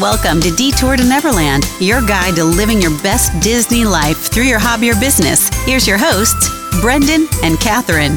Welcome 0.00 0.40
to 0.40 0.50
Detour 0.50 0.96
to 0.96 1.04
Neverland, 1.04 1.70
your 1.78 2.00
guide 2.00 2.36
to 2.36 2.44
living 2.44 2.80
your 2.80 2.98
best 3.02 3.38
Disney 3.42 3.84
life 3.84 4.32
through 4.32 4.44
your 4.44 4.58
hobby 4.58 4.90
or 4.90 4.94
business. 4.94 5.50
Here's 5.66 5.86
your 5.86 5.98
hosts, 5.98 6.48
Brendan 6.80 7.28
and 7.42 7.60
Catherine. 7.60 8.16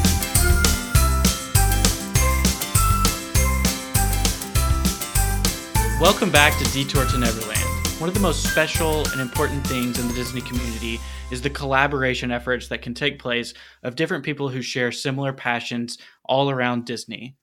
Welcome 5.99 6.31
back 6.31 6.57
to 6.59 6.71
Detour 6.71 7.07
to 7.07 7.17
Neverland. 7.17 7.59
One 7.99 8.07
of 8.07 8.13
the 8.13 8.21
most 8.21 8.49
special 8.49 9.05
and 9.09 9.19
important 9.19 9.67
things 9.67 9.99
in 9.99 10.07
the 10.07 10.13
Disney 10.13 10.39
community 10.39 11.01
is 11.29 11.41
the 11.41 11.49
collaboration 11.49 12.31
efforts 12.31 12.69
that 12.69 12.83
can 12.83 12.93
take 12.93 13.19
place 13.19 13.53
of 13.83 13.97
different 13.97 14.23
people 14.23 14.47
who 14.47 14.61
share 14.61 14.93
similar 14.93 15.33
passions 15.33 15.97
all 16.23 16.49
around 16.49 16.85
Disney. 16.85 17.35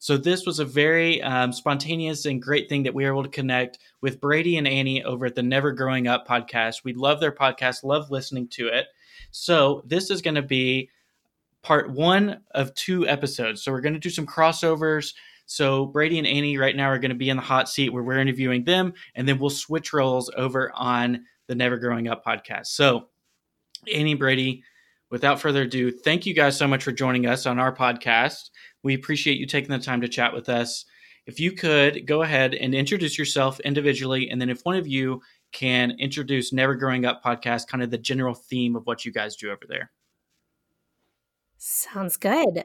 So 0.00 0.16
this 0.16 0.46
was 0.46 0.58
a 0.58 0.64
very 0.64 1.22
um, 1.22 1.52
spontaneous 1.52 2.24
and 2.24 2.40
great 2.40 2.70
thing 2.70 2.82
that 2.84 2.94
we 2.94 3.04
were 3.04 3.10
able 3.10 3.22
to 3.22 3.28
connect 3.28 3.78
with 4.00 4.18
Brady 4.18 4.56
and 4.56 4.66
Annie 4.66 5.04
over 5.04 5.26
at 5.26 5.34
the 5.34 5.42
Never 5.42 5.72
Growing 5.72 6.08
Up 6.08 6.26
podcast. 6.26 6.84
We 6.84 6.94
love 6.94 7.20
their 7.20 7.30
podcast, 7.30 7.84
love 7.84 8.10
listening 8.10 8.48
to 8.48 8.68
it. 8.68 8.86
So 9.30 9.82
this 9.84 10.10
is 10.10 10.22
going 10.22 10.36
to 10.36 10.42
be 10.42 10.88
part 11.62 11.90
one 11.90 12.40
of 12.52 12.74
two 12.74 13.06
episodes. 13.06 13.62
So 13.62 13.70
we're 13.72 13.82
going 13.82 13.92
to 13.92 14.00
do 14.00 14.08
some 14.08 14.26
crossovers. 14.26 15.12
So 15.44 15.84
Brady 15.84 16.16
and 16.16 16.26
Annie 16.26 16.56
right 16.56 16.74
now 16.74 16.86
are 16.86 16.98
going 16.98 17.10
to 17.10 17.14
be 17.14 17.28
in 17.28 17.36
the 17.36 17.42
hot 17.42 17.68
seat 17.68 17.90
where 17.90 18.02
we're 18.02 18.20
interviewing 18.20 18.64
them, 18.64 18.94
and 19.16 19.28
then 19.28 19.38
we'll 19.38 19.50
switch 19.50 19.92
roles 19.92 20.30
over 20.34 20.72
on 20.74 21.26
the 21.46 21.54
Never 21.54 21.76
Growing 21.76 22.08
Up 22.08 22.24
podcast. 22.24 22.68
So 22.68 23.08
Annie 23.92 24.14
Brady, 24.14 24.64
without 25.10 25.40
further 25.40 25.62
ado, 25.62 25.90
thank 25.90 26.24
you 26.24 26.32
guys 26.32 26.56
so 26.56 26.66
much 26.66 26.84
for 26.84 26.92
joining 26.92 27.26
us 27.26 27.44
on 27.44 27.58
our 27.58 27.74
podcast. 27.74 28.48
We 28.82 28.94
appreciate 28.94 29.38
you 29.38 29.46
taking 29.46 29.70
the 29.70 29.78
time 29.78 30.00
to 30.00 30.08
chat 30.08 30.32
with 30.32 30.48
us. 30.48 30.84
If 31.26 31.38
you 31.38 31.52
could 31.52 32.06
go 32.06 32.22
ahead 32.22 32.54
and 32.54 32.74
introduce 32.74 33.18
yourself 33.18 33.60
individually, 33.60 34.30
and 34.30 34.40
then 34.40 34.50
if 34.50 34.62
one 34.62 34.76
of 34.76 34.86
you 34.86 35.22
can 35.52 35.92
introduce 35.98 36.52
Never 36.52 36.74
Growing 36.74 37.04
Up 37.04 37.22
podcast, 37.22 37.68
kind 37.68 37.82
of 37.82 37.90
the 37.90 37.98
general 37.98 38.34
theme 38.34 38.76
of 38.76 38.86
what 38.86 39.04
you 39.04 39.12
guys 39.12 39.36
do 39.36 39.50
over 39.50 39.64
there. 39.68 39.90
Sounds 41.58 42.16
good. 42.16 42.64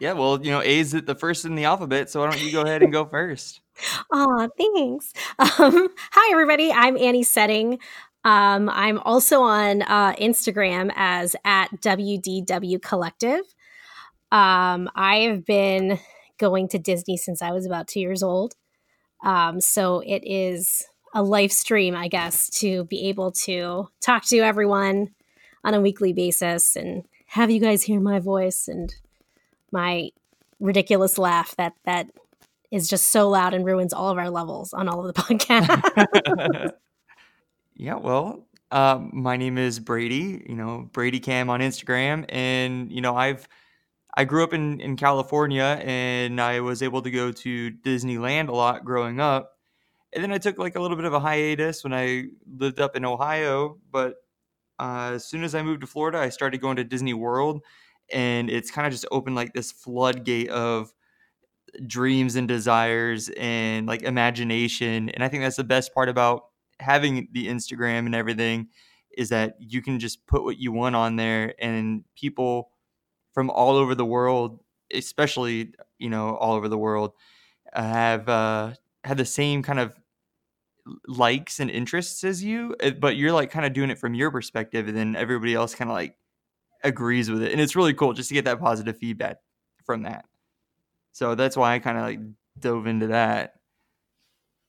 Yeah, 0.00 0.14
well, 0.14 0.44
you 0.44 0.50
know, 0.50 0.60
A 0.60 0.80
is 0.80 0.90
the 0.90 1.14
first 1.14 1.44
in 1.44 1.54
the 1.54 1.64
alphabet, 1.64 2.10
so 2.10 2.20
why 2.20 2.30
don't 2.30 2.42
you 2.42 2.50
go 2.50 2.62
ahead 2.62 2.82
and 2.82 2.92
go 2.92 3.04
first? 3.04 3.60
Aw, 4.12 4.48
thanks. 4.58 5.12
Um, 5.38 5.88
hi, 6.10 6.32
everybody. 6.32 6.72
I'm 6.72 6.96
Annie 6.96 7.22
Setting. 7.22 7.78
Um, 8.24 8.68
I'm 8.68 8.98
also 9.00 9.42
on 9.42 9.82
uh, 9.82 10.14
Instagram 10.14 10.92
as 10.96 11.36
at 11.44 11.68
WDW 11.80 12.82
Collective. 12.82 13.42
Um, 14.32 14.88
I 14.94 15.16
have 15.28 15.44
been 15.44 16.00
going 16.38 16.66
to 16.68 16.78
Disney 16.78 17.18
since 17.18 17.42
I 17.42 17.52
was 17.52 17.66
about 17.66 17.86
two 17.86 18.00
years 18.00 18.22
old. 18.22 18.54
Um, 19.22 19.60
so 19.60 20.00
it 20.00 20.22
is 20.24 20.86
a 21.14 21.22
live 21.22 21.52
stream, 21.52 21.94
I 21.94 22.08
guess, 22.08 22.48
to 22.60 22.84
be 22.84 23.08
able 23.08 23.32
to 23.32 23.88
talk 24.00 24.24
to 24.26 24.38
everyone 24.38 25.10
on 25.62 25.74
a 25.74 25.80
weekly 25.80 26.14
basis 26.14 26.74
and 26.76 27.04
have 27.26 27.50
you 27.50 27.60
guys 27.60 27.82
hear 27.82 28.00
my 28.00 28.18
voice 28.18 28.68
and 28.68 28.94
my 29.70 30.10
ridiculous 30.58 31.18
laugh 31.18 31.54
that 31.56 31.74
that 31.84 32.08
is 32.70 32.88
just 32.88 33.10
so 33.10 33.28
loud 33.28 33.52
and 33.52 33.66
ruins 33.66 33.92
all 33.92 34.08
of 34.08 34.16
our 34.16 34.30
levels 34.30 34.72
on 34.72 34.88
all 34.88 35.06
of 35.06 35.14
the 35.14 35.22
podcasts. 35.22 36.72
yeah, 37.74 37.96
well, 37.96 38.46
um, 38.70 39.10
my 39.12 39.36
name 39.36 39.58
is 39.58 39.78
Brady. 39.78 40.42
You 40.48 40.56
know, 40.56 40.88
Brady 40.92 41.20
Cam 41.20 41.50
on 41.50 41.60
Instagram, 41.60 42.24
and 42.30 42.90
you 42.90 43.02
know, 43.02 43.14
I've 43.14 43.46
I 44.14 44.24
grew 44.24 44.44
up 44.44 44.52
in, 44.52 44.80
in 44.80 44.96
California 44.96 45.80
and 45.82 46.40
I 46.40 46.60
was 46.60 46.82
able 46.82 47.02
to 47.02 47.10
go 47.10 47.32
to 47.32 47.70
Disneyland 47.70 48.48
a 48.48 48.52
lot 48.52 48.84
growing 48.84 49.20
up. 49.20 49.52
And 50.12 50.22
then 50.22 50.32
I 50.32 50.38
took 50.38 50.58
like 50.58 50.76
a 50.76 50.80
little 50.80 50.96
bit 50.96 51.06
of 51.06 51.14
a 51.14 51.20
hiatus 51.20 51.82
when 51.82 51.94
I 51.94 52.24
lived 52.46 52.80
up 52.80 52.94
in 52.94 53.04
Ohio. 53.06 53.78
But 53.90 54.16
uh, 54.78 55.12
as 55.14 55.24
soon 55.24 55.44
as 55.44 55.54
I 55.54 55.62
moved 55.62 55.80
to 55.80 55.86
Florida, 55.86 56.18
I 56.18 56.28
started 56.28 56.60
going 56.60 56.76
to 56.76 56.84
Disney 56.84 57.14
World. 57.14 57.62
And 58.12 58.50
it's 58.50 58.70
kind 58.70 58.86
of 58.86 58.92
just 58.92 59.06
opened 59.10 59.36
like 59.36 59.54
this 59.54 59.72
floodgate 59.72 60.50
of 60.50 60.92
dreams 61.86 62.36
and 62.36 62.46
desires 62.46 63.30
and 63.38 63.86
like 63.86 64.02
imagination. 64.02 65.08
And 65.08 65.24
I 65.24 65.28
think 65.28 65.42
that's 65.42 65.56
the 65.56 65.64
best 65.64 65.94
part 65.94 66.10
about 66.10 66.44
having 66.80 67.28
the 67.32 67.46
Instagram 67.46 68.00
and 68.06 68.14
everything 68.14 68.68
is 69.16 69.30
that 69.30 69.56
you 69.58 69.80
can 69.82 69.98
just 69.98 70.26
put 70.26 70.42
what 70.42 70.58
you 70.58 70.72
want 70.72 70.96
on 70.96 71.16
there 71.16 71.54
and 71.58 72.04
people 72.14 72.71
from 73.32 73.50
all 73.50 73.76
over 73.76 73.94
the 73.94 74.04
world, 74.04 74.60
especially 74.92 75.74
you 75.98 76.10
know 76.10 76.36
all 76.36 76.54
over 76.54 76.68
the 76.68 76.78
world, 76.78 77.12
have 77.72 78.28
uh, 78.28 78.72
have 79.04 79.16
the 79.16 79.24
same 79.24 79.62
kind 79.62 79.80
of 79.80 79.98
likes 81.06 81.60
and 81.60 81.70
interests 81.70 82.24
as 82.24 82.42
you, 82.42 82.74
eh, 82.80 82.90
but 82.90 83.16
you're 83.16 83.32
like 83.32 83.50
kind 83.50 83.64
of 83.64 83.72
doing 83.72 83.90
it 83.90 83.98
from 83.98 84.14
your 84.14 84.30
perspective, 84.30 84.88
and 84.88 84.96
then 84.96 85.16
everybody 85.16 85.54
else 85.54 85.74
kind 85.74 85.90
of 85.90 85.94
like 85.94 86.16
agrees 86.84 87.30
with 87.30 87.42
it, 87.42 87.52
and 87.52 87.60
it's 87.60 87.76
really 87.76 87.94
cool 87.94 88.12
just 88.12 88.28
to 88.28 88.34
get 88.34 88.44
that 88.44 88.60
positive 88.60 88.98
feedback 88.98 89.38
from 89.84 90.02
that. 90.02 90.24
So 91.12 91.34
that's 91.34 91.56
why 91.56 91.74
I 91.74 91.78
kind 91.78 91.98
of 91.98 92.04
like 92.04 92.20
dove 92.58 92.86
into 92.86 93.08
that. 93.08 93.54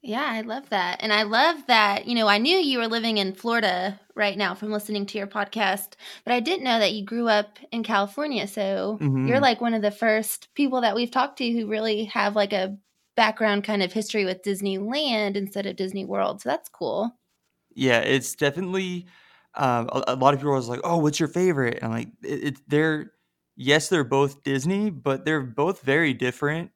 Yeah, 0.06 0.26
I 0.26 0.42
love 0.42 0.68
that. 0.68 1.02
And 1.02 1.14
I 1.14 1.22
love 1.22 1.66
that, 1.66 2.06
you 2.06 2.14
know, 2.14 2.28
I 2.28 2.36
knew 2.36 2.58
you 2.58 2.78
were 2.78 2.88
living 2.88 3.16
in 3.16 3.32
Florida 3.32 3.98
right 4.14 4.36
now 4.36 4.54
from 4.54 4.70
listening 4.70 5.06
to 5.06 5.18
your 5.18 5.26
podcast, 5.26 5.94
but 6.24 6.34
I 6.34 6.40
didn't 6.40 6.64
know 6.64 6.78
that 6.78 6.92
you 6.92 7.06
grew 7.06 7.26
up 7.26 7.58
in 7.72 7.82
California. 7.82 8.46
So 8.46 8.98
mm-hmm. 9.00 9.26
you're 9.26 9.40
like 9.40 9.62
one 9.62 9.72
of 9.72 9.80
the 9.80 9.90
first 9.90 10.48
people 10.54 10.82
that 10.82 10.94
we've 10.94 11.10
talked 11.10 11.38
to 11.38 11.50
who 11.50 11.66
really 11.66 12.04
have 12.04 12.36
like 12.36 12.52
a 12.52 12.76
background 13.16 13.64
kind 13.64 13.82
of 13.82 13.94
history 13.94 14.26
with 14.26 14.42
Disneyland 14.42 15.36
instead 15.36 15.64
of 15.64 15.76
Disney 15.76 16.04
World. 16.04 16.42
So 16.42 16.50
that's 16.50 16.68
cool. 16.68 17.16
Yeah, 17.74 18.00
it's 18.00 18.34
definitely 18.34 19.06
um, 19.54 19.88
a, 19.90 20.04
a, 20.08 20.16
lot 20.16 20.34
of 20.34 20.40
people 20.40 20.52
are 20.52 20.60
like, 20.60 20.80
"Oh, 20.84 20.98
what's 20.98 21.18
your 21.18 21.28
favorite?" 21.28 21.78
And 21.80 21.84
I'm 21.84 21.98
like, 21.98 22.08
it, 22.22 22.44
it, 22.44 22.56
they're 22.68 23.12
yes, 23.56 23.88
they're 23.88 24.04
both 24.04 24.42
Disney, 24.42 24.90
but 24.90 25.24
they're 25.24 25.40
both 25.40 25.80
very 25.80 26.12
different 26.12 26.70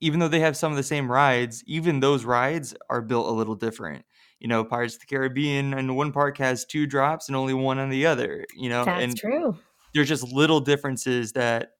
even 0.00 0.20
though 0.20 0.28
they 0.28 0.40
have 0.40 0.56
some 0.56 0.72
of 0.72 0.76
the 0.76 0.82
same 0.82 1.10
rides, 1.10 1.62
even 1.66 2.00
those 2.00 2.24
rides 2.24 2.74
are 2.88 3.02
built 3.02 3.28
a 3.28 3.32
little 3.32 3.54
different. 3.54 4.04
You 4.38 4.48
know, 4.48 4.64
Pirates 4.64 4.94
of 4.94 5.00
the 5.00 5.06
Caribbean 5.06 5.74
and 5.74 5.96
one 5.96 6.12
park 6.12 6.38
has 6.38 6.64
two 6.64 6.86
drops 6.86 7.28
and 7.28 7.36
only 7.36 7.52
one 7.52 7.78
on 7.78 7.90
the 7.90 8.06
other. 8.06 8.46
You 8.56 8.70
know, 8.70 8.84
that's 8.84 9.02
and 9.02 9.16
true. 9.16 9.56
There's 9.92 10.08
just 10.08 10.32
little 10.32 10.60
differences 10.60 11.32
that 11.32 11.72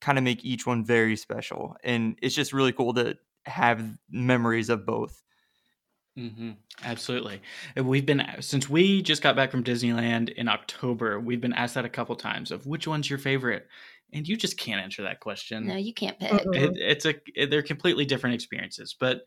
kind 0.00 0.16
of 0.16 0.24
make 0.24 0.44
each 0.44 0.66
one 0.66 0.84
very 0.84 1.16
special, 1.16 1.76
and 1.84 2.18
it's 2.22 2.34
just 2.34 2.52
really 2.52 2.72
cool 2.72 2.94
to 2.94 3.16
have 3.44 3.84
memories 4.10 4.70
of 4.70 4.86
both. 4.86 5.22
Mm-hmm. 6.18 6.52
Absolutely. 6.82 7.40
We've 7.76 8.06
been 8.06 8.24
since 8.40 8.68
we 8.68 9.02
just 9.02 9.22
got 9.22 9.36
back 9.36 9.50
from 9.50 9.62
Disneyland 9.62 10.30
in 10.30 10.48
October. 10.48 11.20
We've 11.20 11.40
been 11.40 11.52
asked 11.52 11.74
that 11.74 11.84
a 11.84 11.90
couple 11.90 12.16
times 12.16 12.50
of 12.50 12.66
which 12.66 12.88
one's 12.88 13.08
your 13.08 13.20
favorite, 13.20 13.68
and 14.12 14.26
you 14.26 14.36
just 14.36 14.56
can't 14.58 14.80
answer 14.80 15.02
that 15.02 15.20
question. 15.20 15.66
No, 15.66 15.76
you 15.76 15.92
can't 15.92 16.18
pick. 16.18 16.32
It, 16.32 16.76
it's 16.76 17.04
a 17.04 17.14
it, 17.34 17.50
they're 17.50 17.62
completely 17.62 18.04
different 18.04 18.34
experiences. 18.34 18.94
But 18.98 19.22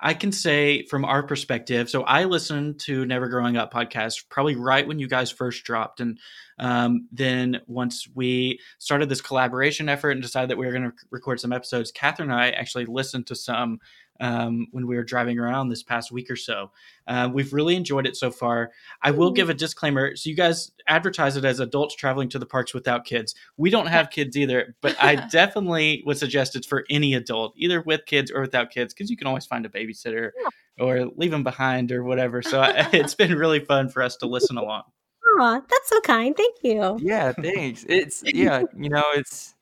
I 0.00 0.14
can 0.14 0.32
say 0.32 0.84
from 0.86 1.04
our 1.04 1.22
perspective. 1.22 1.88
So 1.88 2.02
I 2.02 2.24
listened 2.24 2.80
to 2.80 3.04
Never 3.06 3.28
Growing 3.28 3.56
Up 3.56 3.72
podcast 3.72 4.28
probably 4.28 4.56
right 4.56 4.86
when 4.86 4.98
you 4.98 5.08
guys 5.08 5.30
first 5.30 5.64
dropped, 5.64 6.00
and 6.00 6.18
um, 6.58 7.08
then 7.12 7.60
once 7.66 8.08
we 8.14 8.58
started 8.78 9.08
this 9.08 9.20
collaboration 9.20 9.88
effort 9.88 10.10
and 10.10 10.22
decided 10.22 10.50
that 10.50 10.58
we 10.58 10.66
were 10.66 10.72
going 10.72 10.90
to 10.90 10.96
record 11.10 11.40
some 11.40 11.52
episodes, 11.52 11.92
Catherine 11.92 12.30
and 12.30 12.40
I 12.40 12.50
actually 12.50 12.86
listened 12.86 13.26
to 13.28 13.36
some 13.36 13.78
um, 14.20 14.66
when 14.72 14.86
we 14.86 14.96
were 14.96 15.04
driving 15.04 15.38
around 15.38 15.68
this 15.68 15.82
past 15.82 16.10
week 16.10 16.30
or 16.30 16.36
so. 16.36 16.70
Uh, 17.06 17.28
we've 17.32 17.52
really 17.52 17.76
enjoyed 17.76 18.06
it 18.06 18.16
so 18.16 18.30
far. 18.30 18.72
I 19.02 19.10
will 19.10 19.30
give 19.30 19.48
a 19.48 19.54
disclaimer. 19.54 20.16
So, 20.16 20.30
you 20.30 20.36
guys 20.36 20.72
advertise 20.86 21.36
it 21.36 21.44
as 21.44 21.60
adults 21.60 21.94
traveling 21.94 22.28
to 22.30 22.38
the 22.38 22.46
parks 22.46 22.74
without 22.74 23.04
kids. 23.04 23.34
We 23.56 23.70
don't 23.70 23.86
have 23.86 24.10
kids 24.10 24.36
either, 24.36 24.76
but 24.80 24.96
I 25.00 25.14
definitely 25.30 26.02
would 26.06 26.18
suggest 26.18 26.56
it's 26.56 26.66
for 26.66 26.84
any 26.90 27.14
adult, 27.14 27.54
either 27.56 27.80
with 27.82 28.06
kids 28.06 28.30
or 28.30 28.40
without 28.40 28.70
kids, 28.70 28.92
because 28.92 29.10
you 29.10 29.16
can 29.16 29.26
always 29.26 29.46
find 29.46 29.64
a 29.64 29.68
babysitter 29.68 30.30
or 30.78 31.06
leave 31.16 31.30
them 31.30 31.44
behind 31.44 31.92
or 31.92 32.04
whatever. 32.04 32.42
So, 32.42 32.62
it's 32.92 33.14
been 33.14 33.34
really 33.36 33.60
fun 33.60 33.88
for 33.88 34.02
us 34.02 34.16
to 34.18 34.26
listen 34.26 34.58
along. 34.58 34.82
Aw, 35.40 35.60
that's 35.60 35.88
so 35.88 36.00
kind. 36.00 36.36
Thank 36.36 36.56
you. 36.62 36.98
Yeah, 37.00 37.32
thanks. 37.32 37.84
It's, 37.88 38.22
yeah, 38.26 38.62
you 38.76 38.88
know, 38.88 39.04
it's, 39.14 39.54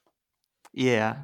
yeah. 0.72 1.16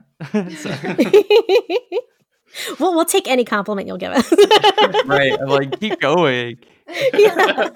Sorry 2.52 2.76
well, 2.80 2.94
we'll 2.94 3.04
take 3.04 3.28
any 3.28 3.44
compliment 3.44 3.86
you'll 3.86 3.98
give 3.98 4.12
us. 4.12 4.32
right. 5.06 5.32
I'm 5.40 5.48
like, 5.48 5.78
keep 5.80 6.00
going. 6.00 6.58
Yeah. 7.14 7.70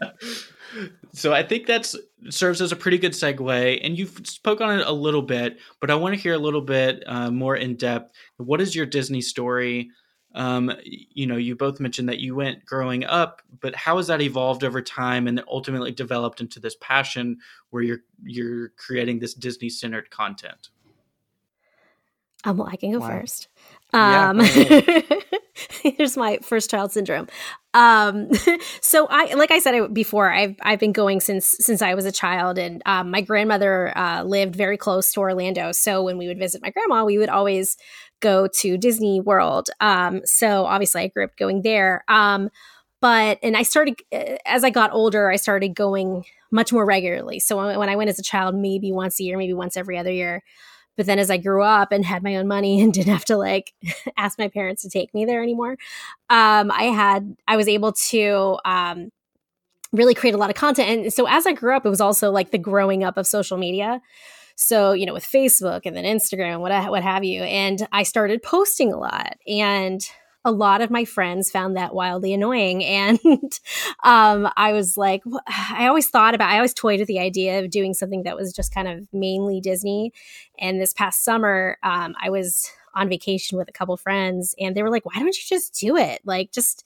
So 1.13 1.33
I 1.33 1.43
think 1.43 1.69
that 1.69 1.91
serves 2.29 2.61
as 2.61 2.71
a 2.71 2.77
pretty 2.77 2.99
good 2.99 3.13
segue, 3.13 3.81
and 3.83 3.97
you've 3.97 4.27
spoke 4.27 4.61
on 4.61 4.79
it 4.79 4.87
a 4.87 4.93
little 4.93 5.23
bit, 5.23 5.59
but 5.81 5.91
I 5.91 5.95
want 5.95 6.15
to 6.15 6.21
hear 6.21 6.35
a 6.35 6.39
little 6.39 6.61
bit 6.61 7.03
uh, 7.07 7.31
more 7.31 7.57
in 7.57 7.77
depth. 7.77 8.13
What 8.37 8.61
is 8.61 8.75
your 8.75 8.85
Disney 8.85 9.23
story? 9.23 9.91
Um, 10.35 10.71
you 10.85 11.27
know, 11.27 11.37
you 11.37 11.57
both 11.57 11.81
mentioned 11.81 12.11
that 12.11 12.19
you 12.19 12.35
went 12.35 12.67
growing 12.67 13.05
up, 13.07 13.41
but 13.61 13.75
how 13.75 13.97
has 13.97 14.09
that 14.09 14.21
evolved 14.21 14.65
over 14.65 14.83
time 14.83 15.29
and 15.29 15.43
ultimately 15.49 15.93
developed 15.93 16.43
into 16.43 16.61
this 16.61 16.77
passion 16.79 17.39
where 17.71 17.83
you're 17.83 18.01
you're 18.23 18.69
creating 18.77 19.19
this 19.19 19.33
Disney 19.33 19.71
centered 19.71 20.11
content? 20.11 20.69
Um, 22.45 22.59
well, 22.59 22.69
I 22.71 22.77
can 22.77 22.93
go 22.93 22.99
wow. 22.99 23.09
first. 23.09 23.49
Um, 23.93 24.41
yeah, 24.41 25.01
here's 25.83 26.17
my 26.17 26.39
first 26.43 26.71
child 26.71 26.93
syndrome. 26.93 27.29
Um, 27.75 28.29
so 28.81 29.07
I, 29.09 29.35
like 29.35 29.51
I 29.51 29.59
said 29.59 29.95
before, 29.95 30.33
I've 30.33 30.57
I've 30.63 30.79
been 30.81 30.93
going 30.93 31.21
since 31.21 31.57
since 31.61 31.83
I 31.83 31.95
was 31.95 32.05
a 32.05 32.13
child, 32.13 32.59
and 32.59 32.83
um, 32.87 33.11
my 33.11 33.21
grandmother 33.21 33.97
uh, 33.97 34.23
lived 34.25 34.55
very 34.57 34.77
close 34.77 35.13
to 35.13 35.21
Orlando. 35.21 35.73
So 35.73 36.03
when 36.03 36.19
we 36.19 36.27
would 36.27 36.39
visit 36.39 36.63
my 36.63 36.71
grandma, 36.71 37.05
we 37.05 37.19
would 37.19 37.29
always 37.29 37.77
go 38.21 38.49
to 38.61 38.77
Disney 38.79 39.21
World. 39.21 39.69
Um, 39.81 40.21
so 40.25 40.65
obviously, 40.67 41.03
I 41.03 41.09
grew 41.09 41.25
up 41.25 41.37
going 41.37 41.63
there. 41.63 42.05
Um, 42.09 42.51
but 43.01 43.39
and 43.43 43.57
I 43.57 43.63
started 43.63 44.01
uh, 44.13 44.37
as 44.47 44.65
I 44.65 44.71
got 44.71 44.93
older, 44.93 45.31
I 45.31 45.37
started 45.37 45.75
going 45.75 46.25
much 46.51 46.73
more 46.73 46.85
regularly. 46.85 47.39
So 47.41 47.57
when 47.79 47.89
I 47.89 47.97
went 47.97 48.11
as 48.11 48.19
a 48.19 48.23
child, 48.23 48.55
maybe 48.55 48.93
once 48.93 49.21
a 49.21 49.25
year, 49.25 49.37
maybe 49.37 49.53
once 49.53 49.77
every 49.77 49.99
other 49.99 50.11
year. 50.13 50.43
But 50.97 51.07
then 51.07 51.19
as 51.19 51.31
I 51.31 51.37
grew 51.37 51.63
up 51.63 51.93
and 51.93 52.05
had 52.05 52.23
my 52.23 52.37
own 52.37 52.47
money 52.47 52.81
and 52.81 52.93
didn't 52.93 53.13
have 53.13 53.25
to 53.27 53.37
like 53.37 53.75
ask 54.17 54.39
my 54.39 54.49
parents 54.49 54.83
to 54.83 54.91
take 54.91 55.13
me 55.15 55.25
there 55.25 55.43
anymore, 55.43 55.73
um, 56.31 56.71
I 56.71 56.85
had 56.85 57.37
I 57.47 57.57
was 57.57 57.69
able 57.69 57.93
to 57.93 58.59
um, 58.65 59.11
really 59.93 60.15
create 60.15 60.35
a 60.35 60.39
lot 60.39 60.51
of 60.51 60.57
content. 60.57 60.89
And 60.89 61.13
so 61.13 61.27
as 61.27 61.47
I 61.47 61.53
grew 61.53 61.77
up, 61.77 61.87
it 61.87 61.91
was 61.91 62.01
also 62.01 62.31
like 62.31 62.51
the 62.51 62.59
growing 62.59 63.05
up 63.05 63.17
of 63.17 63.27
social 63.27 63.57
media. 63.57 64.01
So, 64.57 64.93
you 64.93 65.05
know, 65.05 65.13
with 65.13 65.25
Facebook 65.25 65.83
and 65.85 65.95
then 65.95 66.05
Instagram, 66.05 66.61
what, 66.61 66.73
what 66.91 67.03
have 67.03 67.25
you. 67.25 67.43
And 67.43 67.87
I 67.93 68.05
started 68.05 68.43
posting 68.43 68.93
a 68.93 68.97
lot. 68.97 69.37
And 69.47 70.01
a 70.47 70.53
lot 70.53 70.81
of 70.81 70.93
my 70.93 71.05
friends 71.05 71.51
found 71.51 71.77
that 71.77 71.93
wildly 71.93 72.33
annoying. 72.33 72.83
And 72.97 73.53
um, 74.05 74.49
I 74.57 74.73
was 74.73 74.97
like, 74.97 75.23
I 75.49 75.87
always 75.89 76.09
thought 76.09 76.35
about, 76.35 76.51
I 76.51 76.57
always 76.57 76.73
toyed 76.73 77.01
with 77.01 77.09
the 77.09 77.19
idea 77.19 77.59
of 77.59 77.71
doing 77.71 77.95
something 77.95 78.23
that 78.23 78.37
was 78.37 78.53
just 78.53 78.73
kind 78.73 78.87
of 78.87 79.09
mainly 79.13 79.61
Disney. 79.61 80.13
And 80.59 80.81
this 80.81 80.93
past 80.93 81.25
summer, 81.25 81.77
um, 81.83 82.15
I 82.23 82.31
was 82.31 82.71
on 82.95 83.09
vacation 83.09 83.59
with 83.59 83.69
a 83.69 83.73
couple 83.73 83.97
friends 83.97 84.55
and 84.59 84.75
they 84.75 84.83
were 84.83 84.91
like, 84.91 85.05
why 85.05 85.15
don't 85.17 85.37
you 85.37 85.43
just 85.47 85.75
do 85.75 85.97
it? 85.97 86.21
Like, 86.25 86.53
just, 86.53 86.85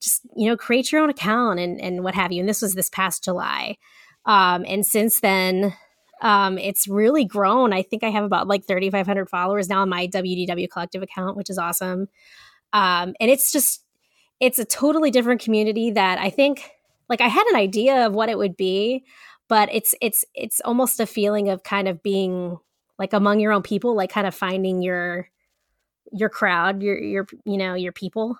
just, 0.00 0.22
you 0.36 0.48
know, 0.48 0.56
create 0.56 0.92
your 0.92 1.00
own 1.00 1.10
account 1.10 1.58
and, 1.58 1.80
and 1.80 2.04
what 2.04 2.14
have 2.14 2.32
you. 2.32 2.40
And 2.40 2.48
this 2.48 2.62
was 2.62 2.74
this 2.74 2.90
past 2.90 3.24
July. 3.24 3.76
Um, 4.26 4.64
and 4.68 4.84
since 4.84 5.20
then, 5.20 5.74
um, 6.20 6.58
it's 6.58 6.86
really 6.86 7.24
grown. 7.24 7.72
I 7.72 7.82
think 7.82 8.04
I 8.04 8.10
have 8.10 8.24
about 8.24 8.46
like 8.46 8.66
3,500 8.66 9.28
followers 9.28 9.68
now 9.68 9.80
on 9.80 9.88
my 9.88 10.06
WDW 10.06 10.70
collective 10.70 11.02
account, 11.02 11.36
which 11.36 11.50
is 11.50 11.58
awesome. 11.58 12.08
Um, 12.72 13.14
and 13.20 13.30
it's 13.30 13.52
just, 13.52 13.84
it's 14.40 14.58
a 14.58 14.64
totally 14.64 15.10
different 15.10 15.40
community 15.40 15.90
that 15.90 16.18
I 16.18 16.30
think, 16.30 16.70
like, 17.08 17.20
I 17.20 17.28
had 17.28 17.46
an 17.48 17.56
idea 17.56 18.06
of 18.06 18.14
what 18.14 18.28
it 18.28 18.38
would 18.38 18.56
be, 18.56 19.04
but 19.48 19.68
it's, 19.72 19.94
it's, 20.00 20.24
it's 20.34 20.60
almost 20.64 21.00
a 21.00 21.06
feeling 21.06 21.48
of 21.48 21.62
kind 21.62 21.88
of 21.88 22.02
being 22.02 22.58
like 22.98 23.12
among 23.12 23.40
your 23.40 23.52
own 23.52 23.62
people, 23.62 23.94
like 23.94 24.10
kind 24.10 24.26
of 24.26 24.34
finding 24.34 24.82
your, 24.82 25.28
your 26.12 26.28
crowd, 26.28 26.82
your, 26.82 26.98
your, 26.98 27.26
you 27.44 27.56
know, 27.56 27.74
your 27.74 27.92
people. 27.92 28.36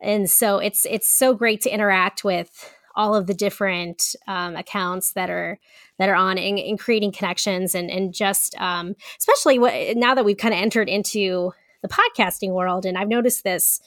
And 0.00 0.28
so 0.28 0.58
it's, 0.58 0.86
it's 0.90 1.08
so 1.08 1.34
great 1.34 1.62
to 1.62 1.72
interact 1.72 2.24
with 2.24 2.70
all 2.96 3.14
of 3.14 3.26
the 3.26 3.34
different 3.34 4.14
um, 4.28 4.54
accounts 4.54 5.14
that 5.14 5.28
are 5.28 5.58
that 5.98 6.08
are 6.08 6.14
on 6.14 6.38
and, 6.38 6.58
and 6.58 6.78
creating 6.78 7.10
connections 7.10 7.74
and 7.74 7.90
and 7.90 8.14
just 8.14 8.54
um, 8.60 8.94
especially 9.18 9.58
what, 9.58 9.96
now 9.96 10.14
that 10.14 10.24
we've 10.24 10.36
kind 10.36 10.54
of 10.54 10.60
entered 10.60 10.88
into 10.88 11.52
the 11.84 11.88
podcasting 11.88 12.52
world 12.52 12.86
and 12.86 12.96
I've 12.96 13.08
noticed 13.08 13.44
this 13.44 13.80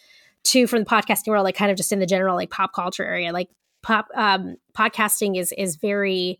too 0.43 0.67
from 0.67 0.79
the 0.79 0.85
podcasting 0.85 1.29
world 1.29 1.43
like 1.43 1.55
kind 1.55 1.71
of 1.71 1.77
just 1.77 1.91
in 1.91 1.99
the 1.99 2.05
general 2.05 2.35
like 2.35 2.51
pop 2.51 2.71
culture 2.71 3.03
area 3.03 3.33
like 3.33 3.49
pop 3.81 4.07
um, 4.15 4.57
podcasting 4.77 5.37
is 5.37 5.51
is 5.57 5.77
very 5.77 6.39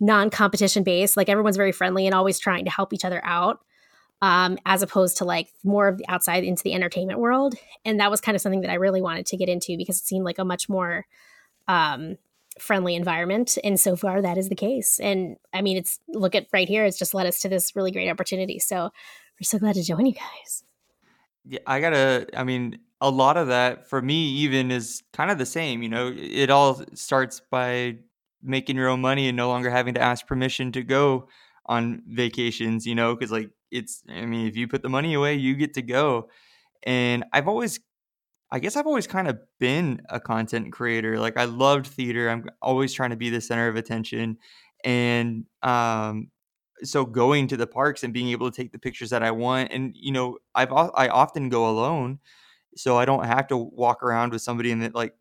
non-competition 0.00 0.82
based 0.82 1.16
like 1.16 1.30
everyone's 1.30 1.56
very 1.56 1.72
friendly 1.72 2.06
and 2.06 2.14
always 2.14 2.38
trying 2.38 2.66
to 2.66 2.70
help 2.70 2.92
each 2.92 3.06
other 3.06 3.24
out 3.24 3.60
um, 4.20 4.58
as 4.66 4.82
opposed 4.82 5.16
to 5.16 5.24
like 5.24 5.48
more 5.64 5.88
of 5.88 5.96
the 5.96 6.04
outside 6.08 6.44
into 6.44 6.62
the 6.62 6.74
entertainment 6.74 7.18
world 7.18 7.54
and 7.86 7.98
that 8.00 8.10
was 8.10 8.20
kind 8.20 8.36
of 8.36 8.42
something 8.42 8.60
that 8.60 8.70
i 8.70 8.74
really 8.74 9.00
wanted 9.00 9.24
to 9.24 9.36
get 9.38 9.48
into 9.48 9.78
because 9.78 9.96
it 9.96 10.04
seemed 10.04 10.26
like 10.26 10.38
a 10.38 10.44
much 10.44 10.68
more 10.68 11.06
um, 11.68 12.18
friendly 12.58 12.94
environment. 12.94 13.56
And 13.62 13.78
so 13.78 13.96
far, 13.96 14.20
that 14.22 14.38
is 14.38 14.48
the 14.48 14.54
case. 14.54 14.98
And 14.98 15.36
I 15.52 15.62
mean, 15.62 15.76
it's 15.76 16.00
look 16.08 16.34
at 16.34 16.46
right 16.52 16.68
here, 16.68 16.84
it's 16.84 16.98
just 16.98 17.14
led 17.14 17.26
us 17.26 17.40
to 17.40 17.48
this 17.48 17.76
really 17.76 17.92
great 17.92 18.10
opportunity. 18.10 18.58
So 18.58 18.90
we're 19.40 19.44
so 19.44 19.58
glad 19.58 19.76
to 19.76 19.82
join 19.82 20.06
you 20.06 20.14
guys. 20.14 20.64
Yeah, 21.48 21.60
I 21.66 21.80
gotta, 21.80 22.26
I 22.36 22.44
mean, 22.44 22.78
a 23.00 23.10
lot 23.10 23.36
of 23.36 23.48
that 23.48 23.88
for 23.88 24.02
me, 24.02 24.28
even 24.38 24.70
is 24.70 25.02
kind 25.12 25.30
of 25.30 25.38
the 25.38 25.46
same. 25.46 25.82
You 25.82 25.88
know, 25.88 26.12
it 26.16 26.50
all 26.50 26.82
starts 26.94 27.40
by 27.50 27.98
making 28.42 28.76
your 28.76 28.88
own 28.88 29.00
money 29.00 29.28
and 29.28 29.36
no 29.36 29.48
longer 29.48 29.70
having 29.70 29.94
to 29.94 30.00
ask 30.00 30.26
permission 30.26 30.72
to 30.72 30.82
go 30.82 31.28
on 31.66 32.02
vacations, 32.08 32.86
you 32.86 32.94
know, 32.94 33.14
because 33.14 33.32
like 33.32 33.50
it's, 33.70 34.02
I 34.08 34.26
mean, 34.26 34.46
if 34.46 34.56
you 34.56 34.68
put 34.68 34.82
the 34.82 34.88
money 34.88 35.14
away, 35.14 35.34
you 35.36 35.54
get 35.54 35.74
to 35.74 35.82
go. 35.82 36.28
And 36.84 37.24
I've 37.32 37.48
always 37.48 37.80
I 38.50 38.60
guess 38.60 38.76
I've 38.76 38.86
always 38.86 39.06
kind 39.06 39.28
of 39.28 39.38
been 39.60 40.02
a 40.08 40.20
content 40.20 40.72
creator. 40.72 41.18
Like 41.18 41.36
I 41.36 41.44
loved 41.44 41.86
theater. 41.86 42.30
I'm 42.30 42.46
always 42.62 42.92
trying 42.94 43.10
to 43.10 43.16
be 43.16 43.30
the 43.30 43.40
center 43.40 43.68
of 43.68 43.76
attention. 43.76 44.38
And 44.84 45.44
um 45.62 46.30
so 46.84 47.04
going 47.04 47.48
to 47.48 47.56
the 47.56 47.66
parks 47.66 48.04
and 48.04 48.12
being 48.14 48.28
able 48.28 48.50
to 48.50 48.56
take 48.56 48.72
the 48.72 48.78
pictures 48.78 49.10
that 49.10 49.22
I 49.22 49.30
want 49.30 49.72
and 49.72 49.94
you 49.96 50.12
know, 50.12 50.38
I've 50.54 50.72
I 50.72 51.08
often 51.08 51.48
go 51.48 51.68
alone 51.68 52.20
so 52.76 52.96
I 52.96 53.04
don't 53.04 53.24
have 53.24 53.48
to 53.48 53.56
walk 53.56 54.02
around 54.02 54.32
with 54.32 54.42
somebody 54.42 54.70
and 54.70 54.94
like 54.94 55.14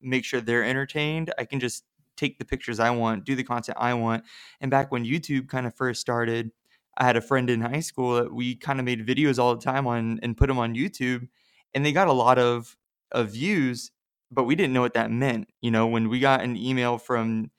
make 0.00 0.24
sure 0.24 0.40
they're 0.40 0.64
entertained. 0.64 1.32
I 1.38 1.44
can 1.44 1.60
just 1.60 1.84
take 2.16 2.38
the 2.38 2.44
pictures 2.44 2.78
I 2.80 2.90
want, 2.90 3.24
do 3.24 3.34
the 3.34 3.44
content 3.44 3.78
I 3.80 3.94
want. 3.94 4.24
And 4.60 4.70
back 4.70 4.92
when 4.92 5.04
YouTube 5.04 5.48
kind 5.48 5.66
of 5.66 5.74
first 5.74 6.00
started, 6.00 6.52
I 6.96 7.04
had 7.04 7.16
a 7.16 7.20
friend 7.20 7.50
in 7.50 7.60
high 7.60 7.80
school 7.80 8.14
that 8.16 8.32
we 8.32 8.54
kind 8.54 8.78
of 8.78 8.84
made 8.86 9.06
videos 9.06 9.38
all 9.38 9.54
the 9.54 9.62
time 9.62 9.86
on 9.86 10.20
and 10.22 10.36
put 10.36 10.46
them 10.46 10.58
on 10.58 10.74
YouTube 10.74 11.28
and 11.74 11.84
they 11.84 11.92
got 11.92 12.08
a 12.08 12.12
lot 12.12 12.38
of 12.38 12.76
of 13.12 13.30
views, 13.32 13.90
but 14.30 14.44
we 14.44 14.54
didn't 14.54 14.72
know 14.72 14.80
what 14.80 14.94
that 14.94 15.10
meant. 15.10 15.48
You 15.60 15.70
know, 15.70 15.86
when 15.86 16.08
we 16.08 16.20
got 16.20 16.42
an 16.42 16.56
email 16.56 16.98
from 16.98 17.50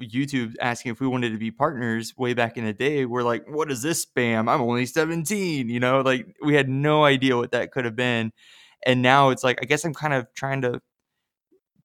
YouTube 0.00 0.54
asking 0.60 0.92
if 0.92 1.00
we 1.00 1.06
wanted 1.06 1.30
to 1.30 1.38
be 1.38 1.50
partners 1.50 2.14
way 2.16 2.34
back 2.34 2.56
in 2.56 2.64
the 2.64 2.72
day, 2.72 3.04
we're 3.06 3.22
like, 3.22 3.44
what 3.48 3.70
is 3.70 3.82
this 3.82 4.04
spam? 4.04 4.48
I'm 4.48 4.60
only 4.60 4.86
17, 4.86 5.68
you 5.68 5.80
know, 5.80 6.00
like 6.00 6.26
we 6.44 6.54
had 6.54 6.68
no 6.68 7.04
idea 7.04 7.36
what 7.36 7.52
that 7.52 7.72
could 7.72 7.84
have 7.84 7.96
been. 7.96 8.32
And 8.86 9.02
now 9.02 9.30
it's 9.30 9.44
like 9.44 9.58
I 9.62 9.66
guess 9.66 9.84
I'm 9.84 9.94
kind 9.94 10.14
of 10.14 10.26
trying 10.34 10.62
to 10.62 10.80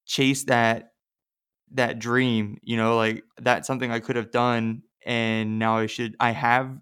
chase 0.06 0.46
that 0.46 0.92
that 1.74 2.00
dream, 2.00 2.58
you 2.64 2.78
know, 2.78 2.98
like 2.98 3.24
that's 3.40 3.68
something 3.68 3.92
I 3.92 4.00
could 4.00 4.16
have 4.16 4.32
done 4.32 4.84
and 5.06 5.60
now 5.60 5.78
I 5.78 5.86
should 5.88 6.16
I 6.20 6.32
have 6.32 6.78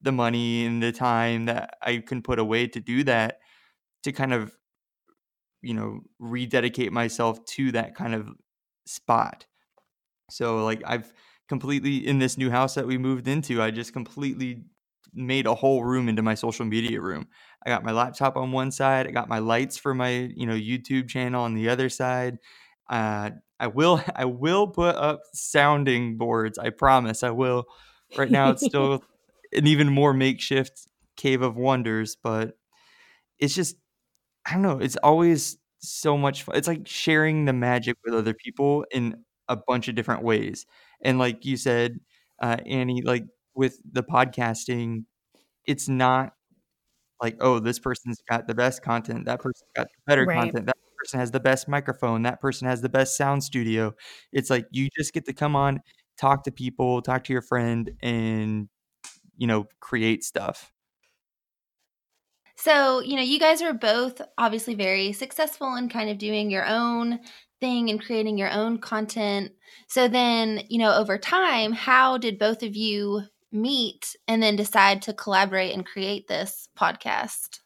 the 0.00 0.12
money 0.12 0.66
and 0.66 0.82
the 0.82 0.92
time 0.92 1.46
that 1.46 1.76
I 1.82 1.98
can 1.98 2.22
put 2.22 2.38
away 2.38 2.66
to 2.68 2.80
do 2.80 3.04
that 3.04 3.38
to 4.02 4.12
kind 4.12 4.34
of 4.34 4.52
you 5.62 5.74
know 5.74 6.00
rededicate 6.18 6.92
myself 6.92 7.44
to 7.46 7.72
that 7.72 7.94
kind 7.94 8.14
of 8.14 8.28
spot 8.86 9.46
so 10.32 10.64
like 10.64 10.82
i've 10.86 11.12
completely 11.48 12.06
in 12.06 12.18
this 12.18 12.38
new 12.38 12.50
house 12.50 12.74
that 12.74 12.86
we 12.86 12.98
moved 12.98 13.28
into 13.28 13.60
i 13.62 13.70
just 13.70 13.92
completely 13.92 14.64
made 15.14 15.46
a 15.46 15.54
whole 15.54 15.84
room 15.84 16.08
into 16.08 16.22
my 16.22 16.34
social 16.34 16.64
media 16.64 17.00
room 17.00 17.26
i 17.66 17.70
got 17.70 17.84
my 17.84 17.92
laptop 17.92 18.36
on 18.36 18.52
one 18.52 18.70
side 18.70 19.06
i 19.06 19.10
got 19.10 19.28
my 19.28 19.38
lights 19.38 19.76
for 19.76 19.94
my 19.94 20.10
you 20.34 20.46
know 20.46 20.54
youtube 20.54 21.08
channel 21.08 21.42
on 21.42 21.54
the 21.54 21.68
other 21.68 21.88
side 21.88 22.38
uh, 22.90 23.30
i 23.60 23.66
will 23.66 24.02
i 24.16 24.24
will 24.24 24.66
put 24.68 24.96
up 24.96 25.20
sounding 25.34 26.16
boards 26.16 26.58
i 26.58 26.70
promise 26.70 27.22
i 27.22 27.30
will 27.30 27.64
right 28.16 28.30
now 28.30 28.50
it's 28.50 28.62
still 28.66 29.04
an 29.52 29.66
even 29.66 29.88
more 29.92 30.14
makeshift 30.14 30.88
cave 31.16 31.42
of 31.42 31.56
wonders 31.56 32.16
but 32.16 32.56
it's 33.38 33.54
just 33.54 33.76
I 34.46 34.52
don't 34.54 34.62
know. 34.62 34.78
It's 34.78 34.96
always 34.96 35.58
so 35.80 36.18
much 36.18 36.44
fun. 36.44 36.56
It's 36.56 36.68
like 36.68 36.86
sharing 36.88 37.44
the 37.46 37.52
magic 37.52 37.96
with 38.04 38.14
other 38.14 38.34
people 38.34 38.86
in 38.92 39.24
a 39.48 39.56
bunch 39.56 39.88
of 39.88 39.94
different 39.94 40.22
ways. 40.22 40.66
And 41.02 41.18
like 41.18 41.44
you 41.44 41.56
said, 41.56 42.00
uh, 42.40 42.56
Annie, 42.66 43.02
like 43.02 43.24
with 43.54 43.78
the 43.90 44.02
podcasting, 44.02 45.04
it's 45.66 45.88
not 45.88 46.32
like, 47.20 47.36
oh, 47.40 47.58
this 47.58 47.78
person's 47.78 48.20
got 48.28 48.46
the 48.46 48.54
best 48.54 48.82
content, 48.82 49.26
that 49.26 49.40
person's 49.40 49.70
got 49.76 49.86
the 49.86 50.02
better 50.06 50.24
right. 50.24 50.36
content, 50.36 50.66
that 50.66 50.76
person 50.98 51.20
has 51.20 51.30
the 51.30 51.40
best 51.40 51.68
microphone, 51.68 52.22
that 52.22 52.40
person 52.40 52.66
has 52.66 52.80
the 52.80 52.88
best 52.88 53.16
sound 53.16 53.44
studio. 53.44 53.94
It's 54.32 54.50
like 54.50 54.66
you 54.70 54.88
just 54.96 55.12
get 55.12 55.24
to 55.26 55.32
come 55.32 55.54
on, 55.54 55.80
talk 56.18 56.44
to 56.44 56.52
people, 56.52 57.00
talk 57.02 57.24
to 57.24 57.32
your 57.32 57.42
friend, 57.42 57.92
and 58.02 58.68
you 59.36 59.46
know, 59.46 59.66
create 59.80 60.24
stuff. 60.24 60.72
So, 62.56 63.00
you 63.00 63.16
know, 63.16 63.22
you 63.22 63.40
guys 63.40 63.60
are 63.62 63.72
both 63.72 64.20
obviously 64.38 64.74
very 64.74 65.12
successful 65.12 65.74
in 65.74 65.88
kind 65.88 66.10
of 66.10 66.18
doing 66.18 66.50
your 66.50 66.64
own 66.64 67.18
thing 67.62 67.88
and 67.88 68.04
creating 68.04 68.36
your 68.36 68.50
own 68.50 68.78
content. 68.78 69.52
So 69.86 70.08
then, 70.08 70.62
you 70.68 70.78
know, 70.78 70.94
over 70.94 71.16
time, 71.16 71.72
how 71.72 72.18
did 72.18 72.38
both 72.38 72.62
of 72.62 72.76
you 72.76 73.22
meet 73.52 74.16
and 74.28 74.42
then 74.42 74.56
decide 74.56 75.00
to 75.02 75.14
collaborate 75.14 75.72
and 75.72 75.86
create 75.86 76.28
this 76.28 76.68
podcast? 76.78 77.60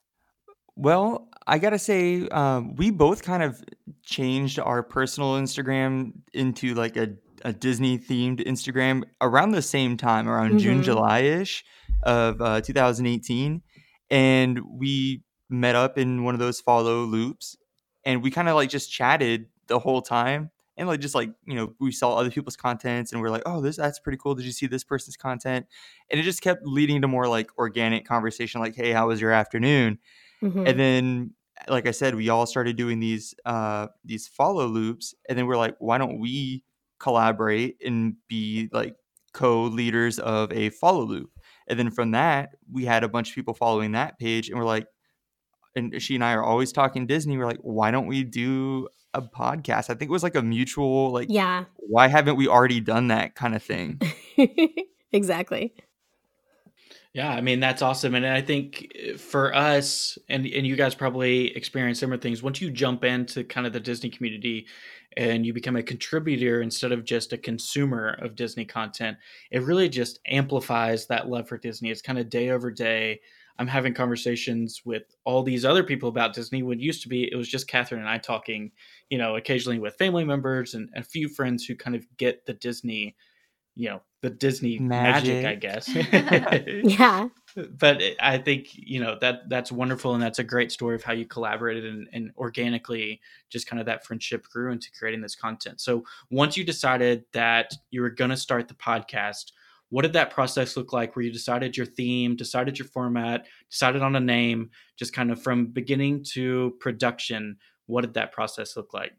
Well, 0.76 1.28
I 1.46 1.58
gotta 1.58 1.78
say, 1.78 2.28
um, 2.28 2.76
we 2.76 2.90
both 2.90 3.22
kind 3.22 3.42
of 3.42 3.64
changed 4.04 4.58
our 4.58 4.82
personal 4.82 5.34
Instagram 5.36 6.12
into 6.34 6.74
like 6.74 6.96
a, 6.96 7.14
a 7.42 7.52
Disney 7.52 7.98
themed 7.98 8.46
Instagram 8.46 9.04
around 9.22 9.52
the 9.52 9.62
same 9.62 9.96
time, 9.96 10.28
around 10.28 10.50
mm-hmm. 10.50 10.58
June, 10.58 10.82
July 10.82 11.20
ish 11.20 11.64
of 12.02 12.42
uh, 12.42 12.60
2018 12.60 13.62
and 14.10 14.60
we 14.78 15.22
met 15.48 15.74
up 15.74 15.98
in 15.98 16.24
one 16.24 16.34
of 16.34 16.40
those 16.40 16.60
follow 16.60 17.04
loops 17.04 17.56
and 18.04 18.22
we 18.22 18.30
kind 18.30 18.48
of 18.48 18.54
like 18.54 18.70
just 18.70 18.90
chatted 18.90 19.46
the 19.68 19.78
whole 19.78 20.02
time 20.02 20.50
and 20.76 20.88
like 20.88 21.00
just 21.00 21.14
like 21.14 21.30
you 21.46 21.54
know 21.54 21.72
we 21.80 21.90
saw 21.90 22.14
other 22.14 22.30
people's 22.30 22.56
contents 22.56 23.12
and 23.12 23.20
we're 23.20 23.30
like 23.30 23.42
oh 23.46 23.60
this 23.60 23.76
that's 23.76 23.98
pretty 23.98 24.18
cool 24.18 24.34
did 24.34 24.44
you 24.44 24.52
see 24.52 24.66
this 24.66 24.84
person's 24.84 25.16
content 25.16 25.66
and 26.10 26.20
it 26.20 26.24
just 26.24 26.42
kept 26.42 26.64
leading 26.64 27.02
to 27.02 27.08
more 27.08 27.28
like 27.28 27.50
organic 27.58 28.06
conversation 28.06 28.60
like 28.60 28.74
hey 28.74 28.92
how 28.92 29.08
was 29.08 29.20
your 29.20 29.32
afternoon 29.32 29.98
mm-hmm. 30.42 30.66
and 30.66 30.78
then 30.78 31.30
like 31.68 31.86
i 31.86 31.90
said 31.90 32.14
we 32.14 32.28
all 32.28 32.46
started 32.46 32.76
doing 32.76 33.00
these 33.00 33.34
uh 33.44 33.86
these 34.04 34.28
follow 34.28 34.66
loops 34.66 35.14
and 35.28 35.38
then 35.38 35.46
we're 35.46 35.56
like 35.56 35.74
why 35.78 35.98
don't 35.98 36.18
we 36.18 36.62
collaborate 36.98 37.76
and 37.84 38.14
be 38.28 38.68
like 38.72 38.94
co-leaders 39.32 40.18
of 40.18 40.50
a 40.52 40.70
follow 40.70 41.04
loop 41.04 41.30
and 41.68 41.78
then 41.78 41.90
from 41.90 42.12
that 42.12 42.50
we 42.72 42.84
had 42.84 43.04
a 43.04 43.08
bunch 43.08 43.30
of 43.30 43.34
people 43.34 43.52
following 43.52 43.92
that 43.92 44.18
page 44.18 44.48
and 44.48 44.58
we're 44.58 44.64
like 44.64 44.86
and 45.74 46.00
she 46.00 46.14
and 46.14 46.24
I 46.24 46.32
are 46.32 46.42
always 46.42 46.72
talking 46.72 47.06
Disney. 47.06 47.36
We're 47.36 47.44
like, 47.44 47.60
why 47.60 47.90
don't 47.90 48.06
we 48.06 48.24
do 48.24 48.88
a 49.16 49.22
podcast? 49.22 49.90
I 49.90 49.94
think 49.94 50.02
it 50.02 50.10
was 50.10 50.22
like 50.22 50.34
a 50.34 50.42
mutual, 50.42 51.12
like, 51.12 51.28
yeah, 51.30 51.64
why 51.76 52.08
haven't 52.08 52.36
we 52.36 52.48
already 52.48 52.80
done 52.80 53.08
that 53.08 53.34
kind 53.34 53.54
of 53.54 53.62
thing? 53.62 54.00
exactly. 55.12 55.74
Yeah, 57.12 57.30
I 57.30 57.40
mean 57.40 57.60
that's 57.60 57.80
awesome, 57.80 58.14
and 58.14 58.26
I 58.26 58.42
think 58.42 58.92
eh, 58.94 59.16
for 59.16 59.54
us, 59.54 60.18
and 60.28 60.46
and 60.46 60.66
you 60.66 60.76
guys 60.76 60.94
probably 60.94 61.56
experience 61.56 61.98
similar 61.98 62.18
things. 62.18 62.42
Once 62.42 62.60
you 62.60 62.70
jump 62.70 63.04
into 63.04 63.42
kind 63.44 63.66
of 63.66 63.72
the 63.72 63.80
Disney 63.80 64.10
community, 64.10 64.66
and 65.16 65.46
you 65.46 65.54
become 65.54 65.76
a 65.76 65.82
contributor 65.82 66.60
instead 66.60 66.92
of 66.92 67.04
just 67.04 67.32
a 67.32 67.38
consumer 67.38 68.18
of 68.20 68.36
Disney 68.36 68.66
content, 68.66 69.16
it 69.50 69.62
really 69.62 69.88
just 69.88 70.20
amplifies 70.26 71.06
that 71.06 71.28
love 71.28 71.48
for 71.48 71.56
Disney. 71.56 71.90
It's 71.90 72.02
kind 72.02 72.18
of 72.18 72.28
day 72.28 72.50
over 72.50 72.70
day 72.70 73.20
I'm 73.58 73.66
having 73.66 73.94
conversations 73.94 74.82
with 74.84 75.04
all 75.24 75.42
these 75.42 75.64
other 75.64 75.82
people 75.82 76.08
about 76.08 76.34
Disney. 76.34 76.62
What 76.62 76.80
used 76.80 77.02
to 77.02 77.08
be, 77.08 77.30
it 77.30 77.36
was 77.36 77.48
just 77.48 77.68
Catherine 77.68 78.00
and 78.00 78.08
I 78.08 78.18
talking, 78.18 78.72
you 79.10 79.18
know, 79.18 79.36
occasionally 79.36 79.78
with 79.78 79.94
family 79.96 80.24
members 80.24 80.74
and, 80.74 80.88
and 80.94 81.04
a 81.04 81.06
few 81.08 81.28
friends 81.28 81.64
who 81.64 81.76
kind 81.76 81.96
of 81.96 82.06
get 82.16 82.44
the 82.46 82.54
Disney, 82.54 83.16
you 83.74 83.88
know, 83.88 84.02
the 84.22 84.30
Disney 84.30 84.78
magic, 84.78 85.44
magic 85.44 85.46
I 85.46 85.54
guess. 85.54 85.88
yeah. 86.98 87.28
But 87.78 88.02
I 88.20 88.38
think, 88.38 88.68
you 88.72 89.00
know, 89.00 89.16
that 89.20 89.48
that's 89.48 89.70
wonderful. 89.70 90.14
And 90.14 90.22
that's 90.22 90.40
a 90.40 90.44
great 90.44 90.72
story 90.72 90.96
of 90.96 91.04
how 91.04 91.12
you 91.12 91.26
collaborated 91.26 91.84
and, 91.84 92.08
and 92.12 92.32
organically 92.36 93.20
just 93.50 93.66
kind 93.66 93.78
of 93.78 93.86
that 93.86 94.04
friendship 94.04 94.46
grew 94.48 94.72
into 94.72 94.90
creating 94.98 95.20
this 95.20 95.36
content. 95.36 95.80
So 95.80 96.04
once 96.30 96.56
you 96.56 96.64
decided 96.64 97.24
that 97.32 97.72
you 97.90 98.00
were 98.00 98.10
going 98.10 98.30
to 98.30 98.36
start 98.36 98.68
the 98.68 98.74
podcast, 98.74 99.52
what 99.90 100.02
did 100.02 100.14
that 100.14 100.30
process 100.30 100.76
look 100.76 100.92
like 100.92 101.14
where 101.14 101.24
you 101.24 101.32
decided 101.32 101.76
your 101.76 101.86
theme 101.86 102.34
decided 102.34 102.78
your 102.78 102.88
format 102.88 103.46
decided 103.70 104.02
on 104.02 104.16
a 104.16 104.20
name 104.20 104.70
just 104.96 105.12
kind 105.12 105.30
of 105.30 105.40
from 105.40 105.66
beginning 105.66 106.24
to 106.24 106.74
production 106.80 107.56
what 107.86 108.02
did 108.02 108.14
that 108.14 108.32
process 108.32 108.76
look 108.76 108.92
like 108.92 109.12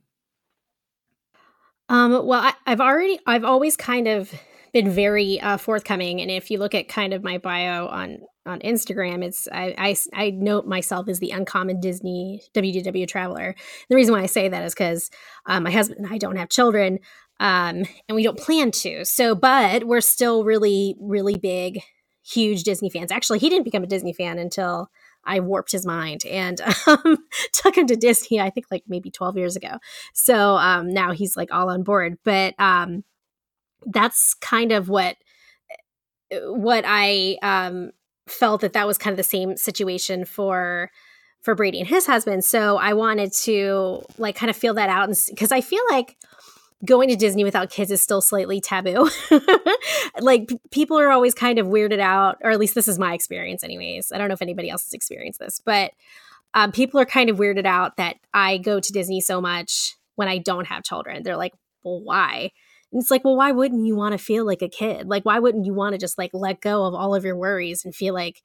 um, 1.89 2.11
well 2.25 2.41
I, 2.41 2.53
have 2.65 2.81
already 2.81 3.19
i've 3.25 3.45
always 3.45 3.77
kind 3.77 4.07
of 4.07 4.33
been 4.73 4.89
very 4.89 5.39
uh, 5.39 5.57
forthcoming 5.57 6.21
and 6.21 6.29
if 6.29 6.51
you 6.51 6.59
look 6.59 6.75
at 6.75 6.87
kind 6.87 7.13
of 7.13 7.23
my 7.23 7.37
bio 7.37 7.87
on 7.87 8.19
on 8.45 8.59
instagram 8.59 9.23
it's 9.23 9.47
I, 9.51 9.75
I, 9.77 9.95
I 10.13 10.29
note 10.31 10.65
myself 10.65 11.07
as 11.07 11.19
the 11.19 11.31
uncommon 11.31 11.79
disney 11.79 12.41
wdw 12.53 13.07
traveler 13.07 13.55
the 13.89 13.95
reason 13.95 14.13
why 14.13 14.21
i 14.21 14.25
say 14.25 14.49
that 14.49 14.63
is 14.63 14.73
because 14.73 15.09
um, 15.45 15.63
my 15.63 15.71
husband 15.71 15.99
and 15.99 16.13
i 16.13 16.17
don't 16.17 16.37
have 16.37 16.49
children 16.49 16.99
um, 17.39 17.83
and 18.07 18.15
we 18.15 18.23
don't 18.23 18.37
plan 18.37 18.71
to. 18.71 19.05
So, 19.05 19.35
but 19.35 19.83
we're 19.83 20.01
still 20.01 20.43
really, 20.43 20.95
really 20.99 21.37
big, 21.37 21.81
huge 22.25 22.63
Disney 22.63 22.89
fans. 22.89 23.11
Actually, 23.11 23.39
he 23.39 23.49
didn't 23.49 23.65
become 23.65 23.83
a 23.83 23.87
Disney 23.87 24.13
fan 24.13 24.39
until 24.39 24.89
I 25.23 25.39
warped 25.39 25.71
his 25.71 25.85
mind 25.85 26.25
and 26.25 26.61
um, 26.87 27.17
took 27.53 27.77
him 27.77 27.87
to 27.87 27.95
Disney. 27.95 28.39
I 28.39 28.49
think 28.49 28.67
like 28.71 28.83
maybe 28.87 29.11
twelve 29.11 29.37
years 29.37 29.55
ago. 29.55 29.77
So 30.13 30.55
um, 30.57 30.93
now 30.93 31.11
he's 31.11 31.35
like 31.35 31.51
all 31.51 31.69
on 31.69 31.83
board. 31.83 32.17
But 32.23 32.55
um, 32.59 33.03
that's 33.85 34.33
kind 34.35 34.71
of 34.71 34.89
what 34.89 35.17
what 36.31 36.83
I 36.85 37.37
um, 37.41 37.91
felt 38.27 38.61
that 38.61 38.73
that 38.73 38.87
was 38.87 38.97
kind 38.97 39.13
of 39.13 39.17
the 39.17 39.23
same 39.23 39.57
situation 39.57 40.25
for 40.25 40.91
for 41.41 41.55
Brady 41.55 41.79
and 41.79 41.87
his 41.87 42.05
husband. 42.05 42.43
So 42.43 42.77
I 42.77 42.93
wanted 42.93 43.31
to 43.43 44.01
like 44.17 44.35
kind 44.35 44.49
of 44.49 44.57
feel 44.57 44.73
that 44.73 44.89
out, 44.89 45.09
because 45.29 45.51
I 45.51 45.61
feel 45.61 45.83
like 45.91 46.17
going 46.85 47.09
to 47.09 47.15
Disney 47.15 47.43
without 47.43 47.69
kids 47.69 47.91
is 47.91 48.01
still 48.01 48.21
slightly 48.21 48.61
taboo. 48.61 49.09
like 50.19 50.51
people 50.71 50.99
are 50.99 51.09
always 51.09 51.33
kind 51.33 51.59
of 51.59 51.67
weirded 51.67 51.99
out, 51.99 52.37
or 52.43 52.51
at 52.51 52.59
least 52.59 52.75
this 52.75 52.87
is 52.87 52.99
my 52.99 53.13
experience, 53.13 53.63
anyways. 53.63 54.11
I 54.11 54.17
don't 54.17 54.27
know 54.27 54.33
if 54.33 54.41
anybody 54.41 54.69
else 54.69 54.83
has 54.85 54.93
experienced 54.93 55.39
this, 55.39 55.59
but 55.63 55.91
um, 56.53 56.71
people 56.71 56.99
are 56.99 57.05
kind 57.05 57.29
of 57.29 57.37
weirded 57.37 57.65
out 57.65 57.97
that 57.97 58.17
I 58.33 58.57
go 58.57 58.79
to 58.79 58.93
Disney 58.93 59.21
so 59.21 59.41
much 59.41 59.95
when 60.15 60.27
I 60.27 60.37
don't 60.37 60.67
have 60.67 60.83
children. 60.83 61.23
They're 61.23 61.37
like, 61.37 61.53
well, 61.83 62.01
why? 62.01 62.51
And 62.91 63.01
it's 63.01 63.11
like, 63.11 63.25
well, 63.25 63.35
why 63.35 63.51
wouldn't 63.51 63.85
you 63.85 63.95
want 63.95 64.13
to 64.13 64.23
feel 64.23 64.45
like 64.45 64.61
a 64.61 64.69
kid? 64.69 65.07
Like, 65.07 65.25
why 65.25 65.39
wouldn't 65.39 65.65
you 65.65 65.73
want 65.73 65.93
to 65.93 65.99
just 65.99 66.17
like 66.17 66.31
let 66.33 66.61
go 66.61 66.85
of 66.85 66.93
all 66.93 67.13
of 67.13 67.25
your 67.25 67.35
worries 67.35 67.83
and 67.83 67.93
feel 67.93 68.13
like 68.13 68.41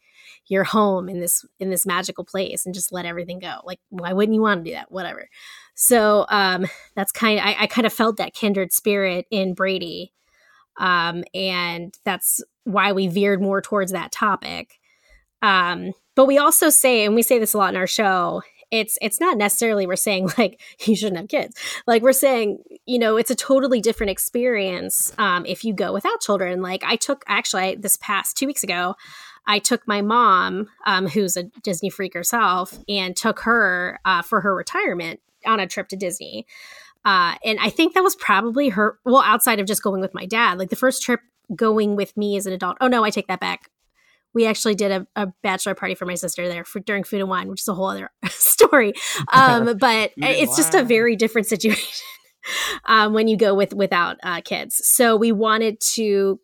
you're 0.46 0.64
home 0.64 1.08
in 1.08 1.20
this 1.20 1.44
in 1.60 1.70
this 1.70 1.86
magical 1.86 2.24
place 2.24 2.66
and 2.66 2.74
just 2.74 2.92
let 2.92 3.06
everything 3.06 3.38
go? 3.38 3.60
Like, 3.64 3.78
why 3.90 4.12
wouldn't 4.12 4.34
you 4.34 4.42
want 4.42 4.64
to 4.64 4.70
do 4.70 4.74
that? 4.74 4.90
Whatever. 4.90 5.28
So 5.74 6.26
um, 6.28 6.66
that's 6.94 7.12
kind 7.12 7.38
of 7.38 7.44
I, 7.44 7.56
I 7.60 7.66
kind 7.66 7.86
of 7.86 7.92
felt 7.92 8.16
that 8.18 8.34
kindred 8.34 8.72
spirit 8.72 9.26
in 9.30 9.54
Brady, 9.54 10.12
um, 10.78 11.24
and 11.34 11.94
that's 12.04 12.42
why 12.64 12.92
we 12.92 13.08
veered 13.08 13.42
more 13.42 13.60
towards 13.60 13.92
that 13.92 14.12
topic. 14.12 14.78
Um, 15.40 15.92
but 16.14 16.26
we 16.26 16.38
also 16.38 16.70
say, 16.70 17.04
and 17.04 17.14
we 17.14 17.22
say 17.22 17.38
this 17.38 17.54
a 17.54 17.58
lot 17.58 17.74
in 17.74 17.80
our 17.80 17.86
show, 17.86 18.42
it's 18.70 18.96
it's 19.02 19.20
not 19.20 19.36
necessarily 19.36 19.86
we're 19.86 19.96
saying 19.96 20.30
like 20.38 20.60
you 20.84 20.96
shouldn't 20.96 21.18
have 21.18 21.28
kids. 21.28 21.56
Like 21.86 22.02
we're 22.02 22.12
saying 22.12 22.58
you 22.86 22.98
know 22.98 23.16
it's 23.16 23.30
a 23.30 23.36
totally 23.36 23.80
different 23.80 24.10
experience 24.10 25.12
um, 25.18 25.46
if 25.46 25.64
you 25.64 25.74
go 25.74 25.92
without 25.92 26.20
children. 26.20 26.62
Like 26.62 26.82
i 26.84 26.96
took 26.96 27.22
actually 27.28 27.62
I, 27.62 27.74
this 27.76 27.96
past 27.98 28.36
two 28.36 28.46
weeks 28.46 28.62
ago 28.62 28.94
i 29.46 29.58
took 29.58 29.86
my 29.86 30.00
mom 30.00 30.68
um, 30.86 31.06
who's 31.06 31.36
a 31.36 31.44
disney 31.62 31.90
freak 31.90 32.14
herself 32.14 32.78
and 32.88 33.16
took 33.16 33.40
her 33.40 34.00
uh, 34.04 34.22
for 34.22 34.40
her 34.40 34.54
retirement 34.54 35.20
on 35.46 35.60
a 35.60 35.66
trip 35.66 35.88
to 35.88 35.96
disney 35.96 36.46
uh, 37.04 37.34
and 37.44 37.58
i 37.60 37.68
think 37.68 37.94
that 37.94 38.02
was 38.02 38.16
probably 38.16 38.68
her 38.68 38.98
well 39.04 39.22
outside 39.22 39.60
of 39.60 39.66
just 39.66 39.82
going 39.82 40.00
with 40.00 40.14
my 40.14 40.26
dad 40.26 40.58
like 40.58 40.70
the 40.70 40.76
first 40.76 41.02
trip 41.02 41.20
going 41.54 41.96
with 41.96 42.16
me 42.16 42.36
as 42.36 42.46
an 42.46 42.52
adult 42.52 42.76
oh 42.80 42.88
no 42.88 43.04
i 43.04 43.10
take 43.10 43.26
that 43.26 43.40
back 43.40 43.70
we 44.34 44.46
actually 44.46 44.74
did 44.74 44.90
a, 44.90 45.06
a, 45.16 45.26
bachelor 45.42 45.74
party 45.74 45.94
for 45.94 46.06
my 46.06 46.14
sister 46.14 46.48
there 46.48 46.64
for 46.64 46.80
during 46.80 47.04
food 47.04 47.20
and 47.20 47.28
wine, 47.28 47.48
which 47.48 47.60
is 47.60 47.68
a 47.68 47.74
whole 47.74 47.88
other 47.88 48.10
story. 48.26 48.94
Um, 49.32 49.76
but 49.78 50.12
it's 50.16 50.56
just 50.56 50.74
a 50.74 50.82
very 50.82 51.16
different 51.16 51.46
situation 51.46 52.04
um, 52.86 53.12
when 53.14 53.28
you 53.28 53.36
go 53.36 53.54
with 53.54 53.74
without 53.74 54.16
uh, 54.22 54.40
kids. 54.40 54.80
So 54.84 55.16
we 55.16 55.32
wanted 55.32 55.80
to 55.94 56.40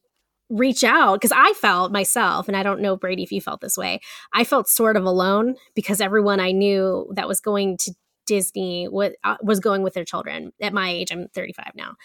reach 0.50 0.82
out 0.82 1.16
because 1.16 1.32
I 1.34 1.52
felt 1.54 1.92
myself, 1.92 2.48
and 2.48 2.56
I 2.56 2.62
don't 2.62 2.80
know 2.80 2.96
Brady 2.96 3.22
if 3.22 3.32
you 3.32 3.40
felt 3.40 3.60
this 3.60 3.76
way. 3.76 4.00
I 4.32 4.44
felt 4.44 4.68
sort 4.68 4.96
of 4.96 5.04
alone 5.04 5.56
because 5.74 6.00
everyone 6.00 6.40
I 6.40 6.52
knew 6.52 7.10
that 7.14 7.28
was 7.28 7.40
going 7.40 7.76
to 7.78 7.94
Disney 8.28 8.86
was, 8.86 9.12
uh, 9.24 9.36
was 9.42 9.58
going 9.58 9.82
with 9.82 9.94
their 9.94 10.04
children. 10.04 10.52
At 10.60 10.72
my 10.72 10.88
age, 10.90 11.10
I'm 11.10 11.26
35 11.34 11.72
now, 11.74 11.96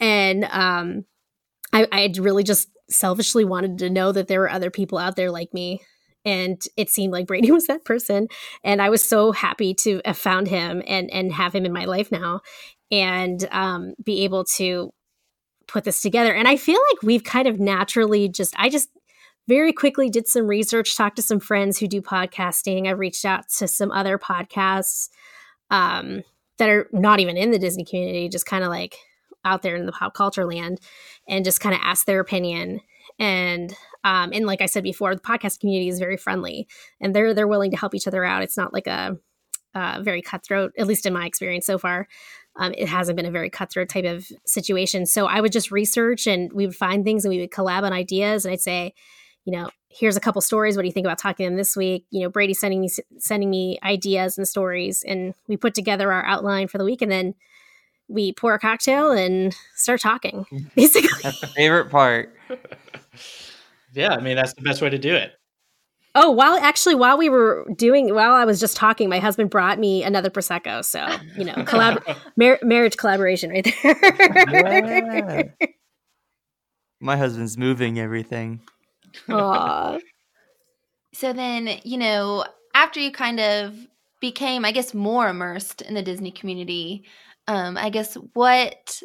and 0.00 0.44
um, 0.44 1.04
I, 1.72 1.86
I 1.92 2.12
really 2.18 2.44
just 2.44 2.68
selfishly 2.90 3.44
wanted 3.44 3.78
to 3.78 3.90
know 3.90 4.12
that 4.12 4.28
there 4.28 4.40
were 4.40 4.50
other 4.50 4.70
people 4.70 4.98
out 4.98 5.16
there 5.16 5.30
like 5.30 5.52
me. 5.52 5.80
And 6.24 6.60
it 6.76 6.90
seemed 6.90 7.12
like 7.12 7.26
Brady 7.26 7.50
was 7.52 7.66
that 7.66 7.84
person. 7.84 8.28
And 8.64 8.82
I 8.82 8.90
was 8.90 9.06
so 9.06 9.32
happy 9.32 9.74
to 9.74 10.00
have 10.04 10.18
found 10.18 10.48
him 10.48 10.82
and, 10.86 11.10
and 11.10 11.32
have 11.32 11.54
him 11.54 11.64
in 11.64 11.72
my 11.72 11.84
life 11.84 12.10
now 12.10 12.40
and 12.90 13.46
um, 13.50 13.94
be 14.02 14.24
able 14.24 14.44
to 14.56 14.90
put 15.66 15.84
this 15.84 16.00
together. 16.00 16.34
And 16.34 16.48
I 16.48 16.56
feel 16.56 16.80
like 16.90 17.02
we've 17.02 17.24
kind 17.24 17.46
of 17.46 17.60
naturally 17.60 18.28
just, 18.28 18.54
I 18.56 18.70
just 18.70 18.88
very 19.46 19.72
quickly 19.72 20.08
did 20.08 20.26
some 20.26 20.46
research, 20.46 20.96
talked 20.96 21.16
to 21.16 21.22
some 21.22 21.40
friends 21.40 21.78
who 21.78 21.86
do 21.86 22.00
podcasting. 22.00 22.86
I 22.86 22.90
reached 22.92 23.24
out 23.24 23.48
to 23.58 23.68
some 23.68 23.90
other 23.90 24.18
podcasts 24.18 25.08
um, 25.70 26.22
that 26.58 26.68
are 26.68 26.88
not 26.92 27.20
even 27.20 27.36
in 27.36 27.50
the 27.50 27.58
Disney 27.58 27.84
community, 27.84 28.28
just 28.28 28.46
kind 28.46 28.64
of 28.64 28.70
like 28.70 28.96
out 29.44 29.62
there 29.62 29.76
in 29.76 29.86
the 29.86 29.92
pop 29.92 30.14
culture 30.14 30.44
land 30.44 30.80
and 31.28 31.44
just 31.44 31.60
kind 31.60 31.74
of 31.74 31.80
ask 31.82 32.06
their 32.06 32.20
opinion 32.20 32.80
and 33.18 33.74
um, 34.04 34.30
and 34.32 34.46
like 34.46 34.60
I 34.62 34.66
said 34.66 34.84
before, 34.84 35.14
the 35.14 35.20
podcast 35.20 35.60
community 35.60 35.88
is 35.88 35.98
very 35.98 36.16
friendly, 36.16 36.68
and 37.00 37.14
they're 37.14 37.34
they're 37.34 37.48
willing 37.48 37.70
to 37.72 37.76
help 37.76 37.94
each 37.94 38.06
other 38.06 38.24
out. 38.24 38.42
It's 38.42 38.56
not 38.56 38.72
like 38.72 38.86
a, 38.86 39.16
a 39.74 40.02
very 40.02 40.22
cutthroat, 40.22 40.72
at 40.78 40.86
least 40.86 41.06
in 41.06 41.12
my 41.12 41.26
experience 41.26 41.66
so 41.66 41.78
far. 41.78 42.06
Um, 42.56 42.74
it 42.76 42.88
hasn't 42.88 43.16
been 43.16 43.26
a 43.26 43.30
very 43.30 43.50
cutthroat 43.50 43.88
type 43.88 44.04
of 44.04 44.26
situation. 44.44 45.06
So 45.06 45.26
I 45.26 45.40
would 45.40 45.52
just 45.52 45.70
research, 45.70 46.26
and 46.26 46.52
we 46.52 46.66
would 46.66 46.76
find 46.76 47.04
things, 47.04 47.24
and 47.24 47.34
we 47.34 47.40
would 47.40 47.50
collab 47.50 47.82
on 47.82 47.92
ideas. 47.92 48.44
And 48.44 48.52
I'd 48.52 48.60
say, 48.60 48.94
you 49.48 49.52
know, 49.52 49.70
here's 49.88 50.14
a 50.14 50.20
couple 50.20 50.42
stories. 50.42 50.76
What 50.76 50.82
do 50.82 50.88
you 50.88 50.92
think 50.92 51.06
about 51.06 51.16
talking 51.16 51.46
to 51.46 51.50
them 51.50 51.56
this 51.56 51.74
week? 51.74 52.04
You 52.10 52.20
know, 52.20 52.28
Brady 52.28 52.52
sending 52.52 52.82
me 52.82 52.90
sending 53.16 53.48
me 53.48 53.78
ideas 53.82 54.36
and 54.36 54.46
stories, 54.46 55.02
and 55.08 55.32
we 55.46 55.56
put 55.56 55.74
together 55.74 56.12
our 56.12 56.22
outline 56.26 56.68
for 56.68 56.76
the 56.76 56.84
week, 56.84 57.00
and 57.00 57.10
then 57.10 57.34
we 58.08 58.34
pour 58.34 58.52
a 58.52 58.58
cocktail 58.58 59.10
and 59.10 59.56
start 59.74 60.02
talking. 60.02 60.44
Mm. 60.52 60.66
Basically, 60.74 61.08
that's 61.22 61.40
the 61.40 61.46
favorite 61.46 61.88
part. 61.88 62.36
yeah, 63.94 64.10
I 64.10 64.20
mean 64.20 64.36
that's 64.36 64.52
the 64.52 64.60
best 64.60 64.82
way 64.82 64.90
to 64.90 64.98
do 64.98 65.14
it. 65.14 65.32
Oh, 66.14 66.30
while 66.30 66.58
actually 66.58 66.96
while 66.96 67.16
we 67.16 67.30
were 67.30 67.66
doing 67.74 68.14
while 68.14 68.34
I 68.34 68.44
was 68.44 68.60
just 68.60 68.76
talking, 68.76 69.08
my 69.08 69.18
husband 69.18 69.48
brought 69.48 69.78
me 69.78 70.04
another 70.04 70.28
prosecco. 70.28 70.84
So 70.84 71.06
you 71.38 71.46
know, 71.46 71.54
collab- 71.54 72.18
mar- 72.36 72.58
marriage 72.62 72.98
collaboration 72.98 73.48
right 73.48 73.66
there. 73.82 75.52
Yeah. 75.56 75.70
My 77.00 77.16
husband's 77.16 77.56
moving 77.56 77.98
everything. 77.98 78.60
So 81.14 81.32
then, 81.32 81.80
you 81.84 81.98
know, 81.98 82.44
after 82.74 83.00
you 83.00 83.10
kind 83.10 83.40
of 83.40 83.74
became, 84.20 84.64
I 84.64 84.72
guess, 84.72 84.94
more 84.94 85.28
immersed 85.28 85.82
in 85.82 85.94
the 85.94 86.02
Disney 86.02 86.30
community, 86.30 87.04
um, 87.46 87.76
I 87.76 87.90
guess 87.90 88.14
what 88.34 89.02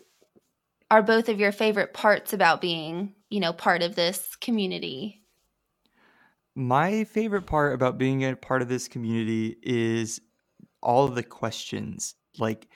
are 0.91 1.01
both 1.01 1.29
of 1.29 1.39
your 1.39 1.51
favorite 1.51 1.93
parts 1.93 2.33
about 2.33 2.62
being, 2.62 3.15
you 3.29 3.39
know, 3.39 3.53
part 3.53 3.81
of 3.81 3.95
this 3.95 4.36
community? 4.36 5.24
My 6.55 7.03
favorite 7.05 7.48
part 7.48 7.74
about 7.74 7.98
being 7.98 8.24
a 8.24 8.36
part 8.36 8.62
of 8.62 8.69
this 8.69 8.88
community 8.88 9.57
is 9.63 10.22
all 10.81 11.07
the 11.07 11.24
questions. 11.24 12.13
Like, 12.38 12.67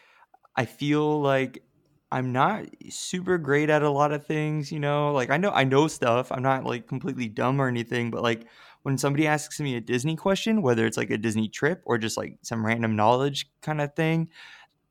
I 0.55 0.65
feel 0.65 1.21
like 1.21 1.63
I'm 2.11 2.31
not 2.31 2.65
super 2.89 3.37
great 3.37 3.69
at 3.69 3.83
a 3.83 3.89
lot 3.89 4.13
of 4.13 4.25
things, 4.25 4.71
you 4.71 4.79
know. 4.79 5.11
Like, 5.11 5.29
I 5.29 5.37
know 5.37 5.51
I 5.51 5.63
know 5.65 5.87
stuff. 5.87 6.31
I'm 6.31 6.41
not 6.43 6.63
like 6.65 6.87
completely 6.87 7.27
dumb 7.27 7.59
or 7.61 7.67
anything, 7.67 8.11
but 8.11 8.23
like 8.23 8.45
when 8.83 8.97
somebody 8.97 9.27
asks 9.27 9.59
me 9.59 9.75
a 9.75 9.81
Disney 9.81 10.15
question, 10.15 10.61
whether 10.61 10.85
it's 10.85 10.97
like 10.97 11.09
a 11.09 11.17
Disney 11.17 11.49
trip 11.49 11.81
or 11.85 11.97
just 11.97 12.15
like 12.15 12.37
some 12.43 12.65
random 12.65 12.95
knowledge 12.95 13.49
kind 13.61 13.81
of 13.81 13.93
thing, 13.95 14.29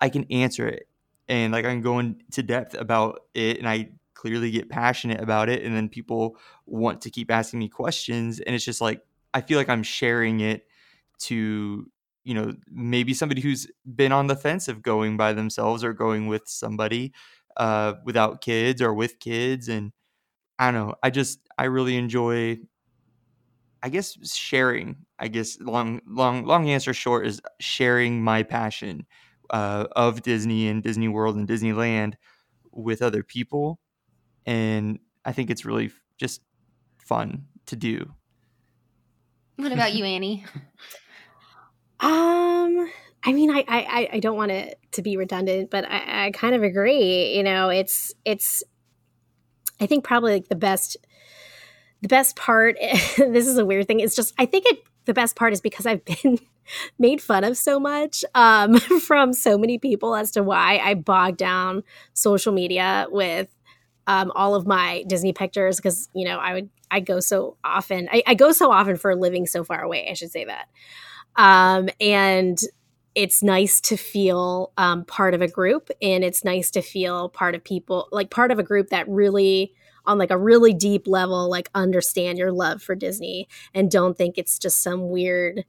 I 0.00 0.08
can 0.08 0.24
answer 0.30 0.68
it 0.68 0.88
and 1.28 1.52
like 1.52 1.64
I 1.64 1.70
can 1.70 1.82
go 1.82 1.98
into 1.98 2.42
depth 2.42 2.74
about 2.74 3.22
it 3.34 3.58
and 3.58 3.68
I 3.68 3.90
clearly 4.14 4.50
get 4.50 4.68
passionate 4.68 5.20
about 5.20 5.48
it 5.48 5.62
and 5.64 5.74
then 5.76 5.88
people 5.88 6.36
want 6.66 7.00
to 7.02 7.10
keep 7.10 7.30
asking 7.30 7.58
me 7.60 7.68
questions 7.68 8.40
and 8.40 8.54
it's 8.54 8.64
just 8.64 8.80
like 8.80 9.02
I 9.34 9.40
feel 9.40 9.58
like 9.58 9.68
I'm 9.68 9.82
sharing 9.82 10.40
it 10.40 10.66
to 11.20 11.90
you 12.26 12.34
know 12.34 12.52
maybe 12.70 13.14
somebody 13.14 13.40
who's 13.40 13.66
been 13.94 14.12
on 14.12 14.26
the 14.26 14.36
fence 14.36 14.68
of 14.68 14.82
going 14.82 15.16
by 15.16 15.32
themselves 15.32 15.84
or 15.84 15.92
going 15.92 16.26
with 16.26 16.42
somebody 16.46 17.12
uh, 17.56 17.94
without 18.04 18.40
kids 18.40 18.82
or 18.82 18.92
with 18.92 19.18
kids 19.20 19.68
and 19.68 19.92
I 20.58 20.70
don't 20.70 20.74
know 20.88 20.94
I 21.02 21.10
just 21.10 21.38
I 21.56 21.64
really 21.64 21.96
enjoy 21.96 22.58
I 23.82 23.88
guess 23.88 24.18
sharing. 24.34 24.96
I 25.20 25.28
guess 25.28 25.60
long, 25.60 26.00
long, 26.08 26.44
long 26.44 26.68
answer 26.68 26.92
short 26.92 27.24
is 27.24 27.40
sharing 27.60 28.20
my 28.20 28.42
passion 28.42 29.06
uh, 29.50 29.86
of 29.94 30.22
Disney 30.22 30.66
and 30.66 30.82
Disney 30.82 31.06
World 31.06 31.36
and 31.36 31.46
Disneyland 31.46 32.14
with 32.72 33.00
other 33.00 33.22
people, 33.22 33.78
and 34.44 34.98
I 35.24 35.30
think 35.30 35.50
it's 35.50 35.64
really 35.64 35.92
just 36.18 36.42
fun 36.98 37.46
to 37.66 37.76
do. 37.76 38.12
What 39.54 39.70
about 39.70 39.94
you, 39.94 40.04
Annie? 40.04 40.44
um, 42.00 42.90
I 43.24 43.32
mean, 43.32 43.50
I 43.50 43.64
I 43.66 44.08
I 44.14 44.20
don't 44.20 44.36
want 44.36 44.52
it 44.52 44.78
to 44.92 45.02
be 45.02 45.16
redundant, 45.16 45.70
but 45.70 45.84
I, 45.90 46.26
I 46.26 46.30
kind 46.32 46.54
of 46.54 46.62
agree. 46.62 47.36
You 47.36 47.42
know, 47.42 47.68
it's 47.68 48.14
it's. 48.24 48.62
I 49.80 49.86
think 49.86 50.04
probably 50.04 50.32
like 50.32 50.48
the 50.48 50.56
best 50.56 50.96
the 52.02 52.08
best 52.08 52.36
part 52.36 52.76
this 53.16 53.46
is 53.46 53.58
a 53.58 53.64
weird 53.64 53.86
thing 53.86 54.00
it's 54.00 54.14
just 54.14 54.34
i 54.38 54.46
think 54.46 54.64
it 54.66 54.82
the 55.04 55.14
best 55.14 55.36
part 55.36 55.52
is 55.52 55.60
because 55.60 55.86
i've 55.86 56.04
been 56.22 56.38
made 56.98 57.20
fun 57.20 57.44
of 57.44 57.56
so 57.56 57.78
much 57.78 58.24
um, 58.34 58.78
from 59.00 59.32
so 59.32 59.56
many 59.56 59.78
people 59.78 60.14
as 60.14 60.30
to 60.30 60.42
why 60.42 60.78
i 60.78 60.94
bog 60.94 61.36
down 61.36 61.82
social 62.12 62.52
media 62.52 63.06
with 63.10 63.48
um, 64.08 64.30
all 64.34 64.54
of 64.54 64.66
my 64.66 65.04
disney 65.08 65.32
pictures 65.32 65.76
because 65.76 66.08
you 66.14 66.24
know 66.24 66.38
i 66.38 66.54
would 66.54 66.70
i 66.90 67.00
go 67.00 67.20
so 67.20 67.56
often 67.64 68.08
I, 68.12 68.22
I, 68.26 68.34
go 68.34 68.52
so 68.52 68.70
often 68.70 68.96
for 68.96 69.14
living 69.16 69.46
so 69.46 69.64
far 69.64 69.82
away 69.82 70.08
i 70.08 70.14
should 70.14 70.30
say 70.30 70.44
that 70.44 70.68
um, 71.36 71.88
and 72.00 72.58
it's 73.14 73.42
nice 73.42 73.80
to 73.80 73.96
feel 73.96 74.72
um, 74.76 75.04
part 75.04 75.34
of 75.34 75.40
a 75.40 75.48
group 75.48 75.90
and 76.02 76.22
it's 76.22 76.44
nice 76.44 76.70
to 76.70 76.82
feel 76.82 77.30
part 77.30 77.54
of 77.54 77.64
people 77.64 78.08
like 78.12 78.30
part 78.30 78.50
of 78.50 78.58
a 78.58 78.62
group 78.62 78.88
that 78.90 79.08
really 79.08 79.72
on 80.04 80.18
like 80.18 80.30
a 80.30 80.38
really 80.38 80.74
deep 80.74 81.06
level 81.06 81.48
like 81.50 81.70
understand 81.74 82.38
your 82.38 82.52
love 82.52 82.82
for 82.82 82.94
Disney 82.94 83.48
and 83.74 83.90
don't 83.90 84.16
think 84.16 84.36
it's 84.36 84.58
just 84.58 84.82
some 84.82 85.08
weird 85.08 85.64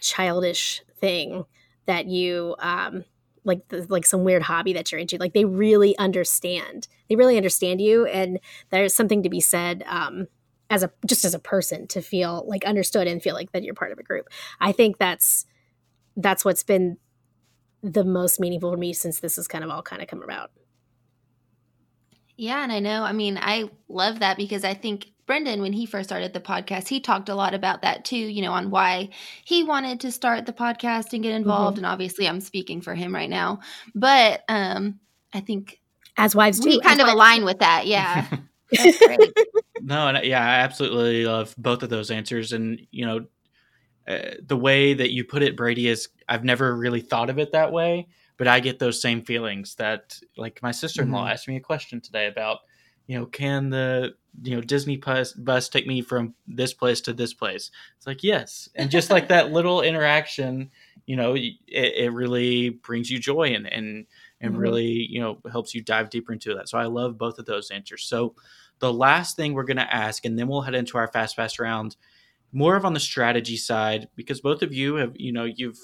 childish 0.00 0.82
thing 1.00 1.44
that 1.86 2.06
you 2.06 2.54
um 2.58 3.04
like 3.44 3.66
the, 3.68 3.84
like 3.88 4.06
some 4.06 4.22
weird 4.22 4.42
hobby 4.42 4.72
that 4.72 4.92
you're 4.92 5.00
into. 5.00 5.16
Like 5.16 5.32
they 5.32 5.44
really 5.44 5.98
understand. 5.98 6.86
They 7.08 7.16
really 7.16 7.36
understand 7.36 7.80
you 7.80 8.06
and 8.06 8.38
there's 8.70 8.94
something 8.94 9.22
to 9.22 9.28
be 9.30 9.40
said 9.40 9.82
um 9.86 10.28
as 10.72 10.82
a 10.82 10.90
just 11.06 11.24
as 11.24 11.34
a 11.34 11.38
person 11.38 11.86
to 11.86 12.00
feel 12.00 12.44
like 12.48 12.64
understood 12.64 13.06
and 13.06 13.22
feel 13.22 13.34
like 13.34 13.52
that 13.52 13.62
you're 13.62 13.74
part 13.74 13.92
of 13.92 13.98
a 13.98 14.02
group 14.02 14.28
i 14.60 14.72
think 14.72 14.98
that's 14.98 15.44
that's 16.16 16.44
what's 16.44 16.62
been 16.62 16.96
the 17.82 18.04
most 18.04 18.40
meaningful 18.40 18.70
for 18.72 18.76
me 18.76 18.92
since 18.92 19.20
this 19.20 19.36
has 19.36 19.46
kind 19.46 19.62
of 19.62 19.70
all 19.70 19.82
kind 19.82 20.02
of 20.02 20.08
come 20.08 20.22
about 20.22 20.50
yeah, 22.36 22.62
and 22.62 22.72
I 22.72 22.80
know. 22.80 23.04
I 23.04 23.12
mean, 23.12 23.38
I 23.40 23.70
love 23.88 24.20
that 24.20 24.36
because 24.36 24.64
I 24.64 24.74
think 24.74 25.12
Brendan, 25.26 25.60
when 25.60 25.72
he 25.72 25.86
first 25.86 26.08
started 26.08 26.32
the 26.32 26.40
podcast, 26.40 26.88
he 26.88 26.98
talked 26.98 27.28
a 27.28 27.34
lot 27.34 27.54
about 27.54 27.82
that 27.82 28.04
too, 28.04 28.16
you 28.16 28.42
know, 28.42 28.52
on 28.52 28.70
why 28.70 29.10
he 29.44 29.62
wanted 29.62 30.00
to 30.00 30.10
start 30.10 30.46
the 30.46 30.52
podcast 30.52 31.12
and 31.12 31.22
get 31.22 31.34
involved. 31.34 31.76
Mm-hmm. 31.76 31.84
And 31.84 31.92
obviously, 31.92 32.26
I'm 32.26 32.40
speaking 32.40 32.80
for 32.80 32.94
him 32.94 33.14
right 33.14 33.30
now. 33.30 33.60
But 33.94 34.42
um, 34.48 34.98
I 35.32 35.40
think 35.40 35.80
as 36.16 36.34
wives 36.34 36.58
do, 36.60 36.70
we 36.70 36.80
kind 36.80 37.00
of 37.00 37.08
align 37.08 37.40
do. 37.40 37.44
with 37.44 37.60
that. 37.60 37.86
Yeah. 37.86 38.26
no, 39.80 40.08
and 40.08 40.24
yeah, 40.24 40.40
I 40.40 40.60
absolutely 40.60 41.26
love 41.26 41.54
both 41.58 41.82
of 41.82 41.90
those 41.90 42.10
answers. 42.10 42.52
And, 42.52 42.80
you 42.90 43.06
know, 43.06 43.26
uh, 44.08 44.34
the 44.44 44.56
way 44.56 44.94
that 44.94 45.12
you 45.12 45.24
put 45.24 45.42
it, 45.42 45.56
Brady, 45.56 45.88
is 45.88 46.08
I've 46.28 46.44
never 46.44 46.76
really 46.76 47.00
thought 47.00 47.30
of 47.30 47.38
it 47.38 47.52
that 47.52 47.72
way 47.72 48.08
but 48.42 48.48
I 48.48 48.58
get 48.58 48.80
those 48.80 49.00
same 49.00 49.22
feelings 49.22 49.76
that 49.76 50.18
like 50.36 50.60
my 50.64 50.72
sister-in-law 50.72 51.22
mm-hmm. 51.22 51.30
asked 51.30 51.46
me 51.46 51.54
a 51.54 51.60
question 51.60 52.00
today 52.00 52.26
about, 52.26 52.58
you 53.06 53.16
know, 53.16 53.26
can 53.26 53.70
the 53.70 54.14
you 54.42 54.56
know 54.56 54.60
Disney 54.60 54.96
bus, 54.96 55.32
bus 55.32 55.68
take 55.68 55.86
me 55.86 56.02
from 56.02 56.34
this 56.48 56.74
place 56.74 57.00
to 57.02 57.12
this 57.12 57.34
place? 57.34 57.70
It's 57.96 58.06
like 58.06 58.24
yes, 58.24 58.68
and 58.74 58.90
just 58.90 59.10
like 59.10 59.28
that 59.28 59.52
little 59.52 59.82
interaction, 59.82 60.72
you 61.06 61.14
know, 61.14 61.34
it, 61.34 61.54
it 61.68 62.12
really 62.12 62.70
brings 62.70 63.10
you 63.10 63.20
joy 63.20 63.54
and 63.54 63.72
and 63.72 64.06
and 64.40 64.54
mm-hmm. 64.54 64.60
really 64.60 65.06
you 65.08 65.20
know 65.20 65.38
helps 65.50 65.72
you 65.72 65.80
dive 65.80 66.10
deeper 66.10 66.32
into 66.32 66.54
that. 66.54 66.68
So 66.68 66.78
I 66.78 66.86
love 66.86 67.18
both 67.18 67.38
of 67.38 67.46
those 67.46 67.70
answers. 67.70 68.04
So 68.04 68.34
the 68.82 68.92
last 68.92 69.36
thing 69.36 69.54
we're 69.54 69.62
going 69.62 69.76
to 69.76 69.94
ask, 69.94 70.24
and 70.24 70.36
then 70.36 70.48
we'll 70.48 70.60
head 70.60 70.74
into 70.74 70.98
our 70.98 71.06
fast 71.06 71.36
fast 71.36 71.60
round 71.60 71.96
more 72.50 72.74
of 72.74 72.84
on 72.84 72.92
the 72.92 73.00
strategy 73.00 73.56
side 73.56 74.08
because 74.16 74.40
both 74.40 74.60
of 74.60 74.74
you 74.74 74.96
have 74.96 75.12
you 75.14 75.32
know 75.32 75.44
you've 75.44 75.78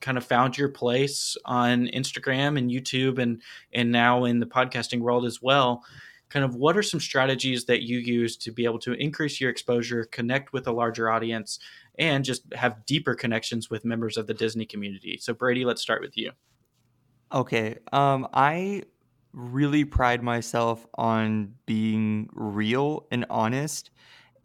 kind 0.00 0.18
of 0.18 0.24
found 0.24 0.58
your 0.58 0.68
place 0.68 1.36
on 1.44 1.86
Instagram 1.94 2.58
and 2.58 2.68
YouTube 2.68 3.18
and 3.18 3.40
and 3.72 3.92
now 3.92 4.24
in 4.24 4.40
the 4.40 4.46
podcasting 4.46 4.98
world 4.98 5.24
as 5.24 5.40
well. 5.40 5.84
Kind 6.28 6.44
of 6.44 6.56
what 6.56 6.76
are 6.76 6.82
some 6.82 6.98
strategies 6.98 7.66
that 7.66 7.82
you 7.82 7.98
use 7.98 8.36
to 8.38 8.50
be 8.50 8.64
able 8.64 8.80
to 8.80 8.94
increase 8.94 9.40
your 9.40 9.50
exposure, 9.50 10.04
connect 10.10 10.52
with 10.52 10.66
a 10.66 10.72
larger 10.72 11.08
audience, 11.08 11.60
and 12.00 12.24
just 12.24 12.42
have 12.52 12.84
deeper 12.84 13.14
connections 13.14 13.70
with 13.70 13.84
members 13.84 14.16
of 14.16 14.26
the 14.26 14.34
Disney 14.34 14.66
community? 14.66 15.18
So 15.20 15.34
Brady, 15.34 15.64
let's 15.64 15.82
start 15.82 16.02
with 16.02 16.16
you. 16.16 16.32
Okay. 17.32 17.78
Um, 17.92 18.26
I 18.32 18.82
really 19.32 19.84
pride 19.84 20.22
myself 20.22 20.86
on 20.94 21.54
being 21.66 22.28
real 22.32 23.06
and 23.10 23.26
honest. 23.30 23.90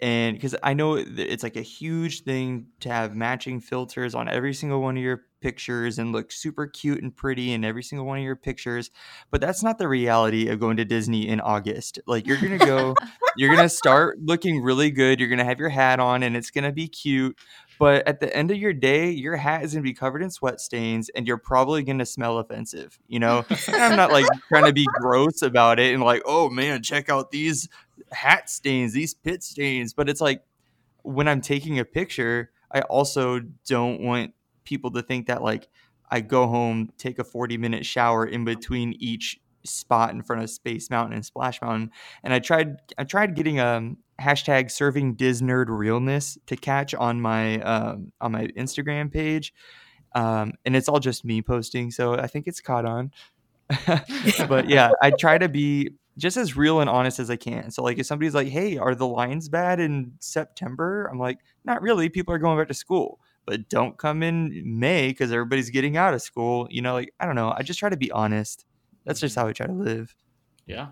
And 0.02 0.36
because 0.36 0.56
I 0.64 0.74
know 0.74 0.96
it's 0.96 1.44
like 1.44 1.56
a 1.56 1.62
huge 1.62 2.24
thing 2.24 2.68
to 2.82 2.90
have 2.90 3.16
matching 3.16 3.62
filters 3.62 4.16
on 4.16 4.28
every 4.28 4.54
single 4.54 4.82
one 4.82 4.98
of 4.98 5.04
your 5.04 5.24
pictures 5.46 6.00
and 6.00 6.12
look 6.12 6.32
super 6.32 6.66
cute 6.66 7.04
and 7.04 7.16
pretty 7.16 7.54
in 7.54 7.64
every 7.64 7.84
single 7.84 8.04
one 8.04 8.18
of 8.18 8.24
your 8.24 8.36
pictures. 8.36 8.90
But 9.30 9.42
that's 9.42 9.62
not 9.62 9.78
the 9.78 9.88
reality 9.88 10.48
of 10.48 10.60
going 10.60 10.78
to 10.78 10.86
Disney 10.86 11.28
in 11.28 11.40
August. 11.40 12.00
Like 12.08 12.26
you're 12.26 12.42
gonna 12.42 12.58
go, 12.58 12.96
you're 13.38 13.56
gonna 13.56 13.70
start 13.70 14.18
looking 14.24 14.64
really 14.64 14.90
good. 14.90 15.20
You're 15.20 15.30
gonna 15.30 15.46
have 15.46 15.60
your 15.60 15.70
hat 15.70 16.00
on 16.00 16.24
and 16.24 16.36
it's 16.36 16.50
gonna 16.50 16.72
be 16.72 16.88
cute. 16.88 17.38
But 17.78 18.08
at 18.08 18.22
the 18.22 18.36
end 18.36 18.50
of 18.50 18.58
your 18.58 18.74
day, 18.74 19.12
your 19.12 19.36
hat 19.36 19.64
is 19.64 19.74
gonna 19.74 19.84
be 19.84 19.94
covered 19.94 20.24
in 20.24 20.32
sweat 20.32 20.60
stains 20.60 21.10
and 21.10 21.28
you're 21.28 21.38
probably 21.38 21.84
gonna 21.84 22.08
smell 22.08 22.40
offensive. 22.40 22.98
You 23.08 23.20
know, 23.20 23.46
I'm 23.68 23.96
not 23.96 24.12
like 24.12 24.26
trying 24.48 24.66
to 24.66 24.74
be 24.74 24.88
gross 24.96 25.44
about 25.44 25.80
it 25.80 25.94
and 25.94 26.02
like, 26.02 26.24
oh 26.26 26.50
man, 26.50 26.82
check 26.82 27.08
out 27.08 27.30
these 27.30 27.70
hat 28.12 28.50
stains, 28.50 28.94
these 28.94 29.14
pit 29.14 29.44
stains. 29.44 29.94
But 29.94 30.10
it's 30.10 30.22
like 30.22 30.44
when 31.04 31.28
I'm 31.28 31.42
taking 31.42 31.78
a 31.78 31.86
picture, 31.86 32.50
I 32.74 32.82
also 32.82 33.42
don't 33.68 34.02
want 34.02 34.34
people 34.66 34.92
to 34.92 35.02
think 35.02 35.28
that 35.28 35.42
like 35.42 35.70
I 36.10 36.22
go 36.22 36.48
home, 36.48 36.92
take 36.98 37.20
a 37.20 37.24
40 37.24 37.58
minute 37.58 37.86
shower 37.86 38.26
in 38.26 38.46
between 38.46 38.94
each 39.00 39.40
spot 39.64 40.12
in 40.12 40.22
front 40.22 40.44
of 40.44 40.50
Space 40.50 40.90
Mountain 40.90 41.14
and 41.14 41.26
Splash 41.26 41.62
Mountain. 41.62 41.92
And 42.24 42.34
I 42.34 42.40
tried 42.40 42.78
I 42.98 43.04
tried 43.04 43.36
getting 43.36 43.60
a 43.60 43.66
um, 43.66 43.98
hashtag 44.20 44.72
serving 44.72 45.16
Disnerd 45.16 45.66
realness 45.70 46.38
to 46.48 46.56
catch 46.56 46.94
on 46.94 47.22
my 47.22 47.60
um, 47.62 48.12
on 48.22 48.32
my 48.32 48.48
Instagram 48.48 49.12
page. 49.12 49.54
Um, 50.14 50.54
and 50.66 50.76
it's 50.76 50.88
all 50.88 51.00
just 51.00 51.26
me 51.26 51.42
posting, 51.42 51.92
so 51.92 52.14
I 52.14 52.28
think 52.28 52.48
it's 52.48 52.62
caught 52.62 52.86
on. 52.86 53.12
but 54.48 54.70
yeah, 54.70 54.92
I 55.02 55.12
try 55.12 55.38
to 55.38 55.50
be 55.50 55.92
just 56.18 56.38
as 56.38 56.56
real 56.56 56.80
and 56.80 56.90
honest 56.90 57.20
as 57.20 57.30
I 57.30 57.36
can. 57.36 57.72
So 57.72 57.84
like 57.84 57.98
if 57.98 58.06
somebody's 58.06 58.36
like, 58.36 58.48
"Hey, 58.48 58.78
are 58.78 58.96
the 58.96 59.08
lines 59.08 59.50
bad 59.50 59.80
in 59.80 60.14
September?" 60.20 61.10
I'm 61.12 61.20
like, 61.20 61.40
"Not 61.66 61.82
really. 61.82 62.08
People 62.10 62.34
are 62.34 62.38
going 62.38 62.58
back 62.58 62.70
to 62.70 62.74
school." 62.74 63.20
But 63.46 63.70
don't 63.70 63.98
come 63.98 64.24
in 64.24 64.64
May 64.66 65.10
because 65.10 65.32
everybody's 65.32 65.70
getting 65.70 65.98
out 65.98 66.14
of 66.14 66.22
school. 66.22 66.68
You 66.70 66.82
know, 66.82 66.94
like 66.94 67.14
I 67.20 67.26
don't 67.26 67.36
know. 67.36 67.54
I 67.56 67.64
just 67.64 67.80
try 67.80 67.90
to 67.90 67.98
be 67.98 68.12
honest. 68.12 68.66
That's 69.06 69.20
just 69.20 69.36
how 69.36 69.48
I 69.48 69.54
try 69.54 69.68
to 69.68 69.74
live. 69.74 70.16
Yeah. 70.66 70.88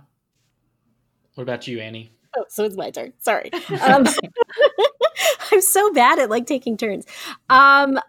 What 1.35 1.43
about 1.43 1.67
you, 1.67 1.79
Annie? 1.79 2.13
Oh, 2.37 2.45
so 2.47 2.63
it's 2.63 2.77
my 2.77 2.91
turn. 2.91 3.13
Sorry. 3.19 3.49
Um, 3.81 4.05
I'm 5.51 5.61
so 5.61 5.91
bad 5.93 6.19
at 6.19 6.29
like 6.29 6.47
taking 6.47 6.77
turns. 6.77 7.05
Um, 7.49 7.99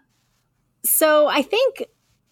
so 0.83 1.27
I 1.27 1.41
think 1.41 1.83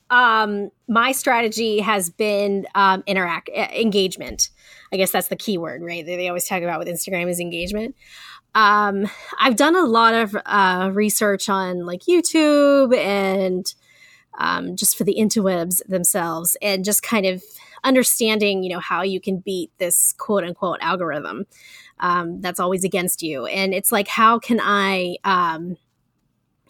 um, 0.09 0.69
my 0.87 1.11
strategy 1.11 1.79
has 1.79 2.09
been 2.09 2.65
um, 2.75 3.03
interact 3.05 3.49
engagement. 3.49 4.49
I 4.91 4.97
guess 4.97 5.11
that's 5.11 5.27
the 5.27 5.35
key 5.35 5.57
word, 5.57 5.81
right? 5.81 6.05
They, 6.05 6.15
they 6.15 6.27
always 6.27 6.45
talk 6.45 6.61
about 6.61 6.79
with 6.79 6.87
Instagram 6.87 7.29
is 7.29 7.39
engagement. 7.39 7.95
Um, 8.55 9.09
I've 9.39 9.55
done 9.55 9.75
a 9.75 9.85
lot 9.85 10.13
of 10.13 10.35
uh, 10.45 10.91
research 10.93 11.49
on 11.49 11.85
like 11.85 12.01
YouTube 12.01 12.95
and 12.95 13.73
um, 14.37 14.75
just 14.75 14.97
for 14.97 15.03
the 15.03 15.15
interwebs 15.19 15.85
themselves, 15.87 16.57
and 16.61 16.83
just 16.83 17.03
kind 17.03 17.25
of 17.25 17.43
understanding, 17.83 18.63
you 18.63 18.69
know, 18.69 18.79
how 18.79 19.01
you 19.03 19.19
can 19.19 19.37
beat 19.37 19.71
this 19.77 20.13
quote 20.13 20.43
unquote 20.43 20.79
algorithm 20.81 21.45
um, 21.99 22.41
that's 22.41 22.59
always 22.59 22.83
against 22.83 23.21
you. 23.21 23.45
And 23.45 23.73
it's 23.73 23.91
like, 23.91 24.07
how 24.07 24.39
can 24.39 24.59
I, 24.61 25.17
um, 25.23 25.77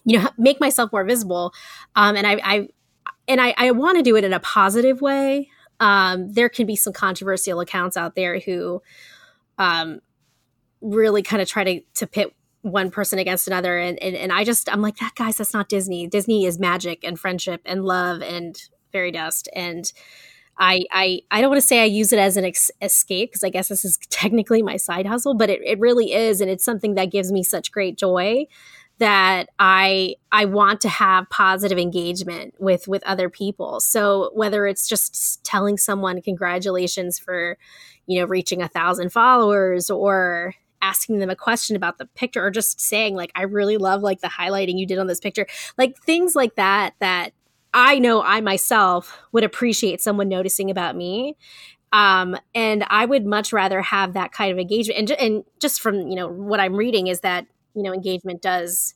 you 0.04 0.18
know, 0.18 0.28
make 0.36 0.60
myself 0.60 0.92
more 0.92 1.04
visible? 1.04 1.54
Um, 1.96 2.16
and 2.16 2.26
I, 2.26 2.40
I, 2.44 2.68
and 3.28 3.40
I, 3.40 3.54
I 3.56 3.70
want 3.70 3.96
to 3.96 4.02
do 4.02 4.16
it 4.16 4.24
in 4.24 4.32
a 4.32 4.40
positive 4.40 5.00
way. 5.00 5.48
Um, 5.80 6.32
there 6.32 6.48
can 6.48 6.66
be 6.66 6.76
some 6.76 6.92
controversial 6.92 7.60
accounts 7.60 7.96
out 7.96 8.14
there 8.14 8.38
who 8.40 8.82
um, 9.58 10.00
really 10.84 11.22
kind 11.22 11.42
of 11.42 11.48
try 11.48 11.64
to, 11.64 11.80
to 11.94 12.06
pit 12.06 12.34
one 12.62 12.90
person 12.90 13.18
against 13.18 13.46
another. 13.46 13.78
And, 13.78 14.00
and, 14.02 14.14
and 14.14 14.32
I 14.32 14.44
just, 14.44 14.72
I'm 14.72 14.82
like, 14.82 14.96
that 14.98 15.14
guys, 15.16 15.36
that's 15.36 15.52
not 15.52 15.68
Disney. 15.68 16.06
Disney 16.06 16.44
is 16.44 16.58
magic 16.58 17.04
and 17.04 17.18
friendship 17.18 17.60
and 17.64 17.84
love 17.84 18.22
and 18.22 18.56
fairy 18.92 19.10
dust. 19.10 19.48
And, 19.54 19.90
I 20.58 20.84
I 20.92 21.20
I 21.30 21.40
don't 21.40 21.50
want 21.50 21.60
to 21.60 21.66
say 21.66 21.80
I 21.80 21.86
use 21.86 22.12
it 22.12 22.18
as 22.18 22.36
an 22.36 22.44
ex- 22.44 22.70
escape 22.80 23.30
because 23.30 23.44
I 23.44 23.48
guess 23.48 23.68
this 23.68 23.84
is 23.84 23.96
technically 24.10 24.62
my 24.62 24.76
side 24.76 25.06
hustle, 25.06 25.34
but 25.34 25.50
it, 25.50 25.60
it 25.64 25.80
really 25.80 26.12
is, 26.12 26.40
and 26.40 26.50
it's 26.50 26.64
something 26.64 26.94
that 26.94 27.10
gives 27.10 27.32
me 27.32 27.42
such 27.42 27.72
great 27.72 27.98
joy 27.98 28.46
that 28.98 29.48
I 29.58 30.14
I 30.30 30.44
want 30.44 30.80
to 30.82 30.88
have 30.88 31.28
positive 31.30 31.78
engagement 31.78 32.54
with 32.58 32.86
with 32.86 33.02
other 33.04 33.28
people. 33.28 33.80
So 33.80 34.30
whether 34.34 34.66
it's 34.66 34.88
just 34.88 35.42
telling 35.44 35.76
someone 35.76 36.22
congratulations 36.22 37.18
for 37.18 37.58
you 38.06 38.20
know 38.20 38.26
reaching 38.26 38.62
a 38.62 38.68
thousand 38.68 39.10
followers 39.10 39.90
or 39.90 40.54
asking 40.84 41.18
them 41.18 41.30
a 41.30 41.36
question 41.36 41.74
about 41.74 41.98
the 41.98 42.06
picture 42.06 42.44
or 42.44 42.50
just 42.50 42.80
saying 42.80 43.14
like 43.16 43.32
i 43.34 43.42
really 43.42 43.76
love 43.78 44.02
like 44.02 44.20
the 44.20 44.28
highlighting 44.28 44.78
you 44.78 44.86
did 44.86 44.98
on 44.98 45.06
this 45.06 45.20
picture 45.20 45.46
like 45.78 45.96
things 45.98 46.36
like 46.36 46.54
that 46.56 46.94
that 47.00 47.32
I 47.74 47.98
know 47.98 48.22
I 48.22 48.40
myself 48.40 49.18
would 49.32 49.42
appreciate 49.42 50.00
someone 50.00 50.28
noticing 50.28 50.70
about 50.70 50.94
me. 50.94 51.36
Um, 51.92 52.36
and 52.54 52.84
I 52.88 53.04
would 53.04 53.26
much 53.26 53.52
rather 53.52 53.82
have 53.82 54.14
that 54.14 54.32
kind 54.32 54.52
of 54.52 54.58
engagement. 54.58 55.10
And, 55.10 55.20
and 55.20 55.44
just 55.60 55.80
from, 55.80 56.06
you 56.08 56.14
know, 56.14 56.28
what 56.28 56.60
I'm 56.60 56.74
reading 56.74 57.08
is 57.08 57.20
that, 57.20 57.46
you 57.74 57.82
know, 57.82 57.92
engagement 57.92 58.42
does, 58.42 58.94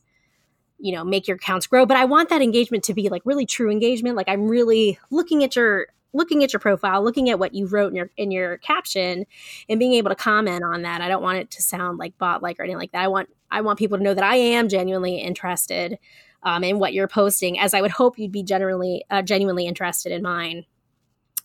you 0.79 0.93
know, 0.93 1.03
make 1.03 1.27
your 1.27 1.35
accounts 1.35 1.67
grow. 1.67 1.85
But 1.85 1.97
I 1.97 2.05
want 2.05 2.29
that 2.29 2.41
engagement 2.41 2.85
to 2.85 2.93
be 2.93 3.09
like 3.09 3.21
really 3.25 3.45
true 3.45 3.69
engagement. 3.69 4.15
Like 4.15 4.29
I'm 4.29 4.47
really 4.47 4.97
looking 5.11 5.43
at 5.43 5.57
your 5.57 5.87
looking 6.13 6.43
at 6.43 6.53
your 6.53 6.59
profile, 6.59 7.03
looking 7.03 7.29
at 7.29 7.39
what 7.39 7.53
you 7.53 7.67
wrote 7.67 7.89
in 7.89 7.95
your 7.95 8.09
in 8.17 8.31
your 8.31 8.57
caption 8.57 9.25
and 9.67 9.79
being 9.79 9.93
able 9.93 10.09
to 10.09 10.15
comment 10.15 10.63
on 10.63 10.81
that. 10.83 11.01
I 11.01 11.07
don't 11.07 11.23
want 11.23 11.39
it 11.39 11.51
to 11.51 11.61
sound 11.61 11.97
like 11.97 12.17
bot 12.17 12.41
like 12.41 12.59
or 12.59 12.63
anything 12.63 12.79
like 12.79 12.91
that. 12.91 13.03
I 13.03 13.07
want 13.07 13.29
I 13.51 13.61
want 13.61 13.79
people 13.79 13.97
to 13.97 14.03
know 14.03 14.13
that 14.13 14.23
I 14.23 14.35
am 14.35 14.69
genuinely 14.69 15.17
interested 15.17 15.97
um, 16.43 16.63
in 16.63 16.79
what 16.79 16.93
you're 16.93 17.07
posting, 17.07 17.59
as 17.59 17.73
I 17.73 17.81
would 17.81 17.91
hope 17.91 18.17
you'd 18.17 18.31
be 18.31 18.43
generally 18.43 19.03
uh, 19.09 19.21
genuinely 19.21 19.65
interested 19.65 20.11
in 20.11 20.21
mine. 20.21 20.65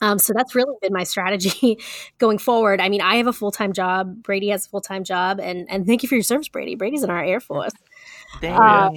Um, 0.00 0.18
so 0.18 0.32
that's 0.34 0.54
really 0.54 0.74
been 0.82 0.92
my 0.92 1.04
strategy 1.04 1.78
going 2.18 2.38
forward. 2.38 2.80
I 2.80 2.88
mean, 2.88 3.00
I 3.00 3.16
have 3.16 3.26
a 3.26 3.32
full 3.32 3.52
time 3.52 3.72
job. 3.72 4.22
Brady 4.22 4.48
has 4.48 4.66
a 4.66 4.68
full 4.68 4.80
time 4.80 5.04
job, 5.04 5.40
and 5.40 5.66
and 5.70 5.86
thank 5.86 6.02
you 6.02 6.08
for 6.08 6.14
your 6.14 6.24
service, 6.24 6.48
Brady. 6.48 6.74
Brady's 6.74 7.02
in 7.02 7.10
our 7.10 7.24
Air 7.24 7.40
Force. 7.40 7.72
Dang. 8.40 8.54
Uh, 8.54 8.90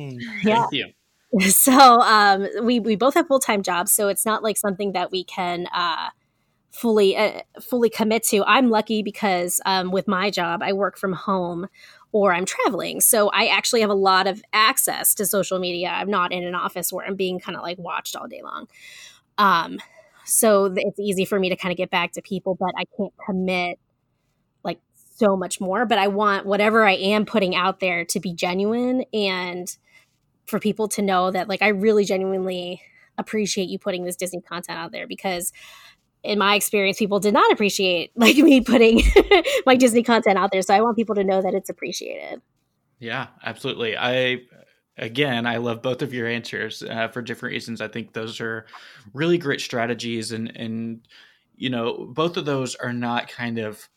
yeah. 0.44 0.62
Thank 0.62 0.74
you. 0.74 0.92
So 1.50 2.02
um, 2.02 2.48
we 2.64 2.80
we 2.80 2.96
both 2.96 3.14
have 3.16 3.28
full 3.28 3.40
time 3.40 3.62
jobs, 3.64 3.92
so 3.92 4.08
it's 4.08 4.26
not 4.26 4.44
like 4.44 4.58
something 4.58 4.94
that 4.94 5.12
we 5.12 5.24
can 5.24 5.68
uh, 5.74 6.10
fully 6.72 7.18
uh, 7.18 7.42
fully 7.62 7.90
commit 7.90 8.24
to. 8.26 8.44
I'm 8.46 8.70
lucky 8.70 9.04
because 9.04 9.62
um, 9.66 9.92
with 9.92 10.08
my 10.08 10.30
job, 10.32 10.62
I 10.64 10.74
work 10.74 10.98
from 10.98 11.14
home 11.14 11.68
or 12.14 12.34
I'm 12.34 12.46
traveling. 12.46 13.02
So 13.02 13.30
I 13.30 13.48
actually 13.48 13.82
have 13.82 13.90
a 13.92 13.96
lot 13.96 14.28
of 14.28 14.42
access 14.54 15.14
to 15.16 15.26
social 15.26 15.60
media. 15.60 15.90
I'm 15.90 16.10
not 16.12 16.32
in 16.34 16.44
an 16.46 16.56
office 16.56 16.94
where 16.94 17.06
I'm 17.06 17.16
being 17.16 17.40
kind 17.40 17.58
of 17.58 17.64
like 17.64 17.78
watched 17.80 18.16
all 18.16 18.28
day 18.28 18.42
long. 18.44 18.68
Um, 19.38 19.80
so 20.26 20.74
it's 20.76 21.00
easy 21.00 21.26
for 21.26 21.40
me 21.40 21.50
to 21.50 21.56
kind 21.58 21.72
of 21.72 21.78
get 21.78 21.92
back 21.92 22.14
to 22.14 22.22
people, 22.22 22.56
but 22.56 22.72
I 22.78 22.86
can't 22.98 23.14
commit 23.26 23.80
like 24.64 24.80
so 25.18 25.36
much 25.38 25.62
more. 25.62 25.86
But 25.86 25.98
I 26.00 26.08
want 26.08 26.46
whatever 26.46 26.86
I 26.86 26.94
am 26.94 27.26
putting 27.26 27.56
out 27.56 27.80
there 27.80 28.06
to 28.06 28.20
be 28.20 28.34
genuine 28.34 29.04
and 29.14 29.76
for 30.48 30.60
people 30.60 30.88
to 30.90 31.02
know 31.02 31.32
that 31.32 31.48
like 31.48 31.62
I 31.62 31.70
really 31.70 32.06
genuinely 32.06 32.82
appreciate 33.18 33.70
you 33.70 33.80
putting 33.80 34.06
this 34.06 34.16
Disney 34.16 34.42
content 34.42 34.78
out 34.78 34.92
there 34.92 35.08
because 35.08 35.52
in 36.24 36.40
my 36.40 36.56
experience, 36.56 36.98
people 36.98 37.20
did 37.20 37.34
not 37.34 37.52
appreciate 37.52 38.12
like 38.16 38.38
me 38.38 38.62
putting 38.62 39.02
my 39.66 39.76
Disney 39.76 40.04
content 40.04 40.38
out 40.38 40.52
there. 40.52 40.62
So 40.62 40.74
I 40.74 40.82
want 40.82 40.96
people 40.96 41.16
to 41.16 41.24
know 41.24 41.42
that 41.42 41.54
it's 41.54 41.70
appreciated. 41.70 42.42
Yeah, 43.00 43.28
absolutely. 43.44 43.96
I 43.96 44.42
again, 44.98 45.46
I 45.46 45.58
love 45.58 45.82
both 45.82 46.02
of 46.02 46.14
your 46.14 46.28
answers 46.28 46.82
uh, 46.82 47.08
for 47.10 47.22
different 47.22 47.54
reasons. 47.54 47.82
I 47.82 47.88
think 47.88 48.14
those 48.14 48.42
are 48.42 48.66
really 49.14 49.38
great 49.38 49.62
strategies, 49.62 50.32
and 50.32 50.56
and 50.56 51.08
you 51.56 51.70
know, 51.70 52.08
both 52.10 52.38
of 52.38 52.46
those 52.46 52.76
are 52.76 52.94
not 52.94 53.28
kind 53.28 53.60
of 53.60 53.88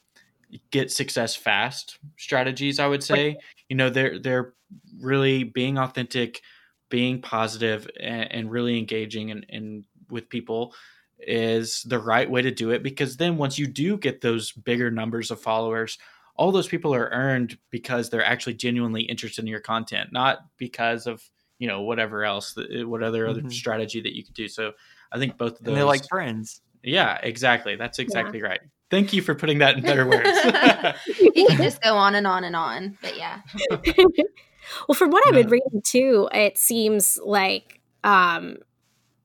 get 0.71 0.91
success 0.91 1.35
fast 1.35 1.99
strategies. 2.17 2.79
I 2.79 2.87
would 2.87 3.03
say, 3.03 3.37
you 3.69 3.77
know, 3.77 3.89
they're 3.89 4.19
they're 4.19 4.55
really 5.01 5.45
being 5.45 5.79
authentic, 5.79 6.43
being 6.89 7.21
positive, 7.21 7.89
and, 7.99 8.33
and 8.33 8.51
really 8.51 8.79
engaging 8.79 9.31
and, 9.31 9.47
and 9.49 9.85
with 10.11 10.29
people 10.29 10.75
is 11.19 11.83
the 11.83 11.99
right 11.99 12.31
way 12.31 12.41
to 12.41 12.51
do 12.51 12.71
it 12.71 12.83
because 12.83 13.19
then 13.19 13.37
once 13.37 13.59
you 13.59 13.67
do 13.67 13.99
get 13.99 14.23
those 14.23 14.53
bigger 14.53 14.91
numbers 14.91 15.31
of 15.31 15.39
followers 15.39 15.99
all 16.37 16.51
those 16.51 16.67
people 16.67 16.95
are 16.95 17.11
earned 17.11 17.59
because 17.69 18.09
they're 18.09 18.25
actually 18.25 18.55
genuinely 18.55 19.03
interested 19.03 19.43
in 19.43 19.47
your 19.47 19.61
content 19.61 20.11
not 20.13 20.39
because 20.57 21.07
of 21.07 21.23
you 21.61 21.69
know 21.69 21.83
whatever 21.83 22.25
else 22.25 22.57
what 22.57 23.03
other 23.05 23.27
mm-hmm. 23.27 23.47
other 23.47 23.51
strategy 23.51 24.01
that 24.01 24.17
you 24.17 24.25
could 24.25 24.35
do. 24.35 24.49
So 24.49 24.73
i 25.13 25.19
think 25.19 25.39
both 25.39 25.53
of 25.53 25.59
those 25.59 25.69
and 25.69 25.77
they're 25.77 25.85
like 25.85 26.09
friends. 26.09 26.63
Yeah 26.83 27.19
exactly. 27.23 27.77
That's 27.77 28.01
exactly 28.01 28.41
yeah. 28.41 28.47
right. 28.47 28.61
Thank 28.91 29.13
you 29.13 29.23
for 29.23 29.37
putting 29.37 29.59
that 29.59 29.77
in 29.77 29.83
better 29.83 30.09
words. 30.09 30.27
You 31.21 31.47
can 31.47 31.59
just 31.59 31.81
go 31.83 31.95
on 31.95 32.17
and 32.17 32.27
on 32.27 32.43
and 32.43 32.57
on 32.57 32.99
but 33.03 33.17
yeah 33.17 33.41
well 34.89 34.95
from 34.95 35.11
what 35.11 35.27
i've 35.27 35.35
been 35.35 35.49
reading 35.49 35.83
too 35.83 36.29
it 36.33 36.59
seems 36.59 37.19
like 37.25 37.81
um 38.05 38.57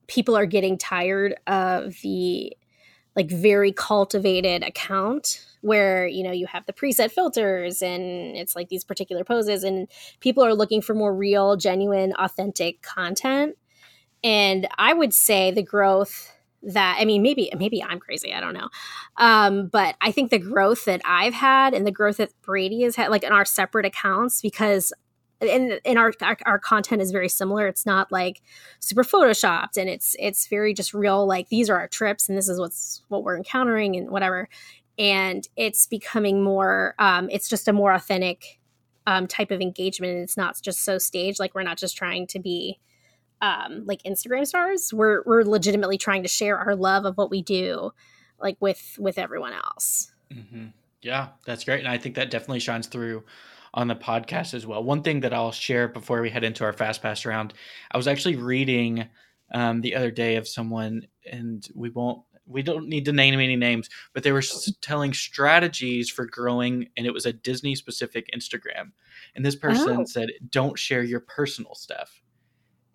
people 0.06 0.36
are 0.36 0.46
getting 0.46 0.78
tired 0.78 1.34
of 1.46 1.94
the 2.02 2.56
like 3.16 3.30
very 3.30 3.72
cultivated 3.72 4.62
account 4.62 5.44
where 5.62 6.06
you 6.06 6.22
know 6.22 6.30
you 6.30 6.46
have 6.46 6.64
the 6.66 6.72
preset 6.72 7.10
filters 7.10 7.82
and 7.82 8.36
it's 8.36 8.54
like 8.54 8.68
these 8.68 8.84
particular 8.84 9.24
poses 9.24 9.64
and 9.64 9.88
people 10.20 10.44
are 10.44 10.54
looking 10.54 10.82
for 10.82 10.94
more 10.94 11.14
real 11.14 11.56
genuine 11.56 12.12
authentic 12.18 12.82
content. 12.82 13.56
And 14.22 14.68
i 14.78 14.92
would 14.92 15.14
say 15.14 15.50
the 15.50 15.62
growth 15.62 16.32
that 16.62 16.96
i 17.00 17.04
mean 17.04 17.22
maybe 17.22 17.50
maybe 17.58 17.82
i'm 17.82 17.98
crazy 17.98 18.32
i 18.32 18.40
don't 18.40 18.54
know. 18.54 18.68
Um, 19.16 19.68
but 19.68 19.96
i 20.00 20.12
think 20.12 20.30
the 20.30 20.38
growth 20.38 20.84
that 20.84 21.00
i've 21.04 21.34
had 21.34 21.74
and 21.74 21.86
the 21.86 21.90
growth 21.90 22.18
that 22.18 22.30
brady 22.42 22.82
has 22.82 22.96
had 22.96 23.10
like 23.10 23.24
in 23.24 23.32
our 23.32 23.44
separate 23.44 23.86
accounts 23.86 24.42
because 24.42 24.92
and 25.40 25.80
and 25.84 25.98
our, 25.98 26.12
our, 26.22 26.36
our 26.46 26.58
content 26.58 27.02
is 27.02 27.10
very 27.10 27.28
similar. 27.28 27.66
It's 27.66 27.86
not 27.86 28.10
like 28.10 28.42
super 28.80 29.04
photoshopped 29.04 29.76
and 29.76 29.88
it's 29.88 30.16
it's 30.18 30.46
very 30.46 30.72
just 30.72 30.94
real 30.94 31.26
like 31.26 31.48
these 31.48 31.68
are 31.68 31.76
our 31.78 31.88
trips 31.88 32.28
and 32.28 32.36
this 32.36 32.48
is 32.48 32.58
what's 32.58 33.02
what 33.08 33.22
we're 33.22 33.36
encountering 33.36 33.96
and 33.96 34.10
whatever. 34.10 34.48
And 34.98 35.46
it's 35.56 35.86
becoming 35.86 36.42
more 36.42 36.94
um 36.98 37.28
it's 37.30 37.48
just 37.48 37.68
a 37.68 37.72
more 37.72 37.92
authentic 37.92 38.58
um 39.06 39.26
type 39.26 39.50
of 39.50 39.60
engagement 39.60 40.14
and 40.14 40.22
it's 40.22 40.36
not 40.36 40.60
just 40.62 40.84
so 40.84 40.98
staged. 40.98 41.38
Like 41.38 41.54
we're 41.54 41.62
not 41.62 41.78
just 41.78 41.96
trying 41.96 42.26
to 42.28 42.38
be 42.38 42.78
um 43.42 43.84
like 43.84 44.02
instagram 44.04 44.46
stars. 44.46 44.92
We're 44.94 45.22
we're 45.26 45.42
legitimately 45.42 45.98
trying 45.98 46.22
to 46.22 46.28
share 46.28 46.58
our 46.58 46.74
love 46.74 47.04
of 47.04 47.18
what 47.18 47.30
we 47.30 47.42
do 47.42 47.92
like 48.40 48.56
with 48.60 48.96
with 48.98 49.18
everyone 49.18 49.52
else. 49.52 50.12
Mm-hmm. 50.32 50.66
yeah 51.02 51.28
that's 51.44 51.62
great 51.62 51.78
and 51.78 51.88
i 51.88 51.96
think 51.96 52.16
that 52.16 52.32
definitely 52.32 52.58
shines 52.58 52.88
through 52.88 53.22
on 53.76 53.88
the 53.88 53.94
podcast 53.94 54.54
as 54.54 54.66
well. 54.66 54.82
One 54.82 55.02
thing 55.02 55.20
that 55.20 55.34
I'll 55.34 55.52
share 55.52 55.86
before 55.86 56.22
we 56.22 56.30
head 56.30 56.42
into 56.42 56.64
our 56.64 56.72
fast 56.72 57.02
pass 57.02 57.26
round, 57.26 57.52
I 57.90 57.98
was 57.98 58.08
actually 58.08 58.36
reading 58.36 59.06
um, 59.52 59.82
the 59.82 59.94
other 59.94 60.10
day 60.10 60.36
of 60.36 60.48
someone, 60.48 61.06
and 61.30 61.64
we 61.74 61.90
won't 61.90 62.22
we 62.48 62.62
don't 62.62 62.88
need 62.88 63.04
to 63.04 63.12
name 63.12 63.34
any 63.34 63.56
names, 63.56 63.90
but 64.14 64.22
they 64.22 64.32
were 64.32 64.42
telling 64.80 65.12
strategies 65.12 66.08
for 66.08 66.26
growing, 66.26 66.88
and 66.96 67.06
it 67.06 67.12
was 67.12 67.26
a 67.26 67.32
Disney 67.32 67.74
specific 67.74 68.30
Instagram. 68.34 68.92
And 69.34 69.44
this 69.44 69.56
person 69.56 70.00
oh. 70.00 70.04
said, 70.04 70.30
"Don't 70.48 70.78
share 70.78 71.02
your 71.02 71.20
personal 71.20 71.74
stuff." 71.74 72.22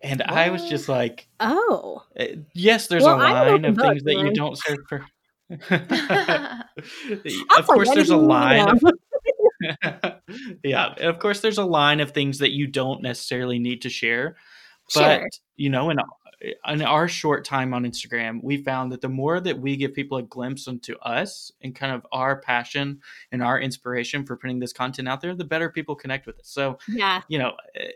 And 0.00 0.20
what? 0.20 0.30
I 0.30 0.50
was 0.50 0.68
just 0.68 0.88
like, 0.88 1.28
"Oh, 1.38 2.02
eh, 2.16 2.36
yes." 2.54 2.88
There's 2.88 3.04
well, 3.04 3.16
a 3.20 3.22
line 3.22 3.64
of 3.64 3.76
things 3.76 4.02
that 4.02 4.18
you 4.18 4.32
don't 4.32 4.58
share 4.58 4.78
for. 4.88 5.06
of 7.58 7.66
course, 7.66 7.90
there's 7.94 8.10
a 8.10 8.16
line. 8.16 8.68
Of, 8.68 8.82
yeah, 10.64 10.94
of 10.98 11.18
course, 11.18 11.40
there's 11.40 11.58
a 11.58 11.64
line 11.64 12.00
of 12.00 12.10
things 12.10 12.38
that 12.38 12.52
you 12.52 12.66
don't 12.66 13.02
necessarily 13.02 13.58
need 13.58 13.82
to 13.82 13.90
share. 13.90 14.36
But 14.94 15.20
sure. 15.20 15.28
you 15.56 15.70
know, 15.70 15.90
in 15.90 15.98
in 16.66 16.82
our 16.82 17.08
short 17.08 17.44
time 17.44 17.72
on 17.72 17.84
Instagram, 17.84 18.42
we 18.42 18.56
found 18.56 18.92
that 18.92 19.00
the 19.00 19.08
more 19.08 19.40
that 19.40 19.60
we 19.60 19.76
give 19.76 19.94
people 19.94 20.18
a 20.18 20.22
glimpse 20.22 20.66
into 20.66 20.98
us 20.98 21.52
and 21.62 21.74
kind 21.74 21.94
of 21.94 22.06
our 22.12 22.40
passion 22.40 23.00
and 23.30 23.42
our 23.42 23.60
inspiration 23.60 24.24
for 24.24 24.36
putting 24.36 24.58
this 24.58 24.72
content 24.72 25.08
out 25.08 25.20
there, 25.20 25.34
the 25.34 25.44
better 25.44 25.70
people 25.70 25.94
connect 25.94 26.26
with 26.26 26.38
it. 26.38 26.46
So, 26.46 26.78
yeah, 26.88 27.22
you 27.28 27.38
know, 27.38 27.52
eh, 27.76 27.90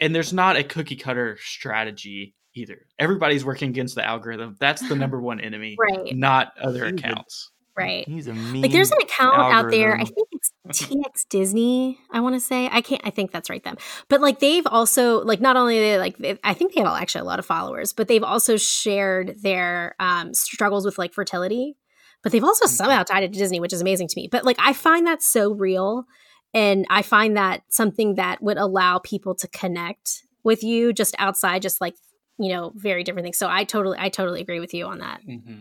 and 0.00 0.14
there's 0.14 0.32
not 0.32 0.56
a 0.56 0.64
cookie 0.64 0.96
cutter 0.96 1.38
strategy 1.40 2.34
either. 2.54 2.86
Everybody's 2.98 3.44
working 3.44 3.70
against 3.70 3.94
the 3.94 4.04
algorithm. 4.04 4.56
That's 4.60 4.86
the 4.88 4.94
number 4.94 5.20
one 5.20 5.40
enemy, 5.40 5.76
right? 5.78 6.14
Not 6.14 6.52
other 6.60 6.86
accounts. 6.86 7.50
Right. 7.78 8.08
He's 8.08 8.26
a 8.26 8.34
mean 8.34 8.62
like 8.62 8.72
there's 8.72 8.90
an 8.90 8.98
account 9.00 9.38
algorithm. 9.38 9.66
out 9.66 9.70
there. 9.70 9.96
I 9.96 10.04
think 10.04 10.28
it's 10.32 10.52
TX 10.68 11.28
Disney. 11.28 11.98
I 12.10 12.20
want 12.20 12.34
to 12.34 12.40
say 12.40 12.68
I 12.70 12.80
can't. 12.80 13.00
I 13.04 13.10
think 13.10 13.30
that's 13.30 13.48
right. 13.48 13.62
Them, 13.62 13.76
but 14.08 14.20
like 14.20 14.40
they've 14.40 14.66
also 14.66 15.22
like 15.24 15.40
not 15.40 15.56
only 15.56 15.78
they 15.78 15.98
like 15.98 16.18
they, 16.18 16.38
I 16.44 16.54
think 16.54 16.74
they 16.74 16.80
have 16.80 16.92
actually 16.92 17.22
a 17.22 17.24
lot 17.24 17.38
of 17.38 17.46
followers, 17.46 17.92
but 17.92 18.08
they've 18.08 18.22
also 18.22 18.56
shared 18.56 19.36
their 19.42 19.94
um, 20.00 20.34
struggles 20.34 20.84
with 20.84 20.98
like 20.98 21.12
fertility. 21.12 21.76
But 22.22 22.32
they've 22.32 22.44
also 22.44 22.66
mm-hmm. 22.66 22.74
somehow 22.74 23.02
tied 23.04 23.22
it 23.22 23.32
to 23.32 23.38
Disney, 23.38 23.60
which 23.60 23.72
is 23.72 23.80
amazing 23.80 24.08
to 24.08 24.16
me. 24.16 24.28
But 24.30 24.44
like 24.44 24.56
I 24.58 24.72
find 24.72 25.06
that 25.06 25.22
so 25.22 25.52
real, 25.52 26.04
and 26.52 26.84
I 26.90 27.02
find 27.02 27.36
that 27.36 27.62
something 27.68 28.16
that 28.16 28.42
would 28.42 28.58
allow 28.58 28.98
people 28.98 29.34
to 29.36 29.48
connect 29.48 30.24
with 30.42 30.64
you 30.64 30.92
just 30.92 31.14
outside, 31.18 31.62
just 31.62 31.80
like 31.80 31.94
you 32.38 32.50
know, 32.50 32.72
very 32.76 33.02
different 33.02 33.24
things. 33.24 33.36
So 33.36 33.48
I 33.48 33.64
totally, 33.64 33.98
I 34.00 34.08
totally 34.08 34.40
agree 34.40 34.60
with 34.60 34.72
you 34.72 34.86
on 34.86 34.98
that. 34.98 35.20
Mm-hmm. 35.26 35.60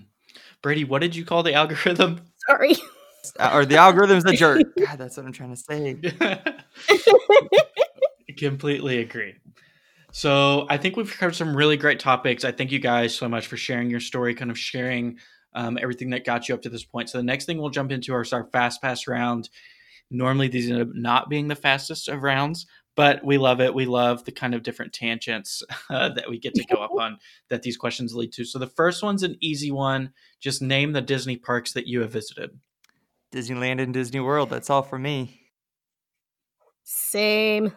Brady, 0.61 0.83
what 0.83 1.01
did 1.01 1.15
you 1.15 1.25
call 1.25 1.43
the 1.43 1.53
algorithm? 1.53 2.21
Sorry. 2.47 2.75
Uh, 3.39 3.51
or 3.53 3.65
the 3.65 3.77
algorithm's 3.77 4.25
a 4.25 4.33
jerk. 4.33 4.63
God, 4.79 4.97
that's 4.97 5.17
what 5.17 5.25
I'm 5.25 5.33
trying 5.33 5.55
to 5.55 5.57
say. 5.57 5.97
Completely 8.37 8.99
agree. 8.99 9.35
So 10.11 10.65
I 10.69 10.77
think 10.77 10.95
we've 10.95 11.11
covered 11.11 11.35
some 11.35 11.55
really 11.55 11.77
great 11.77 11.99
topics. 11.99 12.45
I 12.45 12.51
thank 12.51 12.71
you 12.71 12.79
guys 12.79 13.13
so 13.13 13.27
much 13.27 13.47
for 13.47 13.57
sharing 13.57 13.89
your 13.89 13.99
story, 13.99 14.33
kind 14.33 14.49
of 14.49 14.57
sharing 14.57 15.17
um, 15.53 15.77
everything 15.81 16.09
that 16.11 16.25
got 16.25 16.47
you 16.47 16.55
up 16.55 16.61
to 16.63 16.69
this 16.69 16.83
point. 16.83 17.09
So 17.09 17.17
the 17.17 17.23
next 17.23 17.45
thing 17.45 17.57
we'll 17.57 17.69
jump 17.69 17.91
into 17.91 18.13
are 18.13 18.25
our 18.31 18.45
fast 18.45 18.81
pass 18.81 19.07
round. 19.07 19.49
Normally 20.09 20.47
these 20.47 20.69
end 20.69 20.81
up 20.81 20.89
not 20.93 21.29
being 21.29 21.47
the 21.47 21.55
fastest 21.55 22.07
of 22.07 22.23
rounds, 22.23 22.65
but 22.97 23.23
we 23.23 23.37
love 23.37 23.61
it. 23.61 23.75
We 23.75 23.85
love 23.85 24.25
the 24.25 24.31
kind 24.31 24.55
of 24.55 24.63
different 24.63 24.91
tangents 24.91 25.63
uh, 25.89 26.09
that 26.09 26.29
we 26.29 26.39
get 26.39 26.55
to 26.55 26.65
go 26.65 26.81
up 26.81 26.91
on 26.99 27.19
that 27.47 27.61
these 27.61 27.77
questions 27.77 28.13
lead 28.13 28.33
to. 28.33 28.43
So 28.43 28.59
the 28.59 28.67
first 28.67 29.01
one's 29.01 29.23
an 29.23 29.37
easy 29.39 29.71
one. 29.71 30.11
Just 30.41 30.61
name 30.61 30.91
the 30.91 31.01
Disney 31.01 31.37
parks 31.37 31.71
that 31.73 31.87
you 31.87 32.01
have 32.01 32.11
visited. 32.11 32.59
Disneyland 33.31 33.81
and 33.81 33.93
Disney 33.93 34.19
World. 34.19 34.49
That's 34.49 34.69
all 34.69 34.81
for 34.81 34.97
me. 34.97 35.41
Same. 36.83 37.71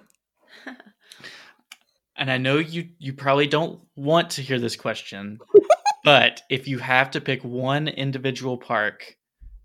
and 2.17 2.31
I 2.31 2.39
know 2.39 2.59
you 2.59 2.89
you 2.99 3.13
probably 3.13 3.47
don't 3.47 3.81
want 3.97 4.31
to 4.31 4.43
hear 4.43 4.59
this 4.59 4.77
question, 4.77 5.41
but 6.05 6.43
if 6.49 6.69
you 6.69 6.79
have 6.79 7.11
to 7.11 7.21
pick 7.21 7.43
one 7.43 7.89
individual 7.89 8.57
park 8.57 9.17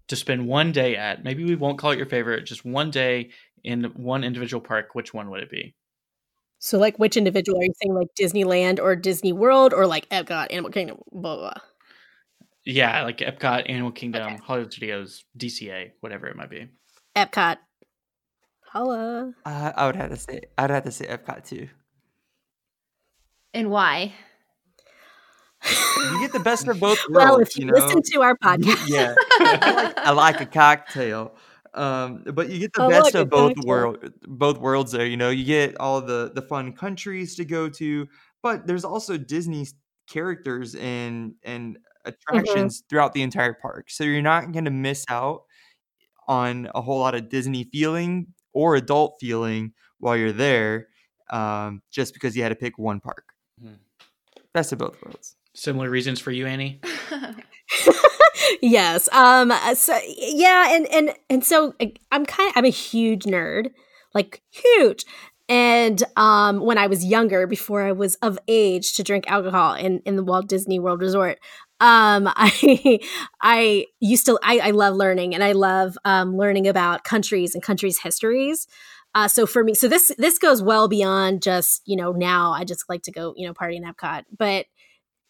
to 0.07 0.15
spend 0.15 0.47
one 0.47 0.71
day 0.71 0.95
at, 0.95 1.23
maybe 1.23 1.43
we 1.45 1.55
won't 1.55 1.77
call 1.77 1.91
it 1.91 1.97
your 1.97 2.07
favorite, 2.07 2.45
just 2.45 2.65
one 2.65 2.89
day 2.89 3.29
in 3.65 3.83
one 3.95 4.23
individual 4.23 4.61
park, 4.61 4.89
which 4.93 5.13
one 5.13 5.29
would 5.31 5.41
it 5.41 5.49
be? 5.49 5.75
So, 6.59 6.77
like, 6.77 6.97
which 6.97 7.17
individual 7.17 7.59
are 7.59 7.63
you 7.63 7.73
saying, 7.81 7.93
like 7.93 8.07
Disneyland 8.17 8.79
or 8.79 8.95
Disney 8.95 9.33
World 9.33 9.73
or 9.73 9.85
like 9.85 10.07
Epcot, 10.09 10.47
Animal 10.51 10.71
Kingdom, 10.71 10.99
blah 11.11 11.35
blah? 11.35 11.51
blah? 11.51 11.61
Yeah, 12.63 13.03
like 13.03 13.17
Epcot, 13.17 13.69
Animal 13.69 13.91
Kingdom, 13.91 14.23
okay. 14.23 14.37
Hollywood 14.43 14.71
Studios, 14.71 15.25
DCA, 15.37 15.91
whatever 15.99 16.27
it 16.27 16.35
might 16.35 16.49
be. 16.49 16.67
Epcot. 17.15 17.57
Holla. 18.67 19.33
Uh, 19.45 19.71
I 19.75 19.85
would 19.85 19.95
have 19.95 20.09
to 20.09 20.17
say, 20.17 20.41
I'd 20.57 20.69
have 20.69 20.83
to 20.83 20.91
say 20.91 21.05
Epcot 21.05 21.45
too. 21.47 21.67
And 23.53 23.69
why? 23.69 24.13
you 25.63 26.19
get 26.19 26.33
the 26.33 26.39
best 26.39 26.67
of 26.67 26.79
both 26.79 26.99
worlds. 27.09 27.31
well, 27.31 27.39
if 27.39 27.57
you, 27.57 27.65
you 27.65 27.71
know? 27.71 27.77
listen 27.77 28.01
to 28.13 28.21
our 28.21 28.35
podcast, 28.37 28.87
yeah, 28.87 29.15
I 29.39 29.71
like, 29.71 29.97
I 29.97 30.11
like 30.11 30.41
a 30.41 30.45
cocktail. 30.45 31.35
Um, 31.75 32.23
but 32.33 32.49
you 32.49 32.59
get 32.59 32.73
the 32.73 32.87
best 32.87 33.15
of 33.15 33.29
both 33.29 33.57
world, 33.65 34.13
both 34.23 34.57
worlds 34.59 34.93
there. 34.93 35.05
You 35.05 35.17
know, 35.17 35.29
you 35.29 35.43
get 35.43 35.77
all 35.77 36.01
the 36.01 36.31
the 36.33 36.41
fun 36.41 36.71
countries 36.71 37.35
to 37.35 37.45
go 37.45 37.67
to, 37.69 38.07
but 38.41 38.65
there's 38.65 38.85
also 38.85 39.17
Disney 39.17 39.67
characters 40.09 40.75
and 40.75 41.33
and 41.43 41.75
mm-hmm. 41.75 42.11
attractions 42.11 42.79
mm-hmm. 42.79 42.87
throughout 42.89 43.13
the 43.13 43.21
entire 43.21 43.53
park. 43.53 43.89
So 43.89 44.05
you're 44.05 44.21
not 44.21 44.53
going 44.53 44.65
to 44.65 44.71
miss 44.71 45.05
out 45.09 45.41
on 46.27 46.69
a 46.73 46.81
whole 46.81 46.99
lot 46.99 47.13
of 47.13 47.29
Disney 47.29 47.65
feeling 47.65 48.27
or 48.53 48.75
adult 48.75 49.17
feeling 49.19 49.73
while 49.99 50.15
you're 50.15 50.31
there, 50.31 50.87
um, 51.29 51.81
just 51.91 52.13
because 52.13 52.37
you 52.37 52.43
had 52.43 52.49
to 52.49 52.55
pick 52.55 52.77
one 52.77 53.01
park. 53.01 53.25
Mm-hmm. 53.61 53.75
Best 54.53 54.71
of 54.71 54.79
both 54.79 55.01
worlds. 55.03 55.34
Similar 55.55 55.89
reasons 55.89 56.19
for 56.19 56.31
you, 56.31 56.45
Annie. 56.45 56.81
yes. 58.61 59.09
Um. 59.13 59.51
So 59.75 59.97
yeah, 60.17 60.75
and 60.75 60.85
and 60.87 61.13
and 61.29 61.43
so 61.43 61.73
I'm 62.11 62.25
kind. 62.25 62.49
Of, 62.49 62.57
I'm 62.57 62.65
a 62.65 62.69
huge 62.69 63.23
nerd, 63.23 63.71
like 64.13 64.41
huge. 64.51 65.05
And 65.47 66.01
um, 66.15 66.59
when 66.59 66.77
I 66.77 66.87
was 66.87 67.05
younger, 67.05 67.45
before 67.47 67.83
I 67.83 67.91
was 67.91 68.15
of 68.15 68.39
age 68.47 68.95
to 68.95 69.03
drink 69.03 69.29
alcohol 69.29 69.75
in, 69.75 69.99
in 69.99 70.15
the 70.15 70.23
Walt 70.23 70.47
Disney 70.47 70.79
World 70.79 71.01
Resort, 71.01 71.37
um, 71.79 72.27
I 72.35 72.99
I 73.41 73.85
used 73.99 74.25
to 74.25 74.39
I, 74.43 74.59
I 74.59 74.71
love 74.71 74.95
learning 74.95 75.33
and 75.33 75.43
I 75.43 75.51
love 75.51 75.97
um, 76.03 76.35
learning 76.35 76.67
about 76.67 77.03
countries 77.03 77.53
and 77.53 77.63
countries' 77.63 77.99
histories. 77.99 78.67
Uh, 79.13 79.29
so 79.29 79.45
for 79.45 79.63
me, 79.63 79.73
so 79.73 79.87
this 79.87 80.11
this 80.17 80.37
goes 80.37 80.61
well 80.61 80.87
beyond 80.87 81.41
just 81.41 81.81
you 81.85 81.95
know 81.95 82.11
now 82.11 82.51
I 82.51 82.63
just 82.63 82.83
like 82.89 83.03
to 83.03 83.11
go 83.11 83.33
you 83.37 83.47
know 83.47 83.53
party 83.53 83.77
in 83.77 83.83
Epcot, 83.83 84.23
but 84.37 84.65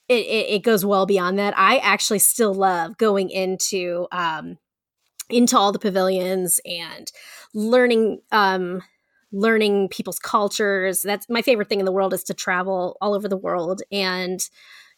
it, 0.07 0.25
it, 0.25 0.49
it 0.55 0.63
goes 0.63 0.85
well 0.85 1.05
beyond 1.05 1.39
that. 1.39 1.57
I 1.57 1.77
actually 1.77 2.19
still 2.19 2.53
love 2.53 2.97
going 2.97 3.29
into 3.29 4.07
um, 4.11 4.57
into 5.29 5.57
all 5.57 5.71
the 5.71 5.79
pavilions 5.79 6.59
and 6.65 7.11
learning 7.53 8.21
um, 8.31 8.83
learning 9.31 9.89
people's 9.89 10.19
cultures. 10.19 11.01
That's 11.01 11.27
my 11.29 11.41
favorite 11.41 11.69
thing 11.69 11.79
in 11.79 11.85
the 11.85 11.91
world 11.91 12.13
is 12.13 12.23
to 12.25 12.33
travel 12.33 12.97
all 13.01 13.13
over 13.15 13.27
the 13.27 13.37
world, 13.37 13.81
and 13.91 14.39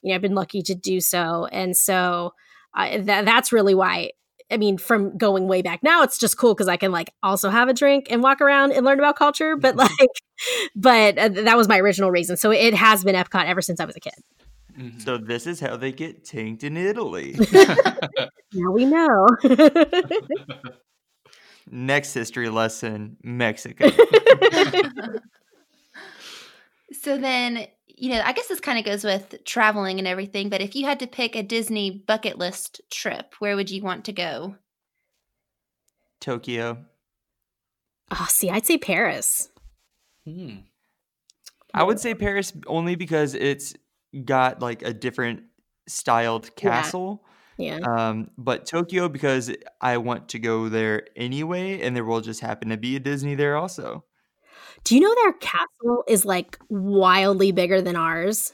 you 0.02 0.10
know 0.10 0.16
I've 0.16 0.22
been 0.22 0.36
lucky 0.36 0.62
to 0.64 0.76
do 0.76 1.00
so. 1.00 1.48
And 1.52 1.76
so 1.76 2.34
uh, 2.76 3.00
that 3.02 3.26
that's 3.26 3.52
really 3.52 3.76
why. 3.76 4.12
I 4.50 4.56
mean, 4.56 4.78
from 4.78 5.18
going 5.18 5.50
way 5.50 5.62
back 5.62 5.84
now, 5.84 6.04
it's 6.04 6.18
just 6.18 6.38
cool 6.38 6.54
because 6.54 6.70
I 6.70 6.78
can 6.78 6.92
like 6.92 7.12
also 7.22 7.50
have 7.50 7.68
a 7.68 7.74
drink 7.74 8.08
and 8.10 8.24
walk 8.24 8.40
around 8.40 8.72
and 8.72 8.86
learn 8.86 8.98
about 8.98 9.18
culture. 9.18 9.58
But 9.58 9.76
like, 9.76 9.90
but 10.76 11.18
uh, 11.18 11.30
that 11.30 11.58
was 11.58 11.68
my 11.68 11.80
original 11.80 12.12
reason. 12.12 12.38
So 12.38 12.52
it 12.52 12.74
has 12.74 13.04
been 13.04 13.16
Epcot 13.16 13.46
ever 13.46 13.62
since 13.62 13.82
I 13.82 13.86
was 13.86 13.96
a 13.98 14.00
kid. 14.00 14.14
Mm-hmm. 14.78 15.00
So 15.00 15.18
this 15.18 15.48
is 15.48 15.60
how 15.60 15.76
they 15.76 15.92
get 15.92 16.24
tanked 16.24 16.64
in 16.64 16.78
Italy. 16.78 17.36
now 18.54 18.72
we 18.72 18.86
know. 18.86 19.28
Next 21.70 22.14
history 22.14 22.50
lesson 22.50 23.18
Mexico. 23.24 23.90
so 26.92 27.18
then, 27.18 27.68
you 27.88 28.12
know, 28.12 28.22
I 28.24 28.34
guess 28.34 28.48
this 28.48 28.60
kind 28.60 28.78
of 28.78 28.86
goes 28.86 29.04
with 29.04 29.44
traveling 29.46 29.98
and 30.00 30.08
everything, 30.08 30.50
but 30.50 30.62
if 30.62 30.76
you 30.76 30.86
had 30.86 31.00
to 31.00 31.08
pick 31.08 31.36
a 31.36 31.44
Disney 31.44 31.90
bucket 31.92 32.38
list 32.38 32.82
trip, 32.92 33.34
where 33.40 33.56
would 33.56 33.72
you 33.72 33.82
want 33.82 34.06
to 34.06 34.14
go? 34.14 34.56
Tokyo. 36.20 36.86
Oh, 38.12 38.28
see, 38.30 38.50
I'd 38.50 38.66
say 38.66 38.78
Paris. 38.78 39.50
Hmm. 40.24 40.58
I 41.74 41.84
would 41.84 42.00
say 42.00 42.14
Paris 42.16 42.54
only 42.66 42.96
because 42.96 43.34
it's 43.34 43.76
got 44.26 44.62
like 44.62 44.82
a 44.82 44.94
different 44.94 45.44
styled 45.88 46.56
castle. 46.56 47.24
Yeah. 47.58 47.80
Um, 47.80 48.30
but 48.38 48.66
Tokyo 48.66 49.10
because 49.10 49.52
I 49.82 49.98
want 49.98 50.30
to 50.30 50.40
go 50.40 50.70
there 50.70 51.08
anyway, 51.16 51.82
and 51.82 51.96
there 51.96 52.06
will 52.06 52.22
just 52.22 52.42
happen 52.42 52.70
to 52.70 52.78
be 52.78 52.96
a 52.96 53.00
Disney 53.00 53.36
there 53.36 53.58
also. 53.58 54.04
Do 54.84 54.96
you 54.96 55.02
know 55.02 55.16
their 55.16 55.34
castle 55.34 56.04
is 56.08 56.24
like 56.24 56.58
wildly 56.70 57.52
bigger 57.52 57.82
than 57.82 57.96
ours? 57.96 58.54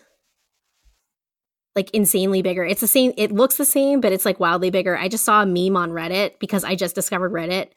Like 1.75 1.89
insanely 1.91 2.41
bigger. 2.41 2.63
It's 2.63 2.81
the 2.81 2.87
same. 2.87 3.13
It 3.17 3.31
looks 3.31 3.57
the 3.57 3.65
same, 3.65 3.99
but 3.99 4.13
it's 4.13 4.25
like 4.25 4.39
wildly 4.39 4.69
bigger. 4.69 4.97
I 4.97 5.09
just 5.09 5.25
saw 5.25 5.41
a 5.41 5.45
meme 5.45 5.75
on 5.75 5.91
Reddit 5.91 6.39
because 6.39 6.63
I 6.63 6.75
just 6.75 6.95
discovered 6.95 7.33
Reddit 7.33 7.69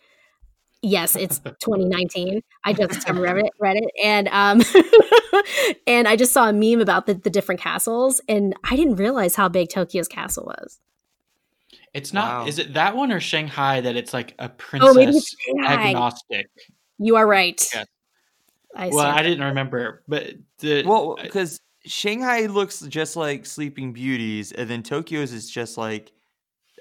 yes, 0.83 1.17
it's 1.17 1.39
2019. 1.61 2.43
I 2.65 2.73
just 2.73 2.91
discovered 2.95 3.23
Reddit, 3.23 3.49
Reddit, 3.63 3.89
and 4.03 4.29
um, 4.29 4.63
and 5.87 6.09
I 6.09 6.17
just 6.17 6.33
saw 6.33 6.49
a 6.49 6.53
meme 6.53 6.81
about 6.81 7.07
the, 7.07 7.15
the 7.15 7.31
different 7.31 7.61
castles, 7.61 8.21
and 8.29 8.55
I 8.65 8.77
didn't 8.77 8.97
realize 8.97 9.37
how 9.37 9.49
big 9.49 9.69
Tokyo's 9.69 10.09
castle 10.09 10.45
was. 10.47 10.81
It's 11.95 12.13
not. 12.13 12.43
Wow. 12.43 12.47
Is 12.47 12.59
it 12.59 12.75
that 12.75 12.97
one 12.97 13.11
or 13.11 13.21
Shanghai 13.21 13.81
that 13.81 13.97
it's 13.97 14.13
like 14.13 14.35
a 14.39 14.49
princess 14.49 15.35
oh, 15.49 15.65
agnostic? 15.65 16.51
You 16.99 17.17
are 17.17 17.27
right. 17.27 17.63
Yes. 17.73 17.87
I 18.75 18.89
well, 18.89 19.07
I 19.07 19.23
didn't 19.23 19.45
remember, 19.45 20.03
but 20.07 20.35
the 20.59 20.85
well 20.85 21.17
because 21.21 21.59
Shanghai 21.87 22.47
looks 22.47 22.81
just 22.81 23.17
like 23.17 23.47
Sleeping 23.47 23.93
Beauties, 23.93 24.53
and 24.53 24.69
then 24.69 24.83
Tokyo's 24.83 25.33
is 25.33 25.51
just 25.51 25.79
like 25.79 26.13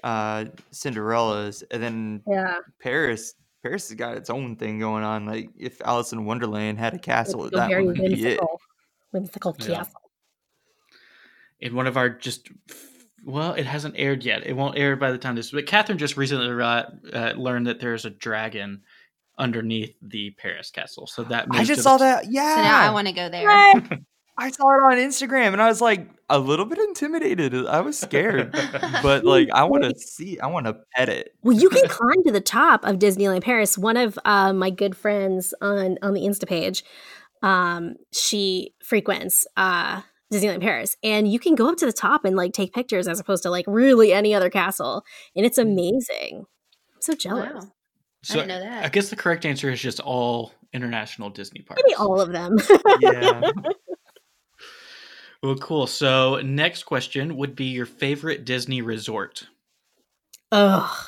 uh 0.04 0.44
Cinderella's, 0.70 1.62
and 1.70 1.82
then 1.82 2.22
yeah, 2.26 2.58
Paris. 2.80 3.34
Paris 3.66 3.88
has 3.88 3.96
got 3.96 4.16
its 4.16 4.30
own 4.30 4.54
thing 4.54 4.78
going 4.78 5.02
on. 5.02 5.26
Like 5.26 5.50
if 5.58 5.80
Alice 5.84 6.12
in 6.12 6.24
Wonderland 6.24 6.78
had 6.78 6.94
a 6.94 6.98
castle, 6.98 7.50
that 7.50 7.68
would 7.68 7.94
be 7.94 8.00
whimsical, 8.00 8.28
it. 8.28 8.60
Whimsical 9.10 9.56
yeah. 9.58 9.66
castle. 9.66 10.00
In 11.58 11.74
one 11.74 11.88
of 11.88 11.96
our 11.96 12.08
just 12.08 12.48
well, 13.24 13.54
it 13.54 13.66
hasn't 13.66 13.96
aired 13.98 14.24
yet. 14.24 14.46
It 14.46 14.52
won't 14.52 14.78
air 14.78 14.94
by 14.94 15.10
the 15.10 15.18
time 15.18 15.34
this. 15.34 15.50
But 15.50 15.66
Catherine 15.66 15.98
just 15.98 16.16
recently 16.16 16.48
uh, 16.62 17.32
learned 17.36 17.66
that 17.66 17.80
there's 17.80 18.04
a 18.04 18.10
dragon 18.10 18.82
underneath 19.36 19.96
the 20.00 20.30
Paris 20.38 20.70
castle. 20.70 21.08
So 21.08 21.24
that 21.24 21.48
I 21.50 21.64
just 21.64 21.82
saw 21.82 21.96
the... 21.96 22.04
that. 22.04 22.30
Yeah. 22.30 22.54
So 22.54 22.62
now 22.62 22.80
I 22.82 22.90
want 22.90 23.08
to 23.08 23.12
go 23.12 23.28
there. 23.30 23.82
I 24.38 24.50
saw 24.50 24.74
it 24.74 24.82
on 24.82 24.98
Instagram 24.98 25.52
and 25.52 25.62
I 25.62 25.68
was 25.68 25.80
like 25.80 26.08
a 26.28 26.38
little 26.38 26.66
bit 26.66 26.78
intimidated. 26.78 27.54
I 27.66 27.80
was 27.80 27.98
scared, 27.98 28.52
but 29.02 29.24
like 29.24 29.48
I 29.52 29.64
want 29.64 29.84
to 29.84 29.94
see. 29.98 30.38
I 30.40 30.46
want 30.46 30.66
to 30.66 30.76
pet 30.94 31.08
it. 31.08 31.34
Well, 31.42 31.56
you 31.56 31.68
can 31.68 31.88
climb 31.88 32.22
to 32.24 32.32
the 32.32 32.40
top 32.40 32.84
of 32.84 32.96
Disneyland 32.98 33.42
Paris. 33.42 33.78
One 33.78 33.96
of 33.96 34.18
uh, 34.24 34.52
my 34.52 34.70
good 34.70 34.96
friends 34.96 35.54
on 35.60 35.98
on 36.02 36.14
the 36.14 36.22
Insta 36.22 36.46
page, 36.46 36.84
um, 37.42 37.94
she 38.12 38.74
frequents 38.82 39.46
uh, 39.56 40.02
Disneyland 40.32 40.60
Paris, 40.60 40.96
and 41.02 41.30
you 41.30 41.38
can 41.38 41.54
go 41.54 41.70
up 41.70 41.76
to 41.78 41.86
the 41.86 41.92
top 41.92 42.24
and 42.24 42.36
like 42.36 42.52
take 42.52 42.74
pictures 42.74 43.08
as 43.08 43.20
opposed 43.20 43.42
to 43.44 43.50
like 43.50 43.64
really 43.68 44.12
any 44.12 44.34
other 44.34 44.50
castle, 44.50 45.04
and 45.34 45.46
it's 45.46 45.58
mm. 45.58 45.62
amazing. 45.62 46.44
I'm 46.94 47.02
so 47.02 47.14
jealous. 47.14 47.52
Wow. 47.54 47.72
So 48.22 48.34
I 48.34 48.36
didn't 48.38 48.48
know 48.48 48.60
that. 48.60 48.84
I 48.84 48.88
guess 48.88 49.08
the 49.08 49.16
correct 49.16 49.46
answer 49.46 49.70
is 49.70 49.80
just 49.80 50.00
all 50.00 50.52
international 50.72 51.30
Disney 51.30 51.62
parks. 51.62 51.80
Maybe 51.84 51.94
all 51.94 52.20
of 52.20 52.32
them. 52.32 52.56
yeah. 53.00 53.40
Well, 55.46 55.54
cool. 55.58 55.86
So, 55.86 56.40
next 56.40 56.82
question 56.86 57.36
would 57.36 57.54
be 57.54 57.66
your 57.66 57.86
favorite 57.86 58.44
Disney 58.44 58.82
resort. 58.82 59.46
Ugh, 60.50 61.06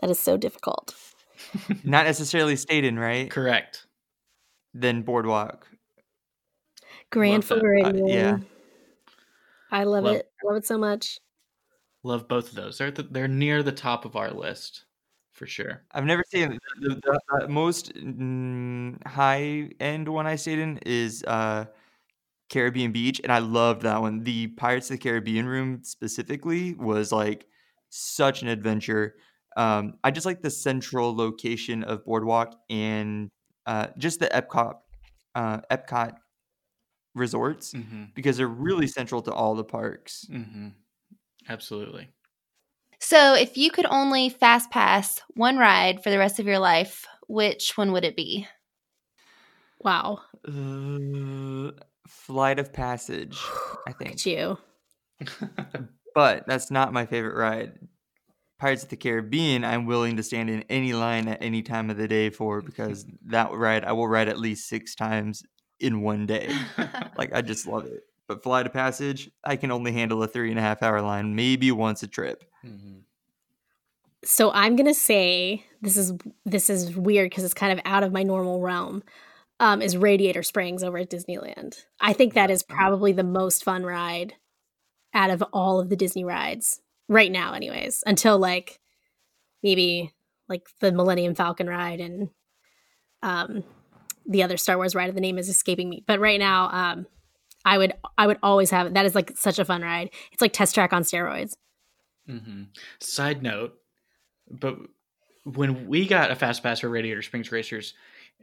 that 0.00 0.10
is 0.10 0.18
so 0.18 0.36
difficult. 0.36 0.92
Not 1.84 2.04
necessarily 2.04 2.56
stayed 2.56 2.84
in, 2.84 2.98
right? 2.98 3.30
Correct. 3.30 3.86
Then 4.74 5.02
Boardwalk. 5.02 5.68
Grand 7.10 7.44
Floridian. 7.44 8.02
Uh, 8.02 8.06
yeah. 8.08 8.38
I 9.70 9.84
love, 9.84 10.02
love, 10.02 10.16
it. 10.16 10.28
Love 10.42 10.56
it 10.56 10.66
so 10.66 10.76
much. 10.76 11.20
Love 12.02 12.26
both 12.26 12.48
of 12.48 12.56
those. 12.56 12.78
They're 12.78 12.90
the, 12.90 13.04
they're 13.04 13.28
near 13.28 13.62
the 13.62 13.70
top 13.70 14.04
of 14.04 14.16
our 14.16 14.32
list 14.32 14.82
for 15.32 15.46
sure. 15.46 15.84
I've 15.92 16.06
never 16.06 16.24
seen 16.28 16.58
the, 16.80 16.88
the, 16.88 17.20
the 17.38 17.48
most 17.48 17.94
mm, 17.94 19.06
high 19.06 19.70
end 19.78 20.08
one 20.08 20.26
I 20.26 20.34
stayed 20.34 20.58
in 20.58 20.78
is 20.78 21.22
uh, 21.28 21.66
Caribbean 22.50 22.92
Beach, 22.92 23.20
and 23.22 23.32
I 23.32 23.38
loved 23.38 23.82
that 23.82 24.00
one. 24.00 24.22
The 24.22 24.48
Pirates 24.48 24.90
of 24.90 24.98
the 24.98 25.02
Caribbean 25.02 25.46
room 25.46 25.80
specifically 25.82 26.74
was 26.74 27.12
like 27.12 27.46
such 27.90 28.42
an 28.42 28.48
adventure. 28.48 29.14
Um, 29.56 29.94
I 30.02 30.10
just 30.10 30.26
like 30.26 30.42
the 30.42 30.50
central 30.50 31.16
location 31.16 31.84
of 31.84 32.04
Boardwalk 32.04 32.54
and 32.68 33.30
uh, 33.66 33.88
just 33.98 34.20
the 34.20 34.26
Epcot 34.26 34.74
uh, 35.34 35.60
Epcot 35.70 36.16
resorts 37.14 37.72
mm-hmm. 37.72 38.04
because 38.14 38.36
they're 38.36 38.46
really 38.48 38.86
central 38.86 39.22
to 39.22 39.32
all 39.32 39.54
the 39.54 39.64
parks. 39.64 40.26
Mm-hmm. 40.30 40.68
Absolutely. 41.48 42.08
So, 42.98 43.34
if 43.34 43.56
you 43.56 43.70
could 43.70 43.86
only 43.86 44.28
fast 44.28 44.70
pass 44.70 45.20
one 45.34 45.58
ride 45.58 46.02
for 46.02 46.10
the 46.10 46.18
rest 46.18 46.38
of 46.38 46.46
your 46.46 46.58
life, 46.58 47.06
which 47.28 47.76
one 47.76 47.92
would 47.92 48.04
it 48.04 48.16
be? 48.16 48.46
Wow. 49.80 50.20
Uh, 50.46 51.72
Flight 52.06 52.58
of 52.58 52.72
Passage, 52.72 53.38
I 53.86 53.92
think. 53.92 54.24
you. 54.26 54.58
but 56.14 56.46
that's 56.46 56.70
not 56.70 56.92
my 56.92 57.06
favorite 57.06 57.36
ride. 57.36 57.78
Pirates 58.58 58.84
of 58.84 58.88
the 58.88 58.96
Caribbean, 58.96 59.64
I'm 59.64 59.86
willing 59.86 60.16
to 60.16 60.22
stand 60.22 60.48
in 60.48 60.64
any 60.68 60.92
line 60.92 61.28
at 61.28 61.42
any 61.42 61.62
time 61.62 61.90
of 61.90 61.96
the 61.96 62.08
day 62.08 62.30
for 62.30 62.62
because 62.62 63.06
that 63.26 63.52
ride 63.52 63.84
I 63.84 63.92
will 63.92 64.08
ride 64.08 64.28
at 64.28 64.38
least 64.38 64.68
six 64.68 64.94
times 64.94 65.42
in 65.80 66.02
one 66.02 66.26
day. 66.26 66.54
like 67.18 67.32
I 67.34 67.42
just 67.42 67.66
love 67.66 67.86
it. 67.86 68.04
But 68.26 68.42
Flight 68.42 68.66
of 68.66 68.72
Passage, 68.72 69.30
I 69.44 69.56
can 69.56 69.70
only 69.70 69.92
handle 69.92 70.22
a 70.22 70.28
three 70.28 70.50
and 70.50 70.58
a 70.58 70.62
half 70.62 70.82
hour 70.82 71.02
line, 71.02 71.34
maybe 71.34 71.70
once 71.72 72.02
a 72.02 72.06
trip. 72.06 72.44
Mm-hmm. 72.64 73.00
So 74.24 74.50
I'm 74.52 74.76
gonna 74.76 74.94
say 74.94 75.66
this 75.82 75.98
is 75.98 76.14
this 76.46 76.70
is 76.70 76.96
weird 76.96 77.28
because 77.28 77.44
it's 77.44 77.54
kind 77.54 77.78
of 77.78 77.84
out 77.84 78.02
of 78.02 78.12
my 78.12 78.22
normal 78.22 78.60
realm. 78.60 79.02
Um, 79.60 79.80
is 79.80 79.96
Radiator 79.96 80.42
Springs 80.42 80.82
over 80.82 80.98
at 80.98 81.10
Disneyland. 81.10 81.84
I 82.00 82.12
think 82.12 82.34
that 82.34 82.50
is 82.50 82.64
probably 82.64 83.12
the 83.12 83.22
most 83.22 83.62
fun 83.62 83.84
ride 83.84 84.34
out 85.14 85.30
of 85.30 85.42
all 85.52 85.78
of 85.78 85.88
the 85.88 85.96
Disney 85.96 86.24
rides 86.24 86.80
right 87.08 87.30
now, 87.30 87.52
anyways. 87.52 88.02
Until 88.04 88.36
like 88.38 88.80
maybe 89.62 90.12
like 90.48 90.66
the 90.80 90.90
Millennium 90.90 91.34
Falcon 91.34 91.68
ride 91.68 92.00
and 92.00 92.30
um 93.22 93.62
the 94.26 94.42
other 94.42 94.56
Star 94.56 94.76
Wars 94.76 94.94
ride. 94.94 95.14
The 95.14 95.20
name 95.20 95.38
is 95.38 95.48
escaping 95.48 95.88
me, 95.88 96.02
but 96.06 96.20
right 96.20 96.38
now, 96.38 96.68
um, 96.70 97.06
I 97.64 97.78
would 97.78 97.94
I 98.18 98.26
would 98.26 98.38
always 98.42 98.70
have 98.70 98.88
it. 98.88 98.94
That 98.94 99.06
is 99.06 99.14
like 99.14 99.36
such 99.36 99.58
a 99.58 99.64
fun 99.64 99.82
ride. 99.82 100.10
It's 100.32 100.42
like 100.42 100.52
test 100.52 100.74
track 100.74 100.92
on 100.92 101.02
steroids. 101.02 101.54
Mm-hmm. 102.28 102.64
Side 103.00 103.42
note, 103.42 103.74
but 104.50 104.76
when 105.44 105.86
we 105.86 106.06
got 106.06 106.30
a 106.30 106.36
fast 106.36 106.62
pass 106.62 106.80
for 106.80 106.88
Radiator 106.88 107.22
Springs 107.22 107.52
Racers, 107.52 107.94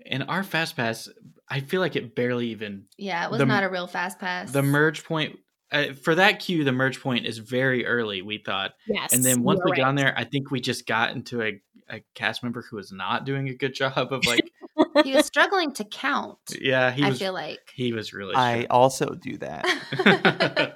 in 0.06 0.24
our 0.24 0.44
fast 0.44 0.76
pass, 0.76 1.10
I 1.50 1.60
feel 1.60 1.82
like 1.82 1.96
it 1.96 2.16
barely 2.16 2.48
even. 2.50 2.86
Yeah, 2.98 3.26
it 3.26 3.32
was 3.32 3.40
the, 3.40 3.46
not 3.46 3.64
a 3.64 3.70
real 3.70 3.88
fast 3.88 4.20
pass. 4.20 4.52
The 4.52 4.64
merge 4.64 5.04
point 5.04 5.38
uh, 5.72 5.94
for 5.94 6.16
that 6.16 6.40
queue, 6.40 6.64
the 6.64 6.72
merge 6.72 7.00
point 7.00 7.26
is 7.26 7.38
very 7.38 7.86
early. 7.86 8.22
We 8.22 8.40
thought, 8.40 8.72
yes, 8.88 9.14
and 9.14 9.24
then 9.24 9.44
once 9.44 9.62
we 9.64 9.72
right. 9.72 9.78
got 9.78 9.88
on 9.88 9.96
there, 9.96 10.14
I 10.18 10.26
think 10.26 10.52
we 10.52 10.60
just 10.60 10.86
got 10.86 11.12
into 11.12 11.42
a, 11.42 11.62
a 11.90 12.04
cast 12.14 12.44
member 12.44 12.62
who 12.62 12.76
was 12.76 12.92
not 12.92 13.26
doing 13.26 13.48
a 13.48 13.54
good 13.54 13.74
job 13.74 14.12
of 14.12 14.26
like 14.26 14.52
he 15.04 15.14
was 15.14 15.26
struggling 15.26 15.72
to 15.74 15.86
count. 15.86 16.40
Yeah, 16.60 16.92
he 16.92 17.04
I 17.04 17.10
was, 17.10 17.20
feel 17.20 17.34
like 17.34 17.60
he 17.74 17.94
was 17.94 18.14
really. 18.14 18.36
I 18.36 18.66
also 18.70 19.16
do 19.16 19.38
that. 19.38 20.76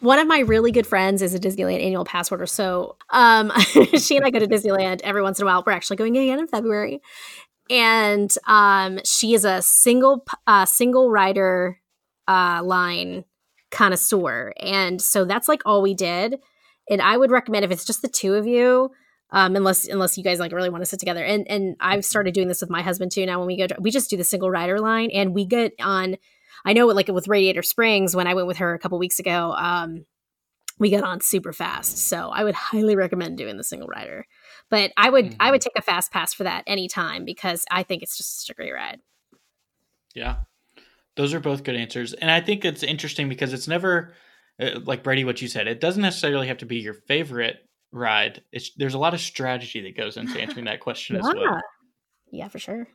One 0.00 0.18
of 0.18 0.26
my 0.26 0.40
really 0.40 0.72
good 0.72 0.86
friends 0.86 1.22
is 1.22 1.34
a 1.34 1.38
Disneyland 1.38 1.82
annual 1.82 2.04
pass 2.04 2.28
holder. 2.28 2.46
So 2.46 2.96
um, 3.10 3.52
she 3.98 4.16
and 4.16 4.24
I 4.24 4.30
go 4.30 4.38
to 4.38 4.46
Disneyland 4.46 5.00
every 5.02 5.22
once 5.22 5.38
in 5.38 5.44
a 5.44 5.46
while. 5.46 5.62
We're 5.66 5.72
actually 5.72 5.96
going 5.96 6.16
again 6.16 6.38
in 6.38 6.46
February. 6.46 7.00
And 7.70 8.32
um, 8.46 9.00
she 9.04 9.34
is 9.34 9.44
a 9.44 9.62
single 9.62 10.24
uh, 10.46 10.66
single 10.66 11.10
rider 11.10 11.80
uh, 12.28 12.62
line 12.64 13.24
connoisseur. 13.70 14.52
And 14.60 15.00
so 15.02 15.24
that's 15.24 15.48
like 15.48 15.62
all 15.66 15.82
we 15.82 15.94
did. 15.94 16.38
And 16.88 17.02
I 17.02 17.16
would 17.16 17.30
recommend 17.30 17.64
if 17.64 17.70
it's 17.70 17.84
just 17.84 18.02
the 18.02 18.08
two 18.08 18.34
of 18.34 18.46
you, 18.46 18.90
um, 19.30 19.56
unless 19.56 19.88
unless 19.88 20.16
you 20.16 20.22
guys 20.22 20.38
like 20.38 20.52
really 20.52 20.70
want 20.70 20.82
to 20.82 20.88
sit 20.88 21.00
together. 21.00 21.24
And 21.24 21.48
and 21.50 21.76
I've 21.80 22.04
started 22.04 22.34
doing 22.34 22.48
this 22.48 22.60
with 22.60 22.70
my 22.70 22.82
husband 22.82 23.10
too. 23.10 23.26
Now 23.26 23.38
when 23.38 23.48
we 23.48 23.56
go, 23.56 23.66
to, 23.66 23.76
we 23.80 23.90
just 23.90 24.10
do 24.10 24.16
the 24.16 24.24
single 24.24 24.50
rider 24.50 24.78
line, 24.78 25.10
and 25.12 25.34
we 25.34 25.44
get 25.44 25.72
on. 25.80 26.16
I 26.64 26.72
know, 26.72 26.86
like 26.86 27.08
with 27.08 27.28
Radiator 27.28 27.62
Springs, 27.62 28.16
when 28.16 28.26
I 28.26 28.34
went 28.34 28.48
with 28.48 28.56
her 28.56 28.74
a 28.74 28.78
couple 28.78 28.98
weeks 28.98 29.18
ago, 29.20 29.52
um, 29.56 30.04
we 30.78 30.90
got 30.90 31.04
on 31.04 31.20
super 31.20 31.52
fast. 31.52 31.98
So 31.98 32.30
I 32.30 32.44
would 32.44 32.54
highly 32.54 32.96
recommend 32.96 33.38
doing 33.38 33.56
the 33.56 33.64
single 33.64 33.88
rider. 33.88 34.26
But 34.70 34.92
I 34.96 35.10
would 35.10 35.26
mm-hmm. 35.26 35.36
I 35.40 35.50
would 35.50 35.60
mm-hmm. 35.60 35.68
take 35.68 35.78
a 35.78 35.82
fast 35.82 36.10
pass 36.10 36.34
for 36.34 36.44
that 36.44 36.64
anytime 36.66 37.24
because 37.24 37.64
I 37.70 37.82
think 37.82 38.02
it's 38.02 38.16
just 38.16 38.40
such 38.42 38.50
a 38.50 38.54
great 38.54 38.72
ride. 38.72 39.00
Yeah, 40.14 40.36
those 41.16 41.34
are 41.34 41.40
both 41.40 41.64
good 41.64 41.76
answers, 41.76 42.12
and 42.12 42.30
I 42.30 42.40
think 42.40 42.64
it's 42.64 42.82
interesting 42.82 43.28
because 43.28 43.52
it's 43.52 43.68
never 43.68 44.14
uh, 44.60 44.80
like 44.84 45.02
Brady. 45.02 45.24
What 45.24 45.42
you 45.42 45.48
said, 45.48 45.68
it 45.68 45.80
doesn't 45.80 46.02
necessarily 46.02 46.48
have 46.48 46.58
to 46.58 46.66
be 46.66 46.78
your 46.78 46.94
favorite 46.94 47.58
ride. 47.92 48.42
It's 48.52 48.72
there's 48.76 48.94
a 48.94 48.98
lot 48.98 49.14
of 49.14 49.20
strategy 49.20 49.82
that 49.82 49.96
goes 49.96 50.16
into 50.16 50.40
answering 50.40 50.66
that 50.66 50.80
question 50.80 51.16
yeah. 51.16 51.20
as 51.20 51.34
well. 51.34 51.60
Yeah, 52.30 52.48
for 52.48 52.58
sure. 52.58 52.88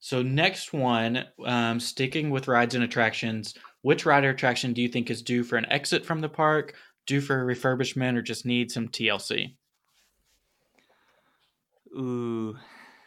So 0.00 0.20
next 0.20 0.74
one, 0.74 1.24
um, 1.46 1.80
sticking 1.80 2.28
with 2.28 2.46
rides 2.46 2.74
and 2.74 2.84
attractions, 2.84 3.54
which 3.80 4.04
ride 4.04 4.24
or 4.24 4.30
attraction 4.30 4.74
do 4.74 4.82
you 4.82 4.88
think 4.88 5.10
is 5.10 5.22
due 5.22 5.42
for 5.42 5.56
an 5.56 5.64
exit 5.70 6.04
from 6.04 6.20
the 6.20 6.28
park, 6.28 6.74
due 7.06 7.22
for 7.22 7.40
a 7.40 7.54
refurbishment, 7.54 8.14
or 8.14 8.20
just 8.20 8.44
need 8.44 8.70
some 8.70 8.88
TLC? 8.88 9.54
Ooh. 11.94 12.56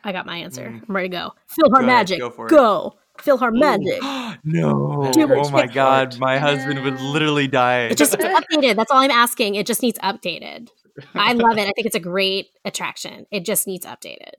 I 0.03 0.11
got 0.11 0.25
my 0.25 0.38
answer. 0.38 0.69
Mm. 0.69 0.83
I'm 0.88 0.95
ready 0.95 1.09
to 1.09 1.15
go. 1.15 1.33
PhilharMagic. 1.57 2.19
Go, 2.19 2.47
go. 2.47 2.95
PhilharMagic. 3.19 3.99
no. 4.43 5.11
oh 5.15 5.49
my 5.49 5.67
god, 5.67 6.17
my 6.19 6.38
husband 6.38 6.83
would 6.83 6.99
literally 7.01 7.47
die. 7.47 7.85
It 7.85 7.97
just 7.97 8.17
needs 8.17 8.33
updated. 8.33 8.75
That's 8.75 8.91
all 8.91 9.01
I'm 9.01 9.11
asking. 9.11 9.55
It 9.55 9.65
just 9.65 9.81
needs 9.81 9.97
updated. 9.99 10.69
I 11.13 11.33
love 11.33 11.57
it. 11.57 11.67
I 11.67 11.71
think 11.71 11.88
it's 11.88 11.95
a 11.95 11.99
great 11.99 12.49
attraction. 12.65 13.25
It 13.31 13.45
just 13.45 13.67
needs 13.67 13.85
updated. 13.85 14.33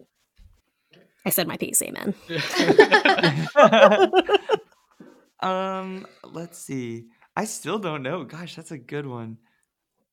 I 1.27 1.31
said 1.31 1.47
my 1.47 1.57
piece, 1.57 1.83
amen. 1.83 2.15
um, 5.41 6.07
let's 6.25 6.59
see. 6.59 7.07
I 7.37 7.45
still 7.45 7.79
don't 7.79 8.03
know. 8.03 8.25
Gosh, 8.25 8.57
that's 8.57 8.71
a 8.71 8.79
good 8.79 9.07
one. 9.07 9.39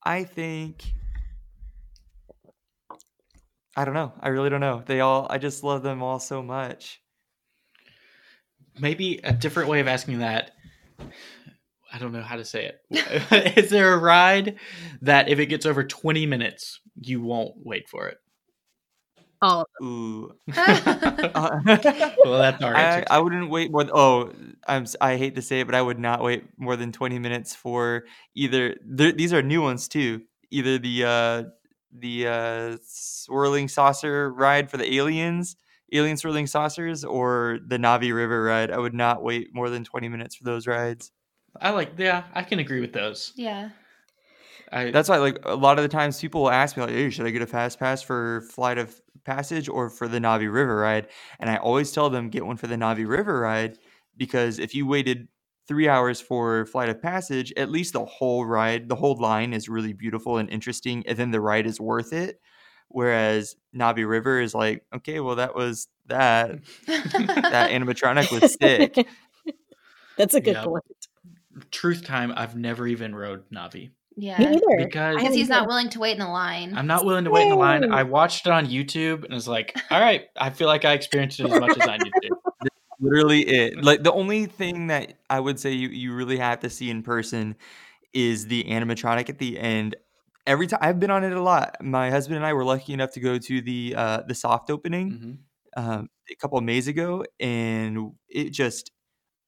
I 0.03 0.23
think 0.23 0.83
I 3.76 3.86
don't 3.86 3.93
know. 3.93 4.13
I 4.21 4.30
really 4.30 4.49
don't 4.49 4.61
know. 4.61 4.84
They 4.86 5.01
all 5.01 5.28
I 5.30 5.38
just 5.38 5.63
love 5.63 5.84
them 5.84 6.01
all 6.01 6.19
so 6.19 6.41
much. 6.41 7.01
Maybe 8.80 9.19
a 9.23 9.34
different 9.34 9.69
way 9.69 9.80
of 9.80 9.88
asking 9.88 10.19
that. 10.19 10.51
I 11.93 11.97
don't 11.97 12.11
know 12.11 12.21
how 12.21 12.36
to 12.36 12.45
say 12.45 12.71
it. 12.89 13.57
Is 13.57 13.69
there 13.69 13.93
a 13.93 13.97
ride 13.97 14.57
that 15.01 15.30
if 15.30 15.39
it 15.39 15.45
gets 15.45 15.65
over 15.65 15.84
20 15.84 16.26
minutes, 16.26 16.82
you 17.01 17.21
won't 17.21 17.53
wait 17.57 17.88
for 17.88 18.07
it? 18.07 18.17
All 19.41 19.61
of 19.61 19.67
them. 19.80 19.88
Ooh. 19.88 20.36
Uh, 21.36 21.59
well, 22.23 22.39
that's 22.39 22.63
our 22.63 22.73
answer. 22.76 23.05
I, 23.09 23.17
I 23.17 23.19
wouldn't 23.19 23.49
wait 23.49 23.69
more. 23.69 23.84
Th- 23.84 23.93
oh, 23.93 24.32
I'm. 24.67 24.86
I 25.01 25.17
hate 25.17 25.36
to 25.36 25.41
say 25.41 25.59
it, 25.59 25.65
but 25.65 25.76
I 25.76 25.82
would 25.82 25.99
not 25.99 26.23
wait 26.23 26.45
more 26.57 26.78
than 26.78 26.93
20 26.93 27.19
minutes 27.19 27.53
for 27.53 28.05
either. 28.36 28.76
These 28.86 29.34
are 29.34 29.41
new 29.41 29.61
ones 29.61 29.89
too. 29.89 30.21
Either 30.51 30.78
the 30.78 31.03
uh, 31.03 31.43
the 32.00 32.28
uh, 32.28 32.78
swirling 32.86 33.68
saucer 33.68 34.32
ride 34.32 34.70
for 34.70 34.78
the 34.78 34.96
aliens, 34.96 35.56
alien 35.91 36.18
swirling 36.18 36.48
saucers, 36.48 37.04
or 37.04 37.60
the 37.66 37.78
Navi 37.78 38.14
River 38.14 38.43
ride. 38.43 38.72
I 38.72 38.78
would 38.78 38.93
not 38.93 39.24
wait 39.24 39.54
more 39.54 39.70
than 39.70 39.84
20 39.84 40.10
minutes 40.10 40.36
for 40.36 40.43
those 40.43 40.68
rides. 40.68 41.12
I 41.62 41.72
like, 41.72 41.91
yeah, 41.98 42.24
I 42.34 42.43
can 42.43 42.60
agree 42.60 42.82
with 42.82 42.93
those. 42.93 43.32
Yeah. 43.36 43.70
I, 44.72 44.91
That's 44.91 45.08
why, 45.08 45.18
like, 45.18 45.39
a 45.43 45.56
lot 45.56 45.78
of 45.78 45.84
the 45.84 45.89
times 45.89 46.20
people 46.20 46.41
will 46.41 46.50
ask 46.50 46.76
me, 46.76 46.84
like, 46.84 46.91
hey, 46.91 47.10
should 47.10 47.26
I 47.26 47.30
get 47.30 47.41
a 47.41 47.48
fast 47.48 47.80
pass 47.80 48.02
for 48.02 48.41
Flight 48.52 48.78
of 48.78 49.00
Passage 49.24 49.70
or 49.70 49.89
for 49.89 50.08
the 50.08 50.20
Navi 50.20 50.52
River 50.52 50.78
ride? 50.78 51.08
And 51.39 51.50
I 51.50 51.58
always 51.58 51.91
tell 51.91 52.10
them, 52.10 52.30
get 52.30 52.46
one 52.46 52.58
for 52.58 52.68
the 52.68 52.76
Navi 52.76 53.08
River 53.08 53.39
ride 53.39 53.78
because 54.18 54.60
if 54.60 54.74
you 54.74 54.88
waited 54.88 55.28
three 55.68 55.88
hours 55.88 56.22
for 56.22 56.66
Flight 56.66 56.89
of 56.89 57.01
Passage, 57.01 57.53
at 57.57 57.70
least 57.70 57.93
the 57.93 58.05
whole 58.05 58.45
ride, 58.45 58.89
the 58.89 58.95
whole 58.95 59.16
line 59.16 59.53
is 59.53 59.70
really 59.70 59.93
beautiful 59.93 60.38
and 60.38 60.49
interesting, 60.49 61.03
and 61.07 61.18
then 61.18 61.32
the 61.32 61.41
ride 61.41 61.66
is 61.66 61.80
worth 61.80 62.13
it. 62.13 62.39
Whereas 62.89 63.55
Navi 63.76 64.07
River 64.07 64.39
is 64.39 64.53
like, 64.53 64.86
okay, 64.95 65.20
well, 65.20 65.36
that 65.38 65.55
was 65.55 65.88
that. 66.05 66.59
that 66.88 67.72
animatronic 67.72 68.32
was 68.32 68.53
sick. 68.53 69.07
That's 70.18 70.34
a 70.34 70.39
good 70.39 70.55
yep. 70.55 70.66
point 70.66 70.86
truth 71.72 72.05
time, 72.05 72.34
I've 72.36 72.55
never 72.55 72.88
even 72.88 73.16
rode 73.16 73.49
Navi. 73.49 73.91
Yeah, 74.18 74.38
because 74.38 75.18
because 75.18 75.36
he's 75.36 75.49
not 75.49 75.68
willing 75.68 75.89
to 75.89 75.99
wait 75.99 76.13
in 76.13 76.20
the 76.20 76.28
line. 76.28 76.78
I'm 76.78 76.88
not 76.88 77.03
willing 77.03 77.26
to 77.26 77.32
wait 77.32 77.43
in 77.43 77.49
the 77.49 77.55
line. 77.55 77.91
I 77.91 78.03
watched 78.03 78.45
it 78.45 78.51
on 78.51 78.66
YouTube 78.66 79.26
and 79.26 79.34
was 79.34 79.47
like, 79.47 79.78
all 79.91 79.99
right, 79.99 80.28
I 80.38 80.51
feel 80.51 80.68
like 80.68 80.86
I 80.86 80.93
experienced 80.93 81.41
it 81.41 81.47
as 81.47 81.59
much 81.59 81.78
as 81.78 81.88
I 81.88 81.97
need 81.97 82.13
to. 82.22 82.30
literally 83.06 83.41
it. 83.41 83.76
Like 83.84 84.03
the 84.03 84.12
only 84.12 84.45
thing 84.45 84.88
that 84.88 85.20
I 85.30 85.39
would 85.39 85.60
say 85.60 85.72
you, 85.72 85.89
you 85.89 86.14
really 86.14 86.38
have 86.38 86.60
to 86.62 86.70
see 86.70 86.89
in 86.89 87.03
person 87.03 87.56
is 88.14 88.47
the 88.47 88.64
animatronic 88.66 89.30
at 89.30 89.38
the 89.38 89.60
end. 89.60 89.95
Every 90.47 90.68
time 90.68 90.80
I've 90.82 90.99
been 90.99 91.12
on 91.12 91.24
it 91.24 91.34
a 91.34 91.41
lot. 91.41 91.78
My 91.82 92.10
husband 92.10 92.38
and 92.38 92.45
I 92.45 92.53
were 92.53 92.64
lucky 92.64 92.93
enough 92.93 93.12
to 93.12 93.20
go 93.20 93.38
to 93.38 93.62
the 93.62 93.95
uh, 93.97 94.22
the 94.28 94.36
soft 94.36 94.70
opening 94.70 95.12
mm-hmm. 95.12 95.89
um, 95.89 96.10
a 96.30 96.36
couple 96.36 96.58
of 96.58 96.64
Mays 96.64 96.88
ago, 96.88 97.26
and 97.39 98.12
it 98.30 98.51
just 98.51 98.91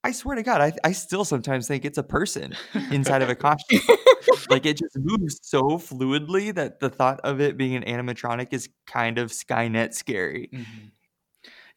I 0.03 0.11
swear 0.11 0.35
to 0.35 0.43
God, 0.43 0.61
I, 0.61 0.73
I 0.85 0.93
still 0.93 1.25
sometimes 1.25 1.67
think 1.67 1.83
it's 1.83 1.97
a 1.97 2.03
person 2.03 2.55
inside 2.91 3.21
of 3.21 3.29
a 3.29 3.35
costume. 3.35 3.81
like 4.49 4.65
it 4.65 4.77
just 4.77 4.97
moves 4.97 5.39
so 5.43 5.61
fluidly 5.77 6.55
that 6.55 6.79
the 6.79 6.89
thought 6.89 7.19
of 7.25 7.41
it 7.41 7.57
being 7.57 7.75
an 7.75 7.83
animatronic 7.83 8.53
is 8.53 8.69
kind 8.85 9.17
of 9.17 9.31
Skynet 9.31 9.93
scary. 9.93 10.49
Mm-hmm. 10.53 10.87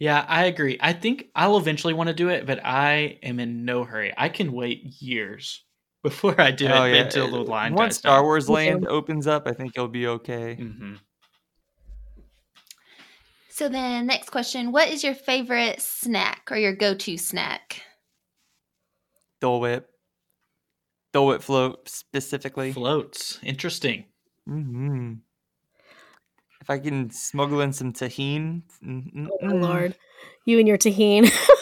Yeah, 0.00 0.24
I 0.26 0.46
agree. 0.46 0.78
I 0.80 0.94
think 0.94 1.26
I'll 1.36 1.58
eventually 1.58 1.92
want 1.92 2.08
to 2.08 2.14
do 2.14 2.30
it, 2.30 2.46
but 2.46 2.64
I 2.64 3.18
am 3.22 3.38
in 3.38 3.66
no 3.66 3.84
hurry. 3.84 4.14
I 4.16 4.30
can 4.30 4.50
wait 4.50 5.02
years 5.02 5.62
before 6.02 6.40
I 6.40 6.50
do 6.50 6.66
oh, 6.66 6.84
it 6.84 6.94
yeah. 6.94 7.02
until 7.02 7.30
the 7.30 7.38
line. 7.38 7.74
Once 7.74 7.98
Star 7.98 8.22
Wars 8.22 8.48
Land 8.48 8.88
opens 8.88 9.26
up, 9.26 9.46
I 9.46 9.52
think 9.52 9.72
it'll 9.76 9.88
be 9.88 10.06
okay. 10.06 10.56
Mm-hmm. 10.58 10.94
So 13.50 13.68
then, 13.68 14.06
next 14.06 14.30
question: 14.30 14.72
What 14.72 14.88
is 14.88 15.04
your 15.04 15.14
favorite 15.14 15.82
snack 15.82 16.48
or 16.50 16.56
your 16.56 16.74
go-to 16.74 17.18
snack? 17.18 17.82
Dole 19.42 19.60
Whip. 19.60 19.90
Dole 21.12 21.26
Whip 21.26 21.42
float 21.42 21.86
specifically. 21.90 22.72
Floats. 22.72 23.38
Interesting. 23.42 24.06
Mm-hmm. 24.48 25.14
If 26.60 26.68
I 26.68 26.78
can 26.78 27.10
smuggle 27.10 27.60
in 27.60 27.72
some 27.72 27.92
Tajín. 27.92 28.62
Mm, 28.84 29.14
mm, 29.14 29.28
oh, 29.42 29.46
mm. 29.46 29.62
Lord. 29.62 29.96
You 30.44 30.58
and 30.58 30.68
your 30.68 30.78
Tajín. 30.78 31.30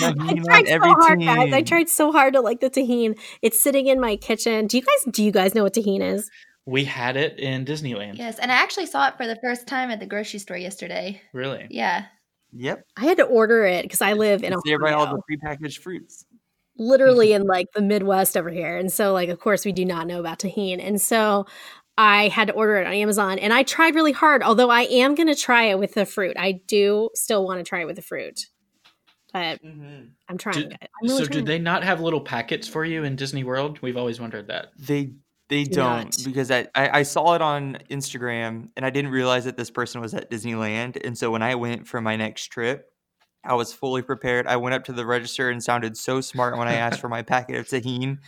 I 0.02 0.34
tried 0.34 0.68
so 0.68 0.78
hard, 0.78 1.20
guys. 1.20 1.52
I 1.52 1.62
tried 1.62 1.88
so 1.88 2.12
hard 2.12 2.34
to 2.34 2.40
like 2.40 2.60
the 2.60 2.70
Tajín. 2.70 3.18
It's 3.42 3.62
sitting 3.62 3.86
in 3.86 4.00
my 4.00 4.16
kitchen. 4.16 4.66
Do 4.66 4.78
you 4.78 4.82
guys 4.82 5.12
do 5.12 5.22
you 5.22 5.30
guys 5.30 5.54
know 5.54 5.62
what 5.62 5.74
Tajín 5.74 6.00
is? 6.00 6.30
We 6.66 6.84
had 6.84 7.16
it 7.16 7.38
in 7.38 7.64
Disneyland. 7.64 8.16
Yes, 8.16 8.38
and 8.38 8.50
I 8.50 8.56
actually 8.56 8.86
saw 8.86 9.08
it 9.08 9.16
for 9.16 9.26
the 9.26 9.36
first 9.36 9.66
time 9.66 9.90
at 9.90 10.00
the 10.00 10.06
grocery 10.06 10.38
store 10.38 10.56
yesterday. 10.56 11.20
Really? 11.32 11.66
Yeah. 11.70 12.06
Yep. 12.52 12.84
I 12.96 13.04
had 13.04 13.18
to 13.18 13.24
order 13.24 13.64
it 13.64 13.82
because 13.82 14.00
I 14.00 14.14
live 14.14 14.42
in 14.42 14.52
a. 14.52 14.56
There 14.64 14.78
by 14.78 14.92
all 14.92 15.06
the 15.06 15.22
prepackaged 15.30 15.78
fruits 15.78 16.24
literally 16.80 17.32
in 17.34 17.46
like 17.46 17.66
the 17.74 17.82
Midwest 17.82 18.36
over 18.36 18.50
here. 18.50 18.76
And 18.76 18.92
so, 18.92 19.12
like, 19.12 19.28
of 19.28 19.38
course, 19.38 19.64
we 19.64 19.72
do 19.72 19.84
not 19.84 20.06
know 20.06 20.18
about 20.18 20.40
Tajín. 20.40 20.84
And 20.84 21.00
so 21.00 21.46
I 22.00 22.28
had 22.28 22.46
to 22.46 22.54
order 22.54 22.76
it 22.76 22.86
on 22.86 22.94
Amazon 22.94 23.38
and 23.38 23.52
I 23.52 23.62
tried 23.62 23.94
really 23.94 24.12
hard, 24.12 24.42
although 24.42 24.70
I 24.70 24.82
am 24.84 25.14
going 25.14 25.26
to 25.26 25.34
try 25.34 25.64
it 25.64 25.78
with 25.78 25.92
the 25.92 26.06
fruit. 26.06 26.34
I 26.38 26.52
do 26.52 27.10
still 27.14 27.44
want 27.46 27.58
to 27.60 27.62
try 27.62 27.82
it 27.82 27.84
with 27.84 27.96
the 27.96 28.02
fruit. 28.02 28.46
But 29.34 29.62
mm-hmm. 29.62 30.06
I'm 30.26 30.38
trying. 30.38 30.54
Did, 30.54 30.78
I'm 30.80 30.88
really 31.02 31.18
so, 31.18 31.26
trying. 31.26 31.44
did 31.44 31.46
they 31.46 31.58
not 31.58 31.84
have 31.84 32.00
little 32.00 32.22
packets 32.22 32.66
for 32.66 32.86
you 32.86 33.04
in 33.04 33.16
Disney 33.16 33.44
World? 33.44 33.80
We've 33.82 33.98
always 33.98 34.18
wondered 34.18 34.46
that. 34.46 34.68
They 34.78 35.12
they 35.50 35.64
do 35.64 35.80
not 35.80 36.16
because 36.24 36.50
I, 36.50 36.68
I, 36.74 37.00
I 37.00 37.02
saw 37.02 37.34
it 37.34 37.42
on 37.42 37.76
Instagram 37.90 38.70
and 38.78 38.86
I 38.86 38.90
didn't 38.90 39.10
realize 39.10 39.44
that 39.44 39.58
this 39.58 39.70
person 39.70 40.00
was 40.00 40.14
at 40.14 40.30
Disneyland. 40.30 40.98
And 41.04 41.18
so 41.18 41.30
when 41.30 41.42
I 41.42 41.54
went 41.54 41.86
for 41.86 42.00
my 42.00 42.16
next 42.16 42.46
trip, 42.46 42.90
I 43.44 43.54
was 43.54 43.74
fully 43.74 44.00
prepared. 44.00 44.46
I 44.46 44.56
went 44.56 44.74
up 44.74 44.84
to 44.84 44.92
the 44.92 45.04
register 45.04 45.50
and 45.50 45.62
sounded 45.62 45.98
so 45.98 46.22
smart 46.22 46.56
when 46.56 46.66
I 46.66 46.74
asked 46.74 47.00
for 47.00 47.08
my 47.10 47.22
packet 47.22 47.56
of 47.56 47.66
Tajín. 47.66 48.18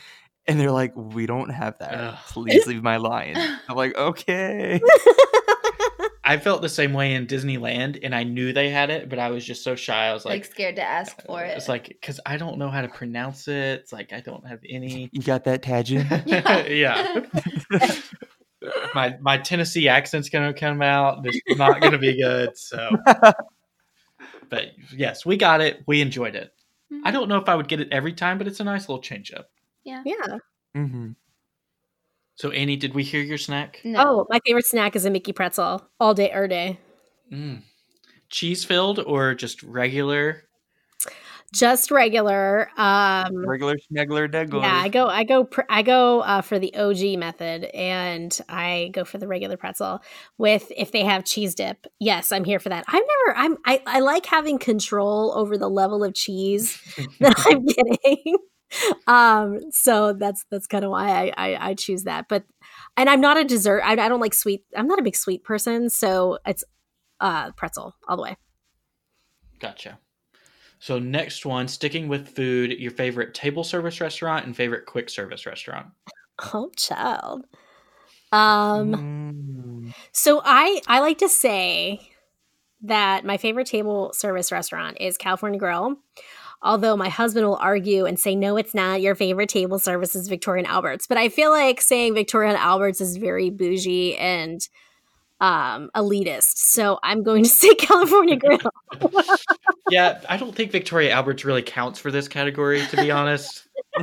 And 0.47 0.59
they're 0.59 0.73
like, 0.73 0.93
we 0.97 1.27
don't 1.27 1.51
have 1.51 1.79
that. 1.79 1.95
Ugh. 1.95 2.19
Please 2.29 2.67
leave 2.67 2.83
my 2.83 2.97
line. 2.97 3.37
I'm 3.69 3.77
like, 3.77 3.97
okay. 3.97 4.81
I 6.25 6.37
felt 6.37 6.63
the 6.63 6.69
same 6.69 6.93
way 6.93 7.15
in 7.15 7.27
Disneyland, 7.27 7.99
and 8.03 8.15
I 8.15 8.23
knew 8.23 8.53
they 8.53 8.71
had 8.71 8.91
it, 8.91 9.09
but 9.09 9.19
I 9.19 9.31
was 9.31 9.45
just 9.45 9.65
so 9.65 9.75
shy. 9.75 10.07
I 10.07 10.13
was 10.13 10.25
like, 10.25 10.43
like 10.43 10.45
scared 10.45 10.77
to 10.77 10.83
ask 10.83 11.21
for 11.27 11.43
it. 11.43 11.57
It's 11.57 11.69
like 11.69 11.89
because 11.89 12.21
I 12.25 12.37
don't 12.37 12.59
know 12.59 12.71
how 12.71 12.81
to 12.81 12.89
pronounce 12.89 13.49
it. 13.49 13.81
It's 13.81 13.93
like 13.93 14.13
I 14.13 14.21
don't 14.21 14.47
have 14.47 14.61
any. 14.69 15.11
You 15.13 15.21
got 15.21 15.45
that, 15.45 15.63
Tajin? 15.63 16.07
yeah. 16.69 17.23
my 18.95 19.17
my 19.21 19.39
Tennessee 19.39 19.89
accent's 19.89 20.29
gonna 20.29 20.55
come 20.55 20.81
out. 20.81 21.27
It's 21.27 21.59
not 21.59 21.81
gonna 21.81 21.99
be 21.99 22.21
good. 22.21 22.57
So 22.57 22.89
but 24.53 24.67
yes, 24.95 25.25
we 25.25 25.39
got 25.39 25.63
it. 25.63 25.83
We 25.87 26.03
enjoyed 26.03 26.35
it. 26.37 26.53
Mm-hmm. 26.93 27.07
I 27.07 27.11
don't 27.11 27.27
know 27.27 27.39
if 27.39 27.49
I 27.49 27.55
would 27.55 27.69
get 27.69 27.81
it 27.81 27.89
every 27.91 28.13
time, 28.13 28.37
but 28.37 28.47
it's 28.47 28.61
a 28.61 28.65
nice 28.65 28.83
little 28.83 29.01
change 29.01 29.33
up. 29.33 29.49
Yeah. 29.85 30.03
Yeah. 30.05 30.39
Mm-hmm. 30.77 31.11
So, 32.35 32.51
Annie, 32.51 32.77
did 32.77 32.95
we 32.95 33.03
hear 33.03 33.21
your 33.21 33.39
snack? 33.39 33.81
No. 33.85 34.03
Oh, 34.05 34.27
my 34.29 34.41
favorite 34.47 34.67
snack 34.67 34.97
is 34.97 35.05
a 35.05 35.11
Mickey 35.11 35.33
pretzel 35.33 35.87
all 36.01 36.15
day, 36.15 36.31
every 36.31 36.49
day. 36.49 36.79
Mm. 37.31 37.63
Cheese 38.31 38.65
filled 38.65 38.99
or 38.99 39.35
just 39.35 39.63
regular? 39.63 40.45
just 41.53 41.91
regular 41.91 42.71
um 42.79 43.47
regular 43.47 43.77
schmegler 43.77 44.27
degler. 44.27 44.63
yeah 44.63 44.81
i 44.83 44.89
go 44.89 45.07
i 45.07 45.23
go 45.23 45.45
pr- 45.45 45.61
i 45.69 45.83
go 45.83 46.21
uh, 46.21 46.41
for 46.41 46.59
the 46.59 46.75
og 46.75 46.97
method 47.19 47.65
and 47.75 48.41
i 48.49 48.91
go 48.93 49.05
for 49.05 49.19
the 49.19 49.29
regular 49.29 49.57
pretzel 49.57 50.03
with 50.39 50.73
if 50.77 50.93
they 50.93 51.05
have 51.05 51.25
cheese 51.25 51.55
dip 51.55 51.87
yes 52.01 52.33
i'm 52.33 52.45
here 52.45 52.59
for 52.59 52.71
that 52.71 52.85
i've 52.89 53.03
never 53.27 53.39
i'm 53.39 53.57
i, 53.67 53.83
I 53.87 54.01
like 54.01 54.25
having 54.25 54.59
control 54.59 55.33
over 55.37 55.59
the 55.59 55.69
level 55.69 56.03
of 56.03 56.15
cheese 56.15 56.81
that 57.21 57.35
i'm 57.47 57.65
getting 57.67 58.39
um 59.07 59.61
so 59.71 60.13
that's 60.13 60.45
that's 60.51 60.67
kind 60.67 60.85
of 60.85 60.91
why 60.91 61.09
I, 61.09 61.33
I, 61.37 61.69
I 61.71 61.75
choose 61.75 62.05
that 62.05 62.27
but 62.29 62.45
and 62.97 63.09
i'm 63.11 63.21
not 63.21 63.37
a 63.37 63.45
dessert 63.45 63.83
I, 63.85 63.93
I 63.93 64.09
don't 64.09 64.21
like 64.21 64.35
sweet 64.35 64.65
i'm 64.77 64.87
not 64.87 64.99
a 64.99 65.03
big 65.03 65.17
sweet 65.17 65.45
person 65.45 65.91
so 65.91 66.39
it's 66.47 66.65
uh 67.21 67.53
pretzel 67.53 67.95
all 68.09 68.17
the 68.17 68.23
way 68.23 68.37
gotcha 69.59 69.99
so 70.83 70.99
next 70.99 71.47
one, 71.47 71.69
sticking 71.69 72.09
with 72.09 72.31
food, 72.31 72.73
your 72.73 72.91
favorite 72.91 73.35
table 73.35 73.63
service 73.63 74.01
restaurant 74.01 74.47
and 74.47 74.57
favorite 74.57 74.85
quick 74.85 75.09
service 75.09 75.47
restaurant. 75.47 75.87
Oh, 76.55 76.73
child. 76.77 77.45
Um 78.33 79.93
mm. 79.93 79.95
so 80.11 80.41
I 80.45 80.81
I 80.89 80.99
like 80.99 81.19
to 81.19 81.29
say 81.29 82.01
that 82.81 83.25
my 83.25 83.37
favorite 83.37 83.69
table 83.69 84.13
service 84.13 84.51
restaurant 84.51 84.97
is 84.99 85.17
California 85.19 85.61
Grill. 85.61 85.99
Although 86.63 86.97
my 86.97 87.09
husband 87.09 87.47
will 87.47 87.57
argue 87.57 88.07
and 88.07 88.19
say, 88.19 88.37
no, 88.37 88.57
it's 88.57 88.73
not. 88.75 89.01
Your 89.01 89.15
favorite 89.15 89.49
table 89.49 89.79
service 89.79 90.15
is 90.15 90.29
Victoria 90.29 90.63
and 90.63 90.73
Albert's. 90.73 91.09
But 91.09 91.19
I 91.19 91.29
feel 91.29 91.51
like 91.51 91.81
saying 91.81 92.15
Victoria 92.15 92.51
and 92.51 92.59
Albert's 92.59 93.01
is 93.01 93.17
very 93.17 93.51
bougie 93.51 94.17
and 94.17 94.67
um, 95.41 95.91
elitist. 95.97 96.57
So 96.59 97.01
I'm 97.03 97.25
going 97.25 97.43
to 97.43 97.49
say 97.51 97.75
California 97.75 98.37
Grill. 98.37 98.61
yeah, 99.91 100.21
I 100.29 100.37
don't 100.37 100.55
think 100.55 100.71
Victoria 100.71 101.11
Albert's 101.11 101.45
really 101.45 101.63
counts 101.63 101.99
for 101.99 102.11
this 102.11 102.29
category, 102.29 102.87
to 102.87 102.97
be 102.97 103.11
honest. 103.11 103.67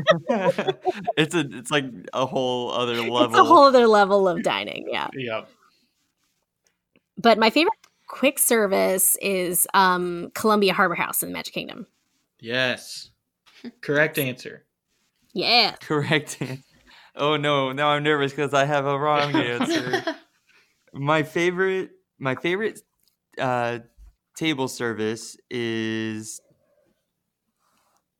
it's 1.17 1.33
a 1.33 1.47
it's 1.51 1.71
like 1.71 1.85
a 2.13 2.25
whole 2.25 2.71
other 2.71 2.95
level. 2.95 3.23
It's 3.23 3.37
a 3.37 3.43
whole 3.43 3.63
other 3.63 3.87
level 3.87 4.27
of 4.27 4.43
dining. 4.43 4.87
Yeah. 4.91 5.07
Yeah. 5.15 5.45
But 7.17 7.39
my 7.39 7.49
favorite 7.49 7.73
quick 8.07 8.37
service 8.37 9.17
is 9.21 9.65
um, 9.73 10.31
Columbia 10.35 10.73
Harbor 10.73 10.95
House 10.95 11.23
in 11.23 11.29
the 11.29 11.33
Magic 11.33 11.53
Kingdom. 11.53 11.87
Yes. 12.39 13.11
Correct 13.81 14.17
answer. 14.17 14.65
Yeah. 15.33 15.75
Correct. 15.81 16.41
Oh 17.15 17.37
no, 17.37 17.71
now 17.71 17.89
I'm 17.89 18.03
nervous 18.03 18.31
because 18.31 18.53
I 18.53 18.65
have 18.65 18.85
a 18.85 18.97
wrong 18.97 19.35
answer. 19.35 20.03
my 20.93 21.23
favorite 21.23 21.91
my 22.17 22.35
favorite 22.35 22.79
uh, 23.39 23.79
table 24.35 24.67
service 24.67 25.37
is 25.49 26.41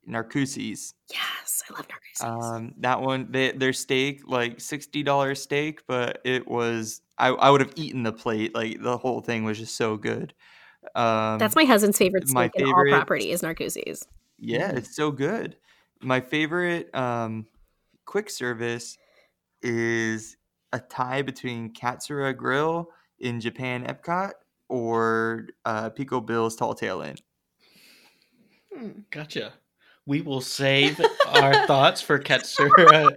Narcoossee's. 0.08 0.94
Yes, 1.12 1.64
I 1.70 1.74
love 1.74 1.88
Narcoossee's. 1.88 2.22
Um, 2.22 2.74
that 2.80 3.02
one, 3.02 3.32
they, 3.32 3.52
their 3.52 3.74
steak, 3.74 4.22
like 4.28 4.60
sixty 4.60 5.04
dollars 5.04 5.42
steak, 5.42 5.82
but 5.88 6.20
it 6.26 6.48
was 6.48 7.02
I, 7.18 7.30
I 7.30 7.50
would 7.50 7.62
have 7.62 7.74
eaten 7.76 8.04
the 8.04 8.14
plate. 8.14 8.54
Like 8.56 8.82
the 8.82 8.98
whole 8.98 9.22
thing 9.22 9.44
was 9.44 9.60
just 9.60 9.76
so 9.76 9.98
good. 9.98 10.34
Um, 10.96 11.40
That's 11.40 11.56
my 11.56 11.66
husband's 11.66 11.98
favorite 11.98 12.28
steak 12.28 12.36
my 12.36 12.50
favorite, 12.50 12.88
in 12.88 12.94
all 12.94 13.00
property 13.00 13.32
is 13.32 13.42
Narcoossee's. 13.42 14.08
Yeah, 14.38 14.72
it's 14.72 14.96
so 14.96 15.12
good. 15.12 15.56
My 16.02 16.22
favorite 16.22 16.94
um, 16.96 17.46
quick 18.06 18.30
service 18.30 18.98
is 19.62 20.38
a 20.72 20.80
tie 20.80 21.22
between 21.22 21.74
Katsura 21.74 22.36
Grill 22.36 22.90
in 23.20 23.40
Japan 23.40 23.86
Epcot 23.86 24.32
or 24.70 25.48
uh, 25.66 25.90
Pecos 25.90 26.24
Bill's 26.26 26.56
Tall 26.56 26.74
Tale 26.74 27.02
Inn. 27.02 27.16
Hmm, 28.74 28.90
gotcha. 29.12 29.54
We 30.06 30.22
will 30.22 30.42
save 30.42 31.00
our 31.28 31.68
thoughts 31.68 32.02
for 32.02 32.20
Katsura 32.20 33.16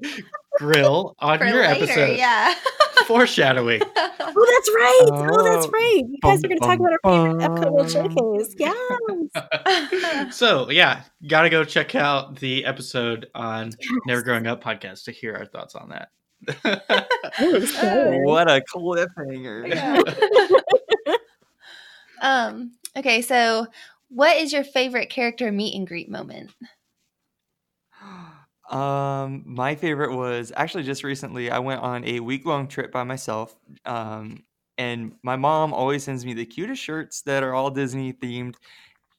Grill 0.57 1.15
on 1.21 1.39
for 1.39 1.45
your 1.47 1.63
later, 1.63 1.85
episode. 1.85 2.19
Yeah. 2.19 2.55
Foreshadowing. 3.07 3.83
Oh, 3.83 3.87
that's 3.97 4.71
right. 4.75 5.03
Oh, 5.07 5.29
oh 5.31 5.43
that's 5.45 5.67
right. 5.69 6.03
You 6.09 6.19
guys 6.23 6.39
are 6.45 6.49
going 6.49 6.61
to 6.61 6.67
talk 6.67 6.79
about 6.79 6.93
our 6.93 7.01
favorite 7.05 7.43
Epcot 7.43 7.71
World 7.73 7.91
Showcase. 7.91 8.55
Yes. 8.59 10.37
so, 10.37 10.71
yeah, 10.71 11.03
got 11.27 11.43
to 11.43 11.51
go 11.51 11.65
check 11.65 11.95
out 11.95 12.37
the 12.39 12.65
episode 12.65 13.29
on 13.35 13.73
yes. 13.79 13.91
Never 14.07 14.23
Growing 14.23 14.47
Up 14.47 14.63
podcast 14.63 15.05
to 15.05 15.13
hear 15.13 15.35
our 15.35 15.47
thoughts 15.47 15.75
on 15.75 15.89
that. 15.91 16.11
what 18.25 18.51
a 18.51 18.63
cliffhanger. 18.73 19.69
Yeah. 19.69 20.03
um, 22.23 22.73
okay, 22.97 23.23
so 23.23 23.67
what 24.09 24.37
is 24.37 24.53
your 24.53 24.65
favorite 24.65 25.09
character 25.09 25.51
meet 25.51 25.75
and 25.75 25.87
greet 25.87 26.11
moment? 26.11 26.51
Um, 28.73 29.43
my 29.45 29.75
favorite 29.75 30.17
was 30.17 30.51
actually 30.57 30.85
just 30.85 31.05
recently. 31.05 31.51
I 31.51 31.59
went 31.59 31.83
on 31.83 32.05
a 32.07 32.21
week 32.21 32.47
long 32.47 32.67
trip 32.67 32.91
by 32.91 33.05
myself. 33.05 33.55
Um, 33.85 34.45
and 34.79 35.15
my 35.23 35.37
mom 35.37 35.75
always 35.75 36.03
sends 36.05 36.25
me 36.25 36.33
the 36.33 36.47
cutest 36.47 36.83
shirts 36.83 37.21
that 37.23 37.43
are 37.43 37.55
all 37.55 37.71
Disney 37.71 38.15
themed. 38.15 38.55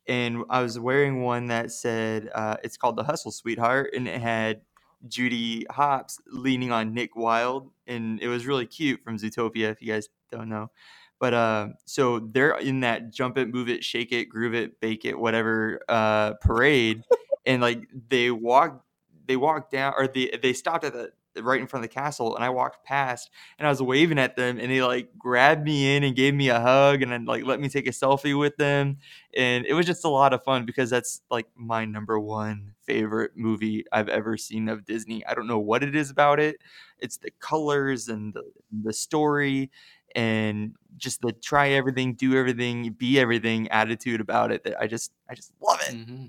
And 0.07 0.43
I 0.49 0.61
was 0.61 0.79
wearing 0.79 1.21
one 1.21 1.47
that 1.47 1.71
said, 1.71 2.29
uh, 2.33 2.57
it's 2.63 2.77
called 2.77 2.97
The 2.97 3.03
Hustle 3.03 3.31
Sweetheart. 3.31 3.91
And 3.95 4.07
it 4.07 4.19
had 4.19 4.61
Judy 5.07 5.65
Hopps 5.69 6.19
leaning 6.25 6.71
on 6.71 6.93
Nick 6.93 7.15
Wilde. 7.15 7.69
And 7.85 8.19
it 8.21 8.27
was 8.27 8.47
really 8.47 8.65
cute 8.65 9.03
from 9.03 9.17
Zootopia, 9.17 9.71
if 9.71 9.81
you 9.81 9.93
guys 9.93 10.09
don't 10.31 10.49
know. 10.49 10.71
But 11.19 11.35
uh, 11.35 11.67
so 11.85 12.19
they're 12.19 12.57
in 12.57 12.79
that 12.79 13.13
jump 13.13 13.37
it, 13.37 13.53
move 13.53 13.69
it, 13.69 13.83
shake 13.83 14.11
it, 14.11 14.25
groove 14.25 14.55
it, 14.55 14.79
bake 14.81 15.05
it, 15.05 15.17
whatever 15.17 15.79
uh, 15.87 16.33
parade. 16.41 17.03
and 17.45 17.61
like 17.61 17.87
they 18.09 18.31
walk 18.31 18.83
they 19.27 19.35
walked 19.35 19.71
down 19.71 19.93
or 19.97 20.07
they 20.07 20.37
they 20.41 20.53
stopped 20.53 20.83
at 20.83 20.93
the 20.93 21.11
right 21.41 21.59
in 21.59 21.67
front 21.67 21.83
of 21.83 21.89
the 21.89 21.93
castle 21.93 22.35
and 22.35 22.43
I 22.43 22.49
walked 22.49 22.85
past 22.85 23.31
and 23.57 23.65
I 23.65 23.69
was 23.69 23.81
waving 23.81 24.19
at 24.19 24.35
them 24.35 24.59
and 24.59 24.71
they 24.71 24.83
like 24.83 25.09
grabbed 25.17 25.63
me 25.63 25.95
in 25.95 26.03
and 26.03 26.15
gave 26.15 26.33
me 26.33 26.49
a 26.49 26.59
hug 26.59 27.01
and 27.01 27.11
then 27.11 27.25
like 27.25 27.43
let 27.43 27.59
me 27.59 27.69
take 27.69 27.87
a 27.87 27.91
selfie 27.91 28.37
with 28.37 28.55
them 28.57 28.97
and 29.35 29.65
it 29.65 29.73
was 29.73 29.85
just 29.85 30.05
a 30.05 30.09
lot 30.09 30.33
of 30.33 30.43
fun 30.43 30.65
because 30.65 30.89
that's 30.89 31.21
like 31.31 31.47
my 31.55 31.85
number 31.85 32.19
one 32.19 32.73
favorite 32.85 33.31
movie 33.35 33.85
I've 33.91 34.09
ever 34.09 34.37
seen 34.37 34.69
of 34.69 34.85
Disney. 34.85 35.25
I 35.25 35.33
don't 35.33 35.47
know 35.47 35.59
what 35.59 35.83
it 35.83 35.95
is 35.95 36.09
about 36.11 36.39
it. 36.39 36.57
It's 36.99 37.17
the 37.17 37.31
colors 37.39 38.09
and 38.09 38.33
the, 38.33 38.43
the 38.83 38.93
story 38.93 39.71
and 40.15 40.75
just 40.97 41.21
the 41.21 41.31
try 41.31 41.69
everything, 41.69 42.13
do 42.13 42.37
everything, 42.37 42.91
be 42.91 43.19
everything 43.19 43.67
attitude 43.69 44.21
about 44.21 44.51
it 44.51 44.63
that 44.65 44.79
I 44.79 44.87
just 44.87 45.11
I 45.29 45.35
just 45.35 45.53
love 45.61 45.81
it. 45.87 45.95
Mm-hmm. 45.95 46.25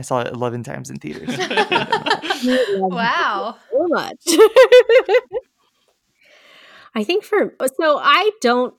I 0.00 0.02
saw 0.02 0.20
it 0.20 0.32
11 0.32 0.62
times 0.62 0.88
in 0.88 0.96
theaters. 0.96 1.28
wow. 2.78 3.54
So 3.70 3.86
much. 3.86 4.16
I 6.94 7.04
think 7.04 7.22
for 7.22 7.54
so 7.78 7.98
I 7.98 8.30
don't 8.40 8.72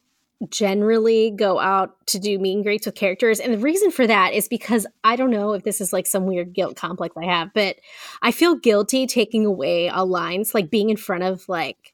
generally 0.50 1.30
go 1.30 1.60
out 1.60 1.96
to 2.08 2.18
do 2.18 2.40
meet 2.40 2.56
and 2.56 2.64
greets 2.64 2.88
with 2.88 2.96
characters. 2.96 3.40
And 3.40 3.54
the 3.54 3.60
reason 3.60 3.92
for 3.92 4.08
that 4.08 4.34
is 4.34 4.48
because 4.48 4.88
I 5.04 5.16
don't 5.16 5.30
know 5.30 5.54
if 5.54 5.62
this 5.62 5.80
is 5.80 5.94
like 5.94 6.08
some 6.08 6.26
weird 6.26 6.54
guilt 6.54 6.76
complex 6.76 7.16
I 7.16 7.26
have, 7.26 7.54
but 7.54 7.76
I 8.24 8.32
feel 8.32 8.56
guilty 8.56 9.06
taking 9.06 9.46
away 9.46 9.90
a 9.94 10.04
lines, 10.04 10.56
like 10.56 10.72
being 10.72 10.90
in 10.90 10.98
front 10.98 11.22
of 11.22 11.48
like 11.48 11.94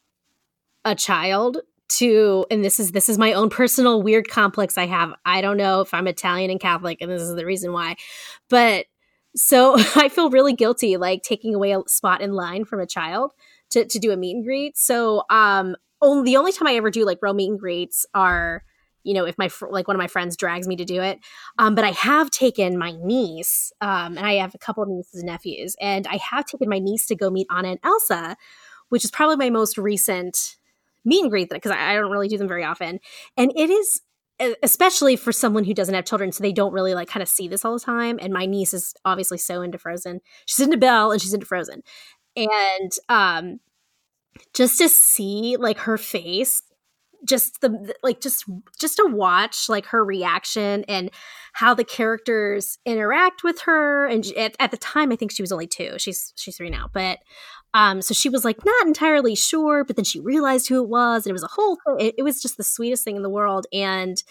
a 0.85 0.95
child 0.95 1.57
to 1.89 2.45
and 2.49 2.63
this 2.63 2.79
is 2.79 2.93
this 2.93 3.09
is 3.09 3.17
my 3.17 3.33
own 3.33 3.49
personal 3.49 4.01
weird 4.01 4.29
complex 4.29 4.77
I 4.77 4.85
have. 4.85 5.13
I 5.25 5.41
don't 5.41 5.57
know 5.57 5.81
if 5.81 5.93
I'm 5.93 6.07
Italian 6.07 6.49
and 6.49 6.61
Catholic 6.61 7.01
and 7.01 7.11
this 7.11 7.21
is 7.21 7.35
the 7.35 7.45
reason 7.45 7.73
why. 7.73 7.97
But 8.47 8.85
so 9.37 9.75
I 9.95 10.09
feel 10.09 10.29
really 10.29 10.53
guilty, 10.53 10.97
like 10.97 11.23
taking 11.23 11.55
away 11.55 11.71
a 11.71 11.81
spot 11.87 12.21
in 12.21 12.33
line 12.33 12.65
from 12.65 12.79
a 12.79 12.87
child 12.87 13.31
to, 13.71 13.85
to 13.85 13.99
do 13.99 14.11
a 14.11 14.17
meet 14.17 14.35
and 14.35 14.43
greet. 14.43 14.77
So 14.77 15.23
um, 15.29 15.75
only 16.01 16.31
the 16.31 16.37
only 16.37 16.51
time 16.51 16.67
I 16.67 16.75
ever 16.75 16.89
do 16.89 17.05
like 17.05 17.19
real 17.21 17.33
meet 17.33 17.49
and 17.49 17.59
greets 17.59 18.05
are, 18.13 18.63
you 19.03 19.13
know, 19.13 19.25
if 19.25 19.37
my 19.37 19.47
fr- 19.47 19.69
like 19.69 19.87
one 19.87 19.95
of 19.95 19.99
my 19.99 20.07
friends 20.07 20.35
drags 20.35 20.67
me 20.67 20.75
to 20.75 20.85
do 20.85 21.01
it. 21.01 21.19
Um, 21.57 21.75
but 21.75 21.85
I 21.85 21.91
have 21.91 22.29
taken 22.29 22.77
my 22.77 22.93
niece, 23.01 23.71
um, 23.79 24.17
and 24.17 24.25
I 24.25 24.33
have 24.33 24.53
a 24.55 24.59
couple 24.59 24.83
of 24.83 24.89
nieces 24.89 25.21
and 25.21 25.27
nephews, 25.27 25.75
and 25.79 26.07
I 26.07 26.17
have 26.17 26.45
taken 26.45 26.69
my 26.69 26.79
niece 26.79 27.05
to 27.07 27.15
go 27.15 27.29
meet 27.29 27.47
Anna 27.49 27.69
and 27.69 27.79
Elsa, 27.83 28.35
which 28.89 29.05
is 29.05 29.11
probably 29.11 29.37
my 29.37 29.49
most 29.49 29.77
recent 29.77 30.57
meet 31.05 31.21
and 31.21 31.31
greet 31.31 31.49
because 31.49 31.71
I, 31.71 31.91
I 31.91 31.93
don't 31.95 32.11
really 32.11 32.27
do 32.27 32.37
them 32.37 32.47
very 32.47 32.65
often. 32.65 32.99
And 33.37 33.51
it 33.55 33.69
is 33.69 34.01
especially 34.61 35.15
for 35.15 35.31
someone 35.31 35.63
who 35.63 35.73
doesn't 35.73 35.95
have 35.95 36.05
children 36.05 36.31
so 36.31 36.41
they 36.41 36.51
don't 36.51 36.73
really 36.73 36.93
like 36.93 37.07
kind 37.07 37.23
of 37.23 37.29
see 37.29 37.47
this 37.47 37.65
all 37.65 37.73
the 37.73 37.79
time 37.79 38.19
and 38.21 38.31
my 38.31 38.45
niece 38.45 38.73
is 38.73 38.93
obviously 39.03 39.37
so 39.37 39.61
into 39.61 39.77
frozen. 39.77 40.21
She's 40.45 40.63
into 40.63 40.77
belle 40.77 41.11
and 41.11 41.21
she's 41.21 41.33
into 41.33 41.45
frozen. 41.45 41.81
And 42.35 42.91
um 43.09 43.59
just 44.53 44.77
to 44.77 44.89
see 44.89 45.57
like 45.57 45.79
her 45.79 45.97
face 45.97 46.61
just 47.25 47.61
the 47.61 47.95
like 48.03 48.21
just 48.21 48.45
just 48.79 48.97
to 48.97 49.05
watch 49.09 49.69
like 49.69 49.87
her 49.87 50.05
reaction 50.05 50.83
and 50.87 51.09
how 51.53 51.73
the 51.73 51.83
characters 51.83 52.77
interact 52.85 53.43
with 53.43 53.61
her 53.61 54.05
and 54.05 54.25
at, 54.37 54.55
at 54.59 54.69
the 54.69 54.77
time 54.77 55.11
i 55.11 55.15
think 55.15 55.31
she 55.31 55.41
was 55.41 55.51
only 55.51 55.67
two. 55.67 55.97
She's 55.97 56.31
she's 56.35 56.57
three 56.57 56.69
now 56.69 56.89
but 56.93 57.19
um, 57.77 58.01
so 58.01 58.15
she 58.15 58.27
was 58.27 58.43
like 58.43 58.65
not 58.65 58.87
entirely 58.87 59.35
sure, 59.35 59.83
but 59.83 59.95
then 59.95 60.03
she 60.03 60.19
realized 60.19 60.67
who 60.67 60.83
it 60.83 60.89
was, 60.89 61.25
and 61.25 61.29
it 61.29 61.33
was 61.33 61.43
a 61.43 61.47
whole. 61.47 61.77
It, 61.99 62.15
it 62.17 62.23
was 62.23 62.41
just 62.41 62.57
the 62.57 62.63
sweetest 62.63 63.03
thing 63.03 63.15
in 63.15 63.21
the 63.21 63.29
world, 63.29 63.67
and 63.71 64.21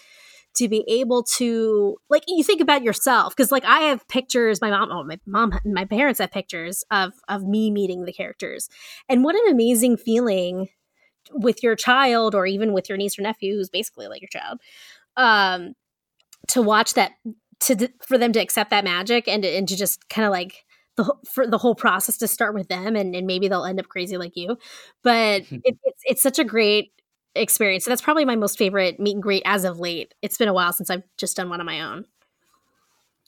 to 0.55 0.67
be 0.67 0.83
able 0.89 1.23
to 1.37 1.95
like 2.09 2.23
you 2.27 2.43
think 2.43 2.59
about 2.59 2.83
yourself 2.83 3.33
because 3.33 3.49
like 3.49 3.63
I 3.63 3.79
have 3.83 4.05
pictures. 4.09 4.59
My 4.59 4.69
mom, 4.69 4.89
oh, 4.91 5.05
my 5.05 5.17
mom, 5.25 5.57
my 5.63 5.85
parents 5.85 6.19
have 6.19 6.29
pictures 6.29 6.83
of 6.91 7.13
of 7.29 7.47
me 7.47 7.71
meeting 7.71 8.03
the 8.03 8.11
characters, 8.11 8.67
and 9.07 9.23
what 9.23 9.35
an 9.35 9.49
amazing 9.49 9.95
feeling 9.95 10.67
with 11.31 11.63
your 11.63 11.77
child 11.77 12.35
or 12.35 12.45
even 12.45 12.73
with 12.73 12.89
your 12.89 12.97
niece 12.97 13.17
or 13.17 13.21
nephew 13.21 13.55
who's 13.55 13.69
basically 13.69 14.07
like 14.07 14.21
your 14.21 14.29
child 14.29 14.61
um 15.17 15.73
to 16.47 16.61
watch 16.61 16.93
that 16.93 17.11
to 17.59 17.89
for 18.01 18.17
them 18.17 18.31
to 18.31 18.39
accept 18.39 18.69
that 18.69 18.85
magic 18.85 19.27
and 19.27 19.43
and 19.43 19.67
to 19.67 19.75
just 19.75 20.07
kind 20.07 20.25
of 20.25 20.31
like 20.31 20.63
the 20.97 21.15
for 21.25 21.47
the 21.47 21.57
whole 21.57 21.75
process 21.75 22.17
to 22.17 22.27
start 22.27 22.53
with 22.53 22.67
them 22.67 22.95
and, 22.95 23.15
and 23.15 23.25
maybe 23.25 23.47
they'll 23.47 23.65
end 23.65 23.79
up 23.79 23.87
crazy 23.87 24.17
like 24.17 24.35
you. 24.35 24.57
But 25.03 25.41
it, 25.51 25.77
it's 25.83 26.01
it's 26.05 26.21
such 26.21 26.39
a 26.39 26.43
great 26.43 26.91
experience. 27.35 27.85
So 27.85 27.91
that's 27.91 28.01
probably 28.01 28.25
my 28.25 28.35
most 28.35 28.57
favorite 28.57 28.99
meet 28.99 29.13
and 29.13 29.23
greet 29.23 29.43
as 29.45 29.63
of 29.63 29.79
late. 29.79 30.13
It's 30.21 30.37
been 30.37 30.47
a 30.47 30.53
while 30.53 30.73
since 30.73 30.89
i've 30.89 31.03
just 31.17 31.37
done 31.37 31.49
one 31.49 31.59
on 31.59 31.65
my 31.65 31.81
own. 31.81 32.05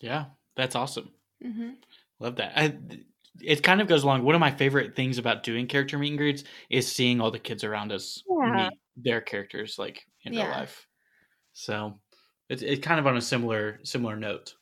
Yeah 0.01 0.25
that's 0.59 0.75
awesome. 0.75 1.09
Mm-hmm. 1.43 1.69
love 2.19 2.35
that. 2.35 2.51
I, 2.55 2.77
it 3.41 3.63
kind 3.63 3.79
of 3.79 3.87
goes 3.87 4.03
along 4.03 4.23
one 4.23 4.35
of 4.35 4.41
my 4.41 4.51
favorite 4.51 4.95
things 4.95 5.17
about 5.17 5.43
doing 5.43 5.67
character 5.67 5.97
meet 5.97 6.09
and 6.09 6.17
greets 6.17 6.43
is 6.69 6.91
seeing 6.91 7.21
all 7.21 7.31
the 7.31 7.39
kids 7.39 7.63
around 7.63 7.93
us 7.93 8.21
yeah. 8.29 8.69
meet 8.69 8.79
their 8.97 9.21
characters 9.21 9.79
like 9.79 10.05
in 10.23 10.33
yeah. 10.33 10.43
real 10.43 10.51
life. 10.51 10.85
So 11.53 11.99
it's, 12.49 12.61
it's 12.61 12.85
kind 12.85 12.99
of 12.99 13.07
on 13.07 13.15
a 13.15 13.21
similar 13.21 13.79
similar 13.83 14.17
note. 14.17 14.55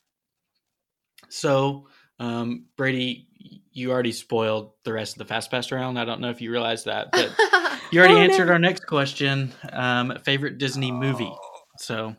So 1.28 1.88
um, 2.18 2.66
Brady, 2.76 3.28
you 3.72 3.90
already 3.90 4.12
spoiled 4.12 4.72
the 4.84 4.92
rest 4.92 5.14
of 5.14 5.18
the 5.18 5.24
fast 5.24 5.50
pass 5.50 5.70
round. 5.70 5.98
I 5.98 6.04
don't 6.04 6.20
know 6.20 6.30
if 6.30 6.40
you 6.40 6.50
realized 6.50 6.86
that, 6.86 7.08
but 7.12 7.34
You 7.90 8.00
already 8.00 8.14
oh, 8.14 8.18
answered 8.18 8.46
no. 8.46 8.52
our 8.52 8.58
next 8.58 8.86
question. 8.86 9.52
Um, 9.72 10.18
favorite 10.24 10.58
Disney 10.58 10.92
movie. 10.92 11.32
So 11.78 12.14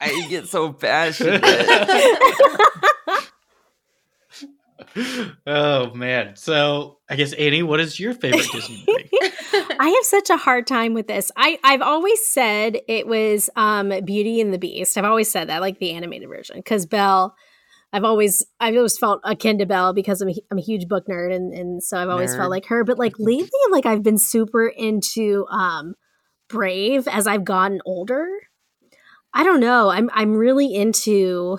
I 0.00 0.26
get 0.28 0.48
so 0.48 0.72
passionate. 0.72 1.42
oh 5.46 5.94
man. 5.94 6.34
So 6.36 6.98
I 7.08 7.16
guess 7.16 7.32
Annie, 7.34 7.62
what 7.62 7.78
is 7.78 8.00
your 8.00 8.14
favorite 8.14 8.50
Disney 8.50 8.84
movie? 8.88 9.10
I 9.78 9.92
have 9.94 10.04
such 10.04 10.30
a 10.30 10.36
hard 10.36 10.66
time 10.66 10.94
with 10.94 11.06
this. 11.06 11.30
I 11.36 11.58
I've 11.62 11.82
always 11.82 12.24
said 12.26 12.78
it 12.88 13.06
was 13.06 13.48
um 13.54 13.92
Beauty 14.04 14.40
and 14.40 14.52
the 14.52 14.58
Beast. 14.58 14.98
I've 14.98 15.04
always 15.04 15.30
said 15.30 15.48
that, 15.48 15.60
like 15.60 15.78
the 15.78 15.92
animated 15.92 16.28
version, 16.28 16.56
because 16.56 16.86
Belle. 16.86 17.36
I've 17.92 18.04
always 18.04 18.44
I've 18.60 18.76
always 18.76 18.98
felt 18.98 19.20
akin 19.24 19.58
to 19.58 19.66
Belle 19.66 19.92
because 19.92 20.20
I'm 20.20 20.28
a, 20.28 20.34
I'm 20.50 20.58
a 20.58 20.62
huge 20.62 20.88
book 20.88 21.06
nerd, 21.06 21.34
and 21.34 21.52
and 21.52 21.82
so 21.82 21.98
I've 21.98 22.08
always 22.08 22.32
nerd. 22.34 22.38
felt 22.38 22.50
like 22.50 22.66
her. 22.66 22.84
But 22.84 22.98
like 22.98 23.14
lately, 23.18 23.50
like 23.70 23.86
I've 23.86 24.02
been 24.02 24.18
super 24.18 24.66
into 24.66 25.46
um 25.50 25.94
Brave 26.48 27.08
as 27.08 27.26
I've 27.26 27.44
gotten 27.44 27.80
older. 27.84 28.28
I 29.32 29.44
don't 29.44 29.60
know. 29.60 29.88
I'm 29.90 30.10
I'm 30.12 30.34
really 30.34 30.74
into 30.74 31.58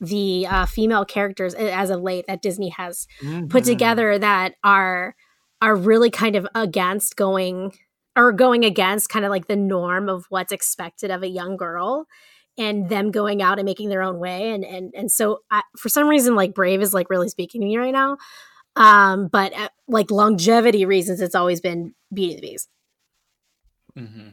the 0.00 0.46
uh, 0.48 0.66
female 0.66 1.04
characters 1.04 1.54
as 1.54 1.90
of 1.90 2.00
late 2.02 2.26
that 2.28 2.42
Disney 2.42 2.68
has 2.70 3.06
mm-hmm. 3.20 3.48
put 3.48 3.64
together 3.64 4.18
that 4.18 4.54
are 4.62 5.16
are 5.60 5.74
really 5.74 6.10
kind 6.10 6.36
of 6.36 6.46
against 6.54 7.16
going 7.16 7.72
or 8.14 8.32
going 8.32 8.64
against 8.64 9.08
kind 9.08 9.24
of 9.24 9.30
like 9.30 9.46
the 9.46 9.56
norm 9.56 10.08
of 10.08 10.26
what's 10.28 10.52
expected 10.52 11.10
of 11.10 11.22
a 11.22 11.28
young 11.28 11.56
girl 11.56 12.06
and 12.58 12.88
them 12.88 13.10
going 13.10 13.40
out 13.40 13.58
and 13.58 13.66
making 13.66 13.88
their 13.88 14.02
own 14.02 14.18
way 14.18 14.50
and 14.50 14.64
and 14.64 14.92
and 14.94 15.10
so 15.10 15.40
I, 15.50 15.62
for 15.76 15.88
some 15.88 16.08
reason 16.08 16.34
like 16.34 16.54
brave 16.54 16.82
is 16.82 16.92
like 16.92 17.10
really 17.10 17.28
speaking 17.28 17.60
to 17.60 17.66
me 17.66 17.76
right 17.76 17.92
now 17.92 18.18
um 18.76 19.28
but 19.28 19.52
at, 19.52 19.66
uh, 19.66 19.68
like 19.86 20.10
longevity 20.10 20.84
reasons 20.84 21.20
it's 21.20 21.34
always 21.34 21.60
been 21.60 21.94
beauty 22.12 22.34
and 22.34 22.42
the 22.42 22.48
beast 22.48 22.68
mm-hmm. 23.96 24.28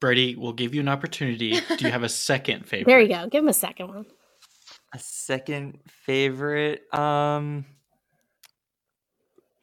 brady 0.00 0.36
we'll 0.36 0.52
give 0.52 0.74
you 0.74 0.80
an 0.80 0.88
opportunity 0.88 1.60
do 1.76 1.84
you 1.84 1.90
have 1.90 2.02
a 2.02 2.08
second 2.08 2.66
favorite 2.66 2.86
there 2.86 3.00
you 3.00 3.08
go 3.08 3.26
give 3.28 3.42
him 3.42 3.48
a 3.48 3.54
second 3.54 3.88
one 3.88 4.06
a 4.92 4.98
second 4.98 5.78
favorite 5.86 6.82
um 6.94 7.64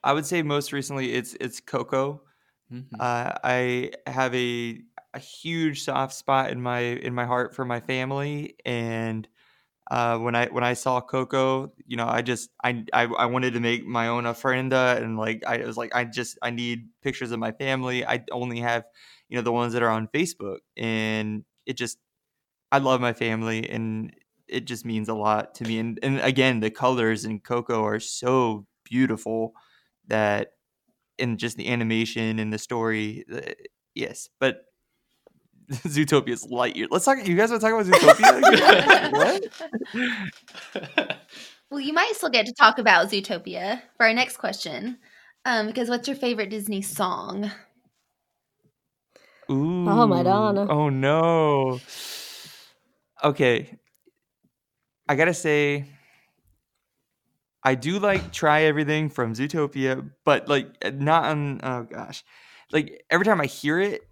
I 0.04 0.14
would 0.14 0.26
say 0.26 0.44
most 0.44 0.74
recently 0.74 1.14
it's 1.14 1.36
it's 1.40 1.62
Coco. 1.62 2.22
Mm-hmm. 2.72 2.96
Uh, 3.00 3.32
I 3.44 3.92
have 4.06 4.36
a 4.36 4.82
a 5.14 5.20
huge 5.20 5.84
soft 5.84 6.14
spot 6.14 6.52
in 6.52 6.62
my 6.62 6.80
in 6.80 7.14
my 7.14 7.26
heart 7.26 7.56
for 7.56 7.66
my 7.66 7.80
family, 7.80 8.56
and 8.66 9.28
uh, 9.92 10.18
when 10.20 10.36
I 10.36 10.48
when 10.48 10.64
I 10.64 10.74
saw 10.74 11.02
Coco, 11.02 11.74
you 11.86 11.98
know, 11.98 12.08
I 12.08 12.22
just 12.22 12.50
I, 12.64 12.86
I 12.94 13.04
I 13.06 13.26
wanted 13.28 13.54
to 13.54 13.60
make 13.60 13.86
my 13.86 14.08
own 14.10 14.26
ofrenda, 14.26 14.98
and 15.02 15.18
like 15.18 15.44
I 15.46 15.60
was 15.60 15.78
like 15.78 15.96
I 15.96 16.06
just 16.06 16.38
I 16.42 16.52
need 16.52 16.90
pictures 17.04 17.32
of 17.32 17.40
my 17.40 17.52
family. 17.54 18.06
I 18.06 18.24
only 18.32 18.60
have 18.62 18.86
you 19.30 19.38
know 19.38 19.44
the 19.44 19.52
ones 19.52 19.74
that 19.74 19.84
are 19.84 19.90
on 19.90 20.08
Facebook, 20.10 20.60
and 20.78 21.46
it 21.66 21.74
just 21.78 22.00
I 22.72 22.80
love 22.80 23.02
my 23.02 23.14
family, 23.14 23.70
and 23.70 24.14
it 24.48 24.66
just 24.66 24.86
means 24.86 25.10
a 25.10 25.14
lot 25.14 25.56
to 25.56 25.64
me. 25.66 25.80
And 25.80 26.00
and 26.04 26.20
again, 26.22 26.60
the 26.60 26.72
colors 26.72 27.26
in 27.26 27.40
Coco 27.40 27.84
are 27.86 28.00
so 28.00 28.66
beautiful 28.86 29.54
that 30.08 30.50
and 31.20 31.40
just 31.40 31.58
the 31.58 31.70
animation 31.70 32.40
and 32.40 32.52
the 32.54 32.58
story, 32.60 33.26
uh, 33.34 33.54
yes, 33.96 34.30
but 34.40 34.66
Zootopia 35.72 36.30
is 36.30 36.46
light 36.46 36.76
years. 36.76 36.90
Let's 36.92 37.06
talk. 37.06 37.26
You 37.28 37.36
guys 37.36 37.50
want 37.50 37.62
to 37.62 37.68
talk 37.68 37.82
about 37.82 37.94
Zootopia? 37.94 39.12
what? 41.02 41.18
well, 41.70 41.80
you 41.80 41.94
might 41.94 42.14
still 42.16 42.30
get 42.30 42.46
to 42.46 42.54
talk 42.54 42.80
about 42.80 43.08
Zootopia 43.08 43.82
for 43.98 44.06
our 44.06 44.14
next 44.14 44.38
question. 44.38 44.98
Um, 45.46 45.68
because 45.68 45.90
what's 45.90 46.08
your 46.08 46.18
favorite 46.18 46.50
Disney 46.50 46.82
song? 46.82 47.52
Ooh. 49.52 49.88
Oh, 49.90 50.08
Madonna. 50.08 50.68
Oh 50.70 50.90
no. 50.90 51.80
Okay. 53.24 53.78
I 55.08 55.16
gotta 55.16 55.34
say, 55.34 55.86
I 57.64 57.76
do 57.76 58.00
like 58.00 58.32
try 58.32 58.64
everything 58.64 59.10
from 59.10 59.34
Zootopia, 59.34 60.10
but 60.24 60.48
like 60.48 60.68
not 60.94 61.26
on. 61.26 61.60
Oh 61.64 61.84
gosh, 61.84 62.24
like 62.72 63.04
every 63.10 63.26
time 63.26 63.42
I 63.42 63.46
hear 63.46 63.80
it, 63.80 64.08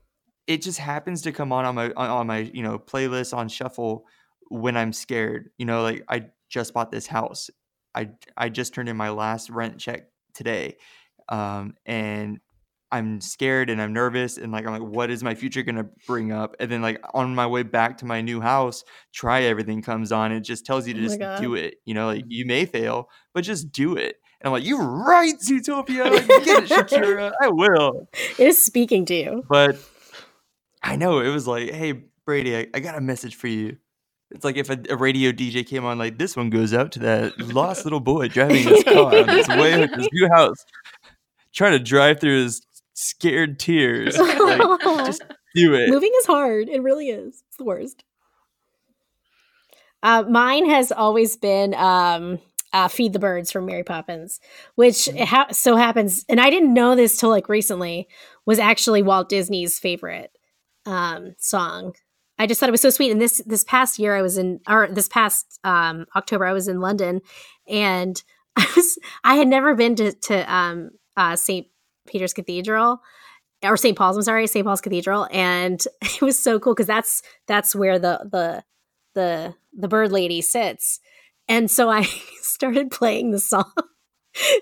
it 0.48 0.62
just 0.62 0.80
happens 0.80 1.22
to 1.24 1.32
come 1.32 1.52
on 1.52 1.66
on 1.66 1.76
my 1.76 1.92
on 1.92 2.28
my 2.28 2.40
you 2.40 2.64
know 2.64 2.80
playlist 2.80 3.36
on 3.36 3.50
shuffle 3.50 4.06
when 4.50 4.76
I'm 4.78 4.94
scared. 4.94 5.52
You 5.58 5.66
know, 5.66 5.84
like 5.84 6.04
I 6.10 6.28
just 6.50 6.74
bought 6.74 6.92
this 6.92 7.08
house. 7.08 7.50
I 7.96 8.10
I 8.38 8.50
just 8.50 8.74
turned 8.74 8.90
in 8.90 8.98
my 8.98 9.10
last 9.10 9.50
rent 9.50 9.78
check 9.78 10.08
today, 10.34 10.78
um, 11.30 11.76
and 11.86 12.40
I'm 12.92 13.22
scared 13.22 13.70
and 13.70 13.82
I'm 13.82 13.94
nervous 13.94 14.38
and 14.38 14.52
like 14.52 14.66
I'm 14.66 14.74
like, 14.74 14.82
what 14.82 15.10
is 15.10 15.24
my 15.24 15.34
future 15.34 15.64
gonna 15.64 15.88
bring 16.06 16.32
up? 16.32 16.58
And 16.60 16.70
then 16.70 16.82
like 16.82 17.02
on 17.14 17.34
my 17.34 17.48
way 17.48 17.64
back 17.64 17.98
to 18.00 18.06
my 18.06 18.22
new 18.22 18.42
house, 18.42 18.84
try 19.14 19.44
everything 19.44 19.82
comes 19.82 20.12
on. 20.12 20.34
It 20.34 20.42
just 20.42 20.66
tells 20.66 20.88
you 20.88 20.94
to 20.96 21.00
oh 21.00 21.04
just 21.08 21.42
do 21.42 21.56
it. 21.56 21.76
You 21.86 21.94
know, 21.94 22.08
like 22.08 22.26
you 22.28 22.46
may 22.46 22.66
fail, 22.66 23.10
but 23.34 23.46
just 23.46 23.72
do 23.72 23.96
it. 23.96 24.18
And 24.42 24.48
I'm 24.48 24.52
like, 24.52 24.66
you're 24.66 24.84
right, 24.84 25.36
Zootopia. 25.36 26.12
Get 26.46 26.64
it, 26.64 26.70
Shakira. 26.70 27.32
I 27.42 27.48
will. 27.48 28.10
It 28.38 28.48
is 28.48 28.62
speaking 28.62 29.06
to 29.06 29.16
you. 29.16 29.44
But 29.48 29.78
I 30.84 30.96
know 30.96 31.20
it 31.20 31.30
was 31.30 31.48
like, 31.48 31.72
hey 31.72 32.04
Brady, 32.26 32.58
I, 32.58 32.68
I 32.74 32.80
got 32.80 32.98
a 32.98 33.02
message 33.02 33.36
for 33.36 33.48
you. 33.48 33.78
It's 34.32 34.46
like 34.46 34.56
if 34.56 34.70
a, 34.70 34.80
a, 34.90 34.96
radio 34.96 35.32
DJ 35.32 35.68
came 35.68 35.84
on, 35.84 35.98
like 35.98 36.18
this 36.18 36.38
one 36.38 36.50
goes 36.50 36.74
out 36.74 36.94
to 36.94 37.00
that 37.00 37.38
lost 37.40 37.84
little 37.86 38.00
boy 38.00 38.30
driving 38.30 38.64
his 38.64 38.84
car 38.84 39.14
on 39.14 39.28
his 39.28 39.48
way 39.50 39.86
to 39.86 39.88
his 39.88 40.08
new 40.14 40.30
house, 40.30 40.66
trying 41.54 41.74
to 41.74 41.80
drive 41.80 42.22
through 42.22 42.44
his 42.44 42.62
scared 42.94 43.60
tears. 43.60 44.18
like, 44.18 44.82
just 45.06 45.24
do 45.56 45.74
it. 45.74 45.90
Moving 45.90 46.12
is 46.20 46.26
hard. 46.26 46.70
It 46.70 46.82
really 46.82 47.10
is. 47.10 47.44
It's 47.48 47.58
the 47.58 47.66
worst. 47.66 48.04
Uh, 50.04 50.24
mine 50.30 50.68
has 50.70 50.92
always 50.92 51.36
been 51.36 51.76
um, 51.76 52.40
uh, 52.72 52.88
"Feed 52.88 53.14
the 53.14 53.20
Birds" 53.20 53.52
from 53.52 53.66
Mary 53.66 53.84
Poppins, 53.84 54.40
which 54.76 54.96
mm. 54.96 55.26
ha- 55.26 55.52
so 55.52 55.76
happens, 55.76 56.26
and 56.30 56.40
I 56.40 56.50
didn't 56.50 56.74
know 56.74 56.96
this 56.96 57.18
till 57.18 57.30
like 57.30 57.50
recently, 57.50 58.08
was 58.46 58.60
actually 58.60 59.04
Walt 59.04 59.30
Disney's 59.30 59.78
favorite 59.78 60.31
um, 60.86 61.36
song. 61.38 61.94
I 62.40 62.48
just 62.48 62.60
thought 62.60 62.70
it 62.70 62.72
was 62.72 62.82
so 62.82 62.90
sweet. 62.90 63.12
And 63.12 63.22
this 63.22 63.42
this 63.46 63.64
past 63.64 64.00
year, 64.00 64.16
I 64.16 64.22
was 64.22 64.38
in, 64.38 64.62
or 64.68 64.88
this 64.92 65.08
past 65.08 65.60
um, 65.64 66.06
October, 66.16 66.46
I 66.46 66.54
was 66.54 66.68
in 66.68 66.80
London, 66.80 67.22
and 67.68 68.22
I 68.56 68.68
was 68.76 68.98
I 69.24 69.36
had 69.36 69.48
never 69.48 69.76
been 69.76 69.96
to 69.96 70.12
to 70.12 70.54
um, 70.54 70.92
uh, 71.16 71.36
St. 71.36 71.68
Peter's 72.08 72.34
Cathedral 72.34 73.02
or 73.64 73.78
St. 73.78 73.98
Paul's, 73.98 74.18
I'm 74.18 74.24
sorry, 74.24 74.48
St. 74.48 74.66
Paul's 74.66 74.82
Cathedral. 74.82 75.28
And 75.32 75.84
it 76.02 76.22
was 76.22 76.38
so 76.38 76.60
cool 76.60 76.74
because 76.74 76.88
that's 76.88 77.22
that's 77.48 77.76
where 77.76 78.00
the 78.00 78.28
the 78.32 78.64
the 79.14 79.56
the 79.74 79.88
bird 79.88 80.12
lady 80.12 80.42
sits. 80.42 81.00
And 81.48 81.70
so 81.70 81.90
I 81.90 82.04
started 82.42 82.92
playing 82.92 83.32
the 83.32 83.40
song. 83.40 83.72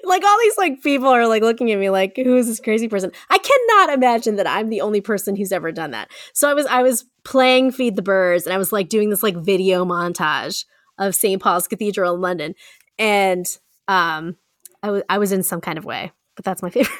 Like 0.04 0.24
all 0.24 0.38
these 0.42 0.58
like 0.58 0.82
people 0.82 1.08
are 1.08 1.28
like 1.28 1.44
looking 1.44 1.72
at 1.72 1.80
me 1.80 1.90
like 1.90 2.16
who 2.16 2.36
is 2.36 2.48
this 2.48 2.60
crazy 2.60 2.88
person 2.88 3.12
i 3.30 3.38
cannot 3.38 3.94
imagine 3.94 4.36
that 4.36 4.48
i'm 4.48 4.70
the 4.70 4.82
only 4.82 5.00
person 5.00 5.36
who's 5.36 5.52
ever 5.52 5.72
done 5.72 5.92
that 5.92 6.10
so 6.34 6.50
i 6.50 6.54
was 6.54 6.66
i 6.68 6.82
was 6.82 7.06
playing 7.24 7.72
feed 7.72 7.96
the 7.96 8.02
birds 8.02 8.46
and 8.46 8.54
i 8.54 8.58
was 8.58 8.72
like 8.72 8.90
doing 8.90 9.10
this 9.12 9.22
like 9.22 9.38
video 9.38 9.86
montage 9.86 10.66
of 10.98 11.14
st 11.14 11.42
paul's 11.42 11.68
cathedral 11.68 12.16
in 12.16 12.22
london 12.22 12.56
and 12.98 13.46
um 13.88 14.36
I 14.82 14.92
was 14.92 15.04
I 15.10 15.18
was 15.18 15.32
in 15.32 15.44
some 15.44 15.62
kind 15.62 15.78
of 15.78 15.86
way 15.86 16.12
but 16.36 16.46
that's 16.46 16.62
my 16.62 16.70
favorite 16.72 16.98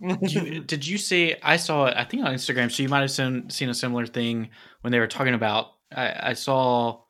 did, 0.00 0.32
you, 0.34 0.60
did 0.60 0.86
you 0.86 0.98
see? 0.98 1.34
I 1.42 1.56
saw 1.56 1.86
it. 1.86 1.94
I 1.96 2.04
think 2.04 2.24
on 2.24 2.34
Instagram. 2.34 2.70
So 2.70 2.82
you 2.82 2.88
might 2.88 3.00
have 3.00 3.10
seen 3.10 3.48
seen 3.48 3.68
a 3.68 3.74
similar 3.74 4.06
thing 4.06 4.50
when 4.82 4.92
they 4.92 4.98
were 4.98 5.06
talking 5.06 5.34
about. 5.34 5.72
I, 5.94 6.30
I 6.30 6.32
saw. 6.34 7.00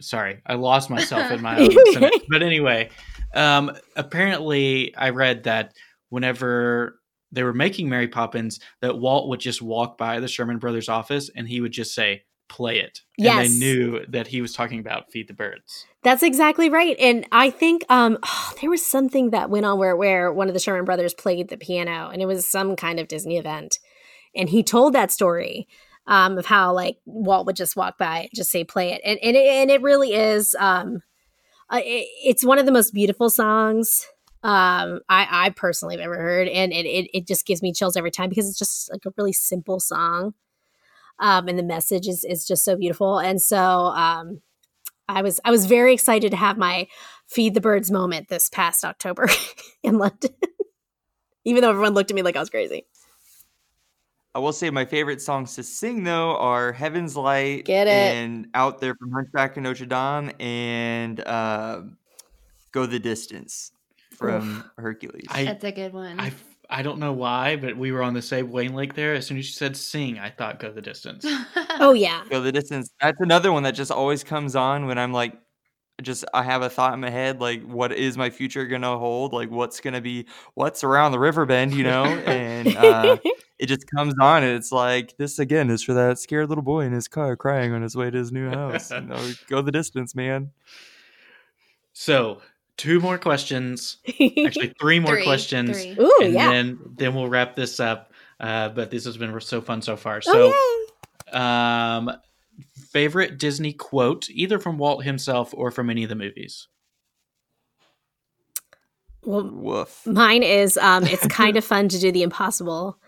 Sorry, 0.00 0.40
I 0.46 0.54
lost 0.54 0.90
myself 0.90 1.30
in 1.30 1.42
my 1.42 1.58
own 1.58 1.70
sentence. 1.92 2.24
But 2.28 2.42
anyway, 2.42 2.90
um, 3.36 3.72
apparently, 3.94 4.94
I 4.96 5.10
read 5.10 5.44
that 5.44 5.74
whenever 6.08 6.98
they 7.32 7.42
were 7.42 7.52
making 7.52 7.88
Mary 7.88 8.08
Poppins, 8.08 8.60
that 8.80 8.98
Walt 8.98 9.28
would 9.28 9.40
just 9.40 9.60
walk 9.60 9.98
by 9.98 10.20
the 10.20 10.28
Sherman 10.28 10.58
Brothers 10.58 10.88
office 10.88 11.30
and 11.34 11.48
he 11.48 11.60
would 11.60 11.72
just 11.72 11.94
say, 11.94 12.22
play 12.48 12.78
it. 12.78 13.00
Yes. 13.18 13.46
And 13.46 13.54
they 13.54 13.58
knew 13.58 14.06
that 14.06 14.28
he 14.28 14.40
was 14.40 14.52
talking 14.52 14.78
about 14.78 15.10
Feed 15.10 15.28
the 15.28 15.34
Birds. 15.34 15.84
That's 16.02 16.22
exactly 16.22 16.70
right. 16.70 16.96
And 16.98 17.26
I 17.32 17.50
think 17.50 17.84
um, 17.88 18.18
oh, 18.22 18.52
there 18.60 18.70
was 18.70 18.84
something 18.84 19.30
that 19.30 19.50
went 19.50 19.66
on 19.66 19.78
where, 19.78 19.96
where 19.96 20.32
one 20.32 20.48
of 20.48 20.54
the 20.54 20.60
Sherman 20.60 20.84
brothers 20.84 21.14
played 21.14 21.48
the 21.48 21.56
piano 21.56 22.08
and 22.12 22.22
it 22.22 22.26
was 22.26 22.46
some 22.46 22.76
kind 22.76 23.00
of 23.00 23.08
Disney 23.08 23.36
event. 23.36 23.78
And 24.34 24.48
he 24.48 24.62
told 24.62 24.92
that 24.92 25.10
story 25.10 25.66
um, 26.06 26.38
of 26.38 26.46
how 26.46 26.72
like 26.72 26.98
Walt 27.04 27.46
would 27.46 27.56
just 27.56 27.76
walk 27.76 27.98
by 27.98 28.20
and 28.20 28.30
just 28.34 28.50
say, 28.50 28.64
play 28.64 28.92
it. 28.92 29.00
And, 29.04 29.18
and, 29.22 29.36
it, 29.36 29.46
and 29.46 29.70
it 29.70 29.82
really 29.82 30.14
is, 30.14 30.54
um, 30.58 31.02
it, 31.72 32.08
it's 32.24 32.44
one 32.44 32.58
of 32.58 32.66
the 32.66 32.72
most 32.72 32.92
beautiful 32.94 33.30
songs 33.30 34.06
um, 34.42 35.00
I, 35.08 35.26
I 35.30 35.50
personally 35.50 35.96
have 35.96 36.04
ever 36.04 36.16
heard. 36.16 36.48
And 36.48 36.72
it, 36.72 36.86
it, 36.86 37.10
it 37.12 37.26
just 37.26 37.46
gives 37.46 37.62
me 37.62 37.72
chills 37.72 37.96
every 37.96 38.10
time 38.10 38.28
because 38.28 38.48
it's 38.48 38.58
just 38.58 38.90
like 38.92 39.04
a 39.06 39.12
really 39.16 39.32
simple 39.32 39.80
song 39.80 40.34
um, 41.18 41.48
and 41.48 41.58
the 41.58 41.62
message 41.62 42.08
is 42.08 42.24
is 42.24 42.46
just 42.46 42.64
so 42.64 42.76
beautiful. 42.76 43.18
And 43.18 43.40
so 43.40 43.58
um, 43.58 44.40
I 45.08 45.22
was 45.22 45.40
I 45.44 45.50
was 45.50 45.66
very 45.66 45.92
excited 45.92 46.30
to 46.30 46.36
have 46.36 46.58
my 46.58 46.88
feed 47.26 47.54
the 47.54 47.60
birds 47.60 47.90
moment 47.90 48.28
this 48.28 48.48
past 48.48 48.84
October 48.84 49.28
in 49.82 49.98
London, 49.98 50.30
even 51.44 51.62
though 51.62 51.70
everyone 51.70 51.94
looked 51.94 52.10
at 52.10 52.14
me 52.14 52.22
like 52.22 52.36
I 52.36 52.40
was 52.40 52.50
crazy. 52.50 52.86
I 54.36 54.38
will 54.38 54.52
say 54.52 54.68
my 54.68 54.84
favorite 54.84 55.22
songs 55.22 55.54
to 55.54 55.62
sing 55.62 56.04
though 56.04 56.36
are 56.36 56.70
Heaven's 56.70 57.16
Light 57.16 57.64
Get 57.64 57.86
it. 57.86 57.90
and 57.90 58.48
Out 58.52 58.82
There 58.82 58.94
from 58.94 59.10
Hunchback 59.10 59.56
of 59.56 59.62
Notre 59.62 59.86
Dame 59.86 60.30
and 60.38 61.26
uh, 61.26 61.80
Go 62.70 62.84
the 62.84 62.98
Distance 62.98 63.72
from 64.10 64.58
Oof. 64.58 64.64
Hercules. 64.76 65.24
I, 65.30 65.44
That's 65.46 65.64
a 65.64 65.72
good 65.72 65.94
one. 65.94 66.20
I, 66.20 66.32
I 66.68 66.82
don't 66.82 66.98
know 66.98 67.14
why, 67.14 67.56
but 67.56 67.78
we 67.78 67.92
were 67.92 68.02
on 68.02 68.12
the 68.12 68.20
same 68.20 68.50
wavelength 68.50 68.94
there. 68.94 69.14
As 69.14 69.26
soon 69.26 69.38
as 69.38 69.46
you 69.46 69.52
said 69.52 69.74
sing, 69.74 70.18
I 70.18 70.28
thought 70.28 70.60
go 70.60 70.70
the 70.70 70.82
distance. 70.82 71.24
oh 71.80 71.94
yeah. 71.94 72.22
Go 72.28 72.42
the 72.42 72.52
distance. 72.52 72.90
That's 73.00 73.18
another 73.22 73.52
one 73.52 73.62
that 73.62 73.74
just 73.74 73.90
always 73.90 74.22
comes 74.22 74.54
on 74.54 74.84
when 74.84 74.98
I'm 74.98 75.14
like 75.14 75.32
just 76.02 76.26
I 76.34 76.42
have 76.42 76.60
a 76.60 76.68
thought 76.68 76.92
in 76.92 77.00
my 77.00 77.08
head 77.08 77.40
like 77.40 77.62
what 77.62 77.90
is 77.90 78.18
my 78.18 78.28
future 78.28 78.66
gonna 78.66 78.98
hold? 78.98 79.32
Like 79.32 79.50
what's 79.50 79.80
gonna 79.80 80.02
be 80.02 80.26
what's 80.52 80.84
around 80.84 81.12
the 81.12 81.18
river 81.18 81.46
bend, 81.46 81.72
you 81.72 81.84
know? 81.84 82.04
And 82.26 82.76
uh 82.76 83.16
it 83.58 83.66
just 83.66 83.86
comes 83.86 84.14
on 84.20 84.42
and 84.42 84.52
it's 84.52 84.72
like 84.72 85.16
this 85.16 85.38
again 85.38 85.70
is 85.70 85.82
for 85.82 85.94
that 85.94 86.18
scared 86.18 86.48
little 86.48 86.62
boy 86.64 86.80
in 86.80 86.92
his 86.92 87.08
car 87.08 87.36
crying 87.36 87.72
on 87.72 87.82
his 87.82 87.96
way 87.96 88.10
to 88.10 88.18
his 88.18 88.32
new 88.32 88.48
house. 88.48 88.90
you 88.90 89.00
know, 89.00 89.32
go 89.48 89.62
the 89.62 89.72
distance, 89.72 90.14
man. 90.14 90.50
So 91.92 92.42
two 92.76 93.00
more 93.00 93.18
questions. 93.18 93.98
Actually, 94.08 94.74
three 94.80 95.00
more 95.00 95.14
three, 95.14 95.24
questions. 95.24 95.82
Three. 95.82 95.96
Ooh, 95.98 96.18
and 96.22 96.34
yeah. 96.34 96.50
then 96.50 96.78
then 96.96 97.14
we'll 97.14 97.28
wrap 97.28 97.56
this 97.56 97.80
up. 97.80 98.12
Uh, 98.38 98.68
but 98.68 98.90
this 98.90 99.06
has 99.06 99.16
been 99.16 99.40
so 99.40 99.62
fun 99.62 99.80
so 99.80 99.96
far. 99.96 100.20
So 100.20 100.52
oh, 100.54 100.86
um 101.32 102.10
favorite 102.90 103.38
Disney 103.38 103.72
quote, 103.72 104.28
either 104.30 104.58
from 104.58 104.78
Walt 104.78 105.04
himself 105.04 105.52
or 105.54 105.70
from 105.70 105.90
any 105.90 106.02
of 106.02 106.08
the 106.08 106.14
movies. 106.14 106.68
Well, 109.22 109.50
Woof. 109.50 110.06
mine 110.06 110.42
is 110.42 110.78
um, 110.78 111.04
it's 111.04 111.26
kind 111.28 111.56
of 111.56 111.64
fun 111.64 111.88
to 111.88 111.98
do 111.98 112.12
the 112.12 112.22
impossible 112.22 112.98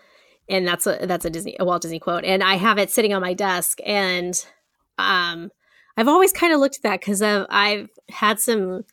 and 0.49 0.67
that's 0.67 0.87
a 0.87 0.97
that's 1.03 1.25
a 1.25 1.29
Disney 1.29 1.55
a 1.59 1.65
Walt 1.65 1.83
Disney 1.83 1.99
quote, 1.99 2.25
and 2.25 2.43
I 2.43 2.55
have 2.55 2.77
it 2.77 2.89
sitting 2.89 3.13
on 3.13 3.21
my 3.21 3.33
desk, 3.33 3.79
and 3.85 4.33
um, 4.97 5.51
I've 5.95 6.07
always 6.07 6.33
kind 6.33 6.51
of 6.51 6.59
looked 6.59 6.77
at 6.77 6.83
that 6.83 6.99
because 6.99 7.21
I've 7.21 7.45
I've 7.49 7.89
had 8.09 8.39
some, 8.39 8.83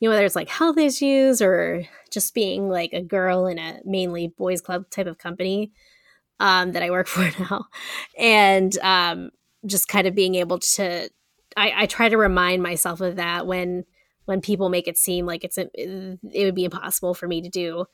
you 0.00 0.08
know, 0.08 0.10
whether 0.10 0.24
it's 0.24 0.36
like 0.36 0.48
health 0.48 0.76
issues 0.76 1.40
or 1.40 1.84
just 2.10 2.34
being 2.34 2.68
like 2.68 2.92
a 2.92 3.02
girl 3.02 3.46
in 3.46 3.58
a 3.58 3.80
mainly 3.84 4.28
boys 4.36 4.60
club 4.60 4.90
type 4.90 5.06
of 5.06 5.18
company 5.18 5.72
um, 6.40 6.72
that 6.72 6.82
I 6.82 6.90
work 6.90 7.06
for 7.06 7.30
now, 7.40 7.66
and 8.18 8.76
um, 8.78 9.30
just 9.66 9.88
kind 9.88 10.06
of 10.06 10.14
being 10.14 10.34
able 10.34 10.58
to, 10.58 11.08
I, 11.56 11.72
I 11.76 11.86
try 11.86 12.08
to 12.08 12.16
remind 12.16 12.62
myself 12.62 13.00
of 13.00 13.16
that 13.16 13.46
when 13.46 13.84
when 14.24 14.40
people 14.42 14.68
make 14.68 14.88
it 14.88 14.98
seem 14.98 15.24
like 15.24 15.42
it's 15.42 15.56
a, 15.56 15.70
it 15.74 16.44
would 16.44 16.54
be 16.54 16.64
impossible 16.64 17.14
for 17.14 17.26
me 17.26 17.40
to 17.40 17.48
do 17.48 17.86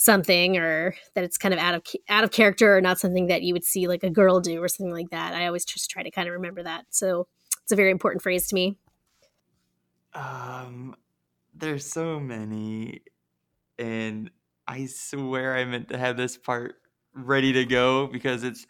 something 0.00 0.56
or 0.56 0.94
that 1.14 1.24
it's 1.24 1.36
kind 1.36 1.52
of 1.52 1.58
out 1.58 1.74
of 1.74 1.82
out 2.08 2.22
of 2.22 2.30
character 2.30 2.76
or 2.76 2.80
not 2.80 3.00
something 3.00 3.26
that 3.26 3.42
you 3.42 3.52
would 3.52 3.64
see 3.64 3.88
like 3.88 4.04
a 4.04 4.10
girl 4.10 4.38
do 4.38 4.62
or 4.62 4.68
something 4.68 4.92
like 4.92 5.10
that. 5.10 5.34
I 5.34 5.46
always 5.46 5.64
just 5.64 5.90
try 5.90 6.04
to 6.04 6.10
kind 6.10 6.28
of 6.28 6.34
remember 6.34 6.62
that. 6.62 6.86
So 6.90 7.26
it's 7.62 7.72
a 7.72 7.76
very 7.76 7.90
important 7.90 8.22
phrase 8.22 8.46
to 8.48 8.54
me. 8.54 8.78
Um, 10.14 10.94
there's 11.52 11.84
so 11.84 12.20
many, 12.20 13.02
and 13.76 14.30
I 14.68 14.86
swear 14.86 15.56
I 15.56 15.64
meant 15.64 15.88
to 15.88 15.98
have 15.98 16.16
this 16.16 16.38
part 16.38 16.76
ready 17.12 17.52
to 17.54 17.64
go 17.64 18.06
because 18.06 18.44
it's 18.44 18.66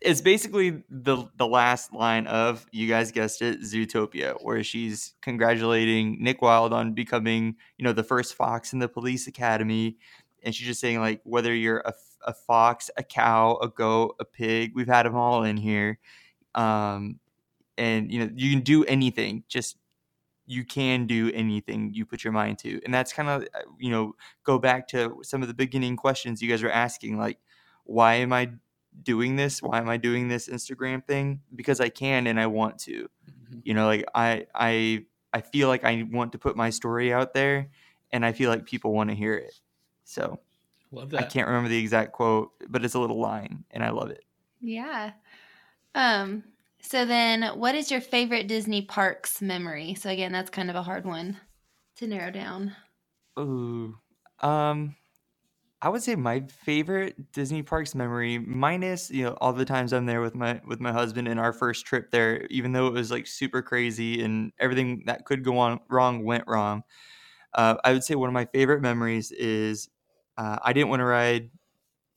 it's 0.00 0.20
basically 0.20 0.82
the 0.90 1.28
the 1.36 1.46
last 1.46 1.92
line 1.92 2.26
of 2.26 2.66
you 2.72 2.88
guys 2.88 3.12
guessed 3.12 3.40
it 3.40 3.60
zootopia 3.60 4.34
where 4.42 4.64
she's 4.64 5.14
congratulating 5.22 6.16
nick 6.20 6.42
wilde 6.42 6.72
on 6.72 6.92
becoming 6.92 7.54
you 7.78 7.84
know 7.84 7.92
the 7.92 8.02
first 8.02 8.34
fox 8.34 8.72
in 8.72 8.80
the 8.80 8.88
police 8.88 9.28
academy 9.28 9.96
and 10.42 10.54
she's 10.54 10.66
just 10.66 10.80
saying 10.80 11.00
like 11.00 11.20
whether 11.24 11.54
you're 11.54 11.80
a, 11.80 11.94
a 12.26 12.34
fox, 12.34 12.90
a 12.96 13.02
cow, 13.02 13.58
a 13.62 13.68
goat, 13.68 14.16
a 14.20 14.24
pig, 14.24 14.72
we've 14.74 14.86
had 14.86 15.06
them 15.06 15.16
all 15.16 15.44
in 15.44 15.56
here. 15.56 15.98
Um, 16.54 17.18
and 17.78 18.12
you 18.12 18.20
know 18.20 18.30
you 18.34 18.50
can 18.50 18.60
do 18.60 18.84
anything. 18.84 19.44
Just 19.48 19.76
you 20.46 20.64
can 20.64 21.06
do 21.06 21.30
anything 21.32 21.92
you 21.94 22.04
put 22.04 22.24
your 22.24 22.32
mind 22.32 22.58
to, 22.58 22.80
and 22.84 22.92
that's 22.92 23.12
kind 23.12 23.28
of 23.28 23.42
uh, 23.54 23.60
you 23.78 23.90
know 23.90 24.14
go 24.44 24.58
back 24.58 24.88
to 24.88 25.20
some 25.22 25.42
of 25.42 25.48
the 25.48 25.54
beginning 25.54 25.96
questions 25.96 26.42
you 26.42 26.48
guys 26.48 26.62
were 26.62 26.70
asking, 26.70 27.18
like 27.18 27.38
why 27.84 28.14
am 28.14 28.32
I 28.32 28.50
doing 29.02 29.36
this? 29.36 29.62
Why 29.62 29.78
am 29.78 29.88
I 29.88 29.96
doing 29.96 30.28
this 30.28 30.48
Instagram 30.48 31.04
thing? 31.04 31.40
Because 31.54 31.80
I 31.80 31.88
can 31.88 32.26
and 32.26 32.38
I 32.38 32.46
want 32.46 32.78
to. 32.80 33.08
Mm-hmm. 33.30 33.60
You 33.64 33.74
know, 33.74 33.86
like 33.86 34.04
I 34.14 34.46
I 34.54 35.06
I 35.32 35.40
feel 35.40 35.68
like 35.68 35.84
I 35.84 36.06
want 36.10 36.32
to 36.32 36.38
put 36.38 36.56
my 36.56 36.70
story 36.70 37.12
out 37.12 37.34
there, 37.34 37.70
and 38.10 38.24
I 38.24 38.32
feel 38.32 38.50
like 38.50 38.66
people 38.66 38.92
want 38.92 39.10
to 39.10 39.16
hear 39.16 39.34
it. 39.34 39.54
So 40.12 40.40
love 40.90 41.10
that. 41.10 41.20
I 41.20 41.26
can't 41.26 41.48
remember 41.48 41.70
the 41.70 41.78
exact 41.78 42.12
quote, 42.12 42.52
but 42.68 42.84
it's 42.84 42.92
a 42.94 43.00
little 43.00 43.18
line 43.18 43.64
and 43.70 43.82
I 43.82 43.90
love 43.90 44.10
it. 44.10 44.24
Yeah. 44.60 45.14
Um 45.94 46.44
so 46.80 47.06
then 47.06 47.58
what 47.58 47.74
is 47.74 47.90
your 47.90 48.00
favorite 48.00 48.48
Disney 48.48 48.82
parks 48.82 49.40
memory? 49.40 49.94
So 49.94 50.10
again, 50.10 50.32
that's 50.32 50.50
kind 50.50 50.68
of 50.70 50.76
a 50.76 50.82
hard 50.82 51.06
one 51.06 51.40
to 51.96 52.06
narrow 52.06 52.30
down. 52.30 52.76
Ooh. 53.38 53.98
Um 54.40 54.96
I 55.82 55.88
would 55.88 56.02
say 56.02 56.16
my 56.16 56.40
favorite 56.48 57.32
Disney 57.32 57.62
parks 57.62 57.94
memory, 57.94 58.38
minus 58.38 59.10
you 59.10 59.24
know 59.24 59.38
all 59.40 59.52
the 59.52 59.64
times 59.64 59.92
I'm 59.92 60.06
there 60.06 60.20
with 60.20 60.34
my 60.34 60.60
with 60.66 60.80
my 60.80 60.92
husband 60.92 61.28
in 61.28 61.38
our 61.38 61.52
first 61.52 61.86
trip 61.86 62.10
there, 62.10 62.46
even 62.46 62.72
though 62.72 62.86
it 62.88 62.92
was 62.92 63.10
like 63.10 63.26
super 63.26 63.62
crazy 63.62 64.22
and 64.22 64.52
everything 64.58 65.04
that 65.06 65.24
could 65.26 65.44
go 65.44 65.58
on 65.58 65.80
wrong 65.90 66.24
went 66.24 66.44
wrong. 66.46 66.84
Uh, 67.54 67.76
I 67.84 67.92
would 67.92 68.04
say 68.04 68.14
one 68.14 68.28
of 68.28 68.34
my 68.34 68.46
favorite 68.46 68.82
memories 68.82 69.32
is 69.32 69.88
uh, 70.36 70.58
I 70.62 70.72
didn't 70.72 70.88
want 70.90 71.00
to 71.00 71.04
ride 71.04 71.50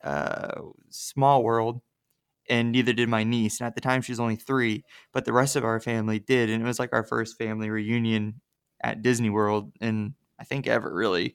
uh, 0.04 0.62
Small 0.90 1.42
World, 1.44 1.80
and 2.48 2.72
neither 2.72 2.92
did 2.92 3.08
my 3.08 3.24
niece. 3.24 3.60
And 3.60 3.66
at 3.66 3.74
the 3.74 3.80
time, 3.80 4.02
she 4.02 4.12
was 4.12 4.20
only 4.20 4.36
three, 4.36 4.84
but 5.12 5.24
the 5.24 5.32
rest 5.32 5.56
of 5.56 5.64
our 5.64 5.80
family 5.80 6.18
did, 6.18 6.50
and 6.50 6.62
it 6.62 6.66
was 6.66 6.78
like 6.78 6.92
our 6.92 7.04
first 7.04 7.38
family 7.38 7.70
reunion 7.70 8.40
at 8.82 9.02
Disney 9.02 9.30
World, 9.30 9.72
and 9.80 10.14
I 10.38 10.44
think 10.44 10.66
ever 10.66 10.92
really. 10.94 11.34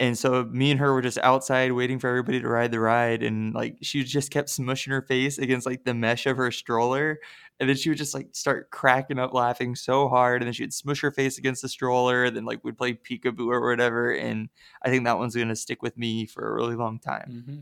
And 0.00 0.18
so 0.18 0.44
me 0.44 0.70
and 0.70 0.80
her 0.80 0.92
were 0.92 1.02
just 1.02 1.18
outside 1.18 1.72
waiting 1.72 1.98
for 1.98 2.08
everybody 2.08 2.40
to 2.40 2.48
ride 2.48 2.72
the 2.72 2.80
ride. 2.80 3.22
And 3.22 3.54
like 3.54 3.76
she 3.82 4.02
just 4.02 4.30
kept 4.30 4.48
smushing 4.48 4.88
her 4.88 5.02
face 5.02 5.38
against 5.38 5.66
like 5.66 5.84
the 5.84 5.94
mesh 5.94 6.26
of 6.26 6.36
her 6.36 6.50
stroller. 6.50 7.20
And 7.60 7.68
then 7.68 7.76
she 7.76 7.88
would 7.88 7.98
just 7.98 8.14
like 8.14 8.30
start 8.32 8.70
cracking 8.70 9.20
up 9.20 9.32
laughing 9.32 9.76
so 9.76 10.08
hard. 10.08 10.42
And 10.42 10.48
then 10.48 10.54
she 10.54 10.64
would 10.64 10.74
smush 10.74 11.00
her 11.02 11.12
face 11.12 11.38
against 11.38 11.62
the 11.62 11.68
stroller. 11.68 12.24
And 12.24 12.36
then 12.36 12.44
like 12.44 12.64
we'd 12.64 12.78
play 12.78 12.94
peekaboo 12.94 13.46
or 13.46 13.68
whatever. 13.68 14.10
And 14.10 14.48
I 14.82 14.90
think 14.90 15.04
that 15.04 15.18
one's 15.18 15.36
going 15.36 15.48
to 15.48 15.56
stick 15.56 15.82
with 15.82 15.96
me 15.96 16.26
for 16.26 16.48
a 16.48 16.54
really 16.54 16.74
long 16.74 16.98
time. 16.98 17.44
Mm-hmm. 17.46 17.60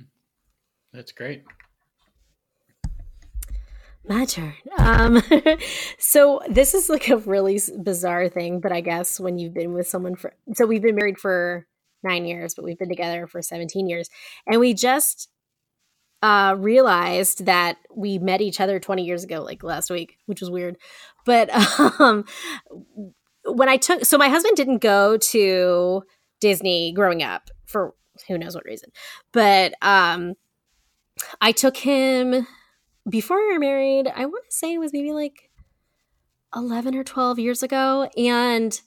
That's 0.95 1.13
great. 1.13 1.45
My 4.09 4.25
turn. 4.25 4.55
Um, 4.79 5.23
so 5.99 6.41
this 6.49 6.75
is 6.75 6.89
like 6.89 7.09
a 7.09 7.19
really 7.19 7.61
bizarre 7.83 8.29
thing, 8.29 8.61
but 8.61 8.73
I 8.73 8.81
guess 8.81 9.21
when 9.21 9.39
you've 9.39 9.55
been 9.55 9.75
with 9.75 9.87
someone 9.89 10.17
for, 10.17 10.33
so 10.55 10.65
we've 10.67 10.83
been 10.83 10.97
married 10.97 11.19
for 11.19 11.67
nine 12.03 12.25
years, 12.25 12.55
but 12.55 12.65
we've 12.65 12.79
been 12.79 12.89
together 12.89 13.27
for 13.27 13.43
17 13.43 13.89
years. 13.89 14.09
And 14.47 14.61
we 14.61 14.75
just 14.75 15.29
uh, 16.23 16.55
realized 16.59 17.47
that 17.47 17.79
we 17.95 18.19
met 18.19 18.41
each 18.41 18.61
other 18.61 18.79
20 18.79 19.05
years 19.05 19.25
ago, 19.25 19.43
like 19.43 19.63
last 19.63 19.91
week, 19.91 20.17
which 20.27 20.41
was 20.41 20.51
weird. 20.51 20.77
But 21.25 21.51
um, 22.01 22.25
when 23.45 23.69
I 23.69 23.77
took, 23.77 24.05
so 24.05 24.19
my 24.19 24.29
husband 24.29 24.57
didn't 24.57 24.79
go 24.79 25.17
to 25.17 26.03
Disney 26.41 26.93
growing 26.93 27.23
up 27.23 27.51
for 27.67 27.95
who 28.29 28.39
knows 28.39 28.55
what 28.55 28.65
reason. 28.65 28.91
But 29.33 29.75
um, 29.83 30.35
I 31.41 31.53
took 31.53 31.77
him 31.77 32.47
before 33.09 33.39
we 33.39 33.53
were 33.53 33.59
married. 33.59 34.09
I 34.09 34.27
want 34.27 34.45
to 34.51 34.57
say 34.57 34.75
it 34.75 34.79
was 34.79 34.93
maybe 34.93 35.13
like 35.13 35.51
11 36.55 36.95
or 36.95 37.05
12 37.05 37.39
years 37.39 37.63
ago. 37.63 38.11
And 38.17 38.79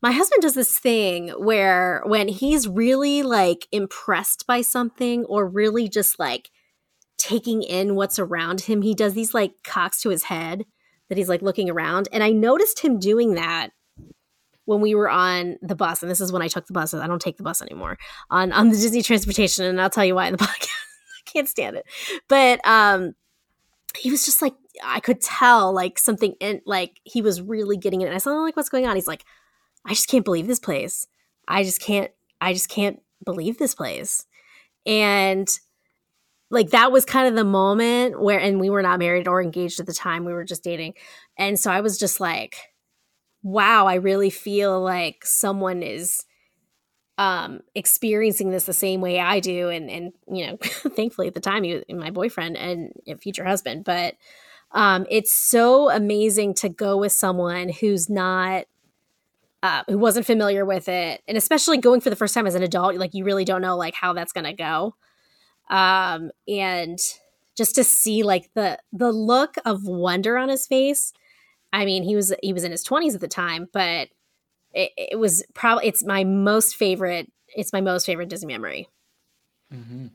my 0.00 0.12
husband 0.12 0.42
does 0.42 0.54
this 0.54 0.78
thing 0.78 1.30
where 1.30 2.02
when 2.06 2.28
he's 2.28 2.68
really 2.68 3.22
like 3.22 3.66
impressed 3.72 4.46
by 4.46 4.60
something 4.60 5.24
or 5.24 5.46
really 5.46 5.88
just 5.88 6.18
like 6.18 6.50
taking 7.16 7.62
in 7.62 7.96
what's 7.96 8.18
around 8.18 8.62
him, 8.62 8.82
he 8.82 8.94
does 8.94 9.14
these 9.14 9.34
like 9.34 9.52
cocks 9.64 10.00
to 10.02 10.10
his 10.10 10.24
head 10.24 10.64
that 11.08 11.18
he's 11.18 11.28
like 11.28 11.42
looking 11.42 11.68
around. 11.68 12.08
And 12.12 12.22
I 12.22 12.30
noticed 12.30 12.80
him 12.80 12.98
doing 12.98 13.34
that 13.34 13.70
when 14.66 14.80
we 14.80 14.94
were 14.94 15.08
on 15.08 15.56
the 15.62 15.74
bus, 15.74 16.02
and 16.02 16.10
this 16.10 16.20
is 16.20 16.30
when 16.30 16.42
I 16.42 16.48
took 16.48 16.66
the 16.66 16.74
bus. 16.74 16.92
I 16.92 17.06
don't 17.06 17.22
take 17.22 17.38
the 17.38 17.42
bus 17.42 17.62
anymore 17.62 17.98
on 18.30 18.52
on 18.52 18.68
the 18.68 18.76
Disney 18.76 19.02
transportation, 19.02 19.64
and 19.64 19.80
I'll 19.80 19.90
tell 19.90 20.04
you 20.04 20.14
why 20.14 20.26
in 20.26 20.32
the 20.32 20.38
podcast. 20.44 20.68
I 20.68 21.30
can't 21.30 21.48
stand 21.48 21.76
it, 21.76 21.86
but 22.28 22.60
um, 22.66 23.14
he 23.96 24.10
was 24.10 24.26
just 24.26 24.42
like 24.42 24.54
I 24.84 25.00
could 25.00 25.22
tell 25.22 25.72
like 25.72 25.98
something 25.98 26.34
in 26.40 26.60
like 26.66 27.00
he 27.04 27.22
was 27.22 27.40
really 27.40 27.78
getting 27.78 28.02
it. 28.02 28.06
And 28.06 28.14
I 28.14 28.18
said, 28.18 28.32
like, 28.32 28.56
what's 28.56 28.68
going 28.68 28.86
on? 28.86 28.94
He's 28.94 29.08
like, 29.08 29.24
I 29.88 29.94
just 29.94 30.08
can't 30.08 30.24
believe 30.24 30.46
this 30.46 30.60
place. 30.60 31.06
I 31.48 31.64
just 31.64 31.80
can't, 31.80 32.10
I 32.40 32.52
just 32.52 32.68
can't 32.68 33.00
believe 33.24 33.58
this 33.58 33.74
place. 33.74 34.26
And 34.86 35.48
like 36.50 36.70
that 36.70 36.92
was 36.92 37.04
kind 37.04 37.26
of 37.26 37.34
the 37.34 37.44
moment 37.44 38.20
where, 38.20 38.38
and 38.38 38.60
we 38.60 38.70
were 38.70 38.82
not 38.82 38.98
married 38.98 39.26
or 39.26 39.42
engaged 39.42 39.80
at 39.80 39.86
the 39.86 39.94
time, 39.94 40.24
we 40.24 40.32
were 40.32 40.44
just 40.44 40.62
dating. 40.62 40.94
And 41.36 41.58
so 41.58 41.70
I 41.70 41.80
was 41.80 41.98
just 41.98 42.20
like, 42.20 42.56
wow, 43.42 43.86
I 43.86 43.94
really 43.94 44.30
feel 44.30 44.80
like 44.80 45.24
someone 45.24 45.82
is 45.82 46.24
um, 47.16 47.60
experiencing 47.74 48.50
this 48.50 48.64
the 48.64 48.72
same 48.72 49.00
way 49.00 49.18
I 49.18 49.40
do, 49.40 49.68
and 49.68 49.90
and 49.90 50.12
you 50.30 50.46
know, 50.46 50.56
thankfully 50.62 51.26
at 51.26 51.34
the 51.34 51.40
time, 51.40 51.64
he 51.64 51.82
my 51.90 52.10
boyfriend 52.10 52.56
and 52.56 52.92
future 53.20 53.44
husband. 53.44 53.84
But 53.84 54.14
um, 54.70 55.04
it's 55.10 55.32
so 55.32 55.90
amazing 55.90 56.54
to 56.54 56.68
go 56.68 56.96
with 56.96 57.12
someone 57.12 57.70
who's 57.70 58.08
not 58.08 58.66
uh, 59.62 59.82
who 59.88 59.98
wasn't 59.98 60.26
familiar 60.26 60.64
with 60.64 60.88
it, 60.88 61.22
and 61.26 61.36
especially 61.36 61.78
going 61.78 62.00
for 62.00 62.10
the 62.10 62.16
first 62.16 62.34
time 62.34 62.46
as 62.46 62.54
an 62.54 62.62
adult, 62.62 62.96
like 62.96 63.14
you 63.14 63.24
really 63.24 63.44
don't 63.44 63.62
know 63.62 63.76
like 63.76 63.94
how 63.94 64.12
that's 64.12 64.32
gonna 64.32 64.54
go. 64.54 64.94
Um, 65.70 66.30
and 66.46 66.98
just 67.56 67.74
to 67.74 67.84
see 67.84 68.22
like 68.22 68.50
the 68.54 68.78
the 68.92 69.12
look 69.12 69.56
of 69.64 69.84
wonder 69.86 70.38
on 70.38 70.48
his 70.48 70.66
face. 70.66 71.12
I 71.72 71.84
mean, 71.84 72.02
he 72.02 72.16
was 72.16 72.32
he 72.42 72.52
was 72.52 72.64
in 72.64 72.70
his 72.70 72.84
twenties 72.84 73.14
at 73.14 73.20
the 73.20 73.28
time, 73.28 73.68
but 73.72 74.08
it, 74.72 74.92
it 74.96 75.18
was 75.18 75.42
probably 75.54 75.88
it's 75.88 76.04
my 76.04 76.24
most 76.24 76.76
favorite. 76.76 77.30
It's 77.48 77.72
my 77.72 77.80
most 77.80 78.06
favorite 78.06 78.28
Disney 78.28 78.52
memory. 78.52 78.88
Mm-hmm. 79.74 80.06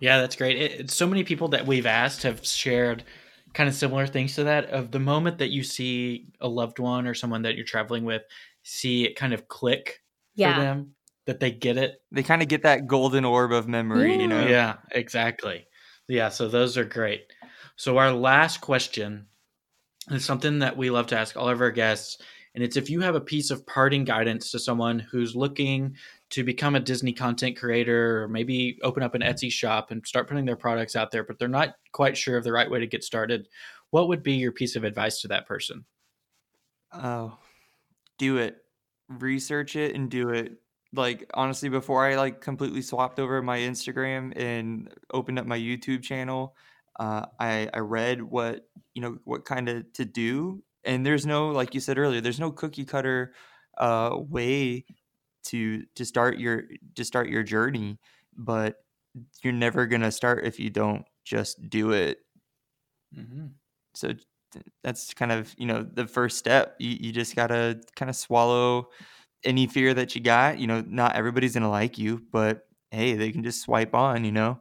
Yeah, 0.00 0.20
that's 0.20 0.36
great. 0.36 0.56
It, 0.60 0.90
so 0.90 1.06
many 1.06 1.24
people 1.24 1.48
that 1.48 1.66
we've 1.66 1.86
asked 1.86 2.22
have 2.22 2.46
shared 2.46 3.04
kind 3.52 3.68
of 3.68 3.74
similar 3.74 4.06
things 4.06 4.34
to 4.36 4.44
that. 4.44 4.66
Of 4.70 4.90
the 4.90 5.00
moment 5.00 5.38
that 5.38 5.50
you 5.50 5.62
see 5.62 6.28
a 6.40 6.48
loved 6.48 6.78
one 6.78 7.06
or 7.06 7.14
someone 7.14 7.42
that 7.42 7.56
you're 7.56 7.64
traveling 7.64 8.04
with, 8.04 8.22
see 8.62 9.04
it 9.04 9.16
kind 9.16 9.32
of 9.32 9.48
click 9.48 10.02
yeah. 10.34 10.54
for 10.54 10.60
them 10.60 10.94
that 11.26 11.40
they 11.40 11.50
get 11.50 11.76
it. 11.76 12.02
They 12.10 12.22
kind 12.22 12.42
of 12.42 12.48
get 12.48 12.62
that 12.62 12.86
golden 12.86 13.24
orb 13.24 13.52
of 13.52 13.68
memory, 13.68 14.14
yeah. 14.14 14.20
you 14.20 14.28
know? 14.28 14.46
Yeah, 14.46 14.76
exactly. 14.90 15.66
Yeah, 16.08 16.28
so 16.28 16.48
those 16.48 16.76
are 16.76 16.84
great. 16.84 17.26
So 17.76 17.98
our 17.98 18.12
last 18.12 18.60
question 18.60 19.26
is 20.10 20.24
something 20.24 20.58
that 20.60 20.76
we 20.76 20.90
love 20.90 21.06
to 21.08 21.18
ask 21.18 21.36
all 21.36 21.48
of 21.48 21.60
our 21.60 21.70
guests, 21.70 22.18
and 22.54 22.62
it's 22.62 22.76
if 22.76 22.90
you 22.90 23.00
have 23.00 23.14
a 23.14 23.20
piece 23.20 23.50
of 23.50 23.66
parting 23.66 24.04
guidance 24.04 24.50
to 24.50 24.58
someone 24.58 24.98
who's 24.98 25.34
looking 25.36 25.96
to 26.30 26.44
become 26.44 26.74
a 26.74 26.80
Disney 26.80 27.12
content 27.12 27.56
creator 27.56 28.22
or 28.22 28.28
maybe 28.28 28.78
open 28.82 29.02
up 29.02 29.14
an 29.14 29.22
Etsy 29.22 29.50
shop 29.50 29.90
and 29.90 30.06
start 30.06 30.28
putting 30.28 30.44
their 30.44 30.56
products 30.56 30.96
out 30.96 31.10
there, 31.10 31.24
but 31.24 31.38
they're 31.38 31.48
not 31.48 31.76
quite 31.92 32.16
sure 32.16 32.36
of 32.36 32.44
the 32.44 32.52
right 32.52 32.70
way 32.70 32.80
to 32.80 32.86
get 32.86 33.04
started, 33.04 33.48
what 33.90 34.08
would 34.08 34.22
be 34.22 34.32
your 34.32 34.52
piece 34.52 34.74
of 34.74 34.84
advice 34.84 35.20
to 35.20 35.28
that 35.28 35.46
person? 35.46 35.84
Oh, 36.92 37.38
do 38.22 38.36
it. 38.38 38.56
Research 39.08 39.76
it 39.76 39.94
and 39.94 40.10
do 40.10 40.30
it 40.30 40.62
like 40.94 41.28
honestly 41.34 41.68
before 41.68 42.04
i 42.04 42.16
like 42.16 42.40
completely 42.40 42.82
swapped 42.82 43.18
over 43.18 43.42
my 43.42 43.58
instagram 43.58 44.32
and 44.36 44.92
opened 45.12 45.38
up 45.38 45.46
my 45.46 45.58
youtube 45.58 46.02
channel 46.02 46.54
uh, 47.00 47.24
i 47.40 47.68
i 47.72 47.78
read 47.78 48.22
what 48.22 48.68
you 48.94 49.02
know 49.02 49.18
what 49.24 49.44
kind 49.44 49.68
of 49.68 49.90
to 49.92 50.04
do 50.04 50.62
and 50.84 51.04
there's 51.04 51.24
no 51.24 51.48
like 51.48 51.74
you 51.74 51.80
said 51.80 51.98
earlier 51.98 52.20
there's 52.20 52.40
no 52.40 52.50
cookie 52.50 52.84
cutter 52.84 53.32
uh, 53.78 54.16
way 54.28 54.84
to 55.44 55.82
to 55.94 56.04
start 56.04 56.38
your 56.38 56.64
to 56.94 57.04
start 57.04 57.28
your 57.28 57.42
journey 57.42 57.98
but 58.36 58.76
you're 59.42 59.52
never 59.52 59.86
gonna 59.86 60.12
start 60.12 60.44
if 60.44 60.60
you 60.60 60.70
don't 60.70 61.04
just 61.24 61.68
do 61.70 61.92
it 61.92 62.18
mm-hmm. 63.16 63.46
so 63.94 64.12
that's 64.82 65.14
kind 65.14 65.32
of 65.32 65.54
you 65.58 65.66
know 65.66 65.82
the 65.82 66.06
first 66.06 66.38
step 66.38 66.76
you, 66.78 66.96
you 67.00 67.12
just 67.12 67.36
gotta 67.36 67.80
kind 67.96 68.08
of 68.08 68.16
swallow 68.16 68.88
any 69.44 69.66
fear 69.66 69.94
that 69.94 70.14
you 70.14 70.20
got. 70.20 70.58
You 70.58 70.66
know, 70.66 70.84
not 70.86 71.16
everybody's 71.16 71.54
gonna 71.54 71.70
like 71.70 71.98
you, 71.98 72.22
but 72.32 72.66
hey, 72.90 73.14
they 73.14 73.32
can 73.32 73.42
just 73.42 73.62
swipe 73.62 73.94
on. 73.94 74.24
You 74.24 74.32
know, 74.32 74.60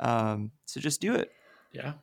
um, 0.00 0.52
so 0.66 0.80
just 0.80 1.00
do 1.00 1.14
it. 1.14 1.30
Yeah. 1.72 1.94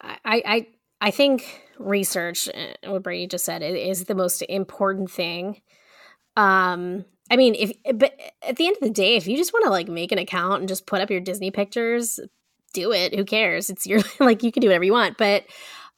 I 0.00 0.18
I 0.24 0.66
I 1.00 1.10
think 1.10 1.62
research, 1.78 2.48
uh, 2.48 2.90
what 2.90 3.02
Brady 3.02 3.26
just 3.26 3.44
said, 3.44 3.62
is 3.62 4.04
the 4.04 4.14
most 4.14 4.42
important 4.42 5.10
thing. 5.10 5.60
Um, 6.36 7.04
I 7.30 7.36
mean, 7.36 7.54
if 7.54 7.72
but 7.94 8.18
at 8.46 8.56
the 8.56 8.66
end 8.66 8.76
of 8.76 8.82
the 8.82 8.90
day, 8.90 9.16
if 9.16 9.26
you 9.26 9.36
just 9.36 9.52
want 9.52 9.64
to 9.64 9.70
like 9.70 9.88
make 9.88 10.12
an 10.12 10.18
account 10.18 10.60
and 10.60 10.68
just 10.68 10.86
put 10.86 11.00
up 11.00 11.10
your 11.10 11.20
Disney 11.20 11.50
pictures, 11.50 12.20
do 12.72 12.92
it. 12.92 13.14
Who 13.14 13.24
cares? 13.24 13.70
It's 13.70 13.86
your 13.86 14.00
like 14.20 14.42
you 14.42 14.52
can 14.52 14.60
do 14.60 14.68
whatever 14.68 14.84
you 14.84 14.92
want. 14.92 15.16
But 15.16 15.44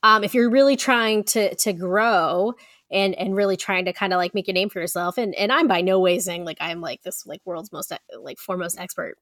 um, 0.07 0.23
if 0.23 0.35
you're 0.35 0.51
really 0.51 0.77
trying 0.77 1.25
to 1.25 1.55
to 1.57 1.73
grow 1.73 2.55
and 2.91 3.15
and 3.17 3.35
really 3.35 3.57
trying 3.57 3.85
to 3.87 3.93
kind 3.93 4.13
of 4.13 4.19
like 4.19 4.35
make 4.35 4.47
a 4.47 4.53
name 4.53 4.69
for 4.69 4.81
yourself 4.81 5.19
and 5.19 5.35
and 5.35 5.51
i'm 5.53 5.67
by 5.67 5.81
no 5.81 5.99
way 5.99 6.19
saying 6.21 6.45
like 6.45 6.59
i'm 6.61 6.81
like 6.81 7.03
this 7.03 7.27
like 7.27 7.41
world's 7.45 7.73
most 7.73 7.93
like 8.21 8.39
foremost 8.39 8.79
expert 8.79 9.17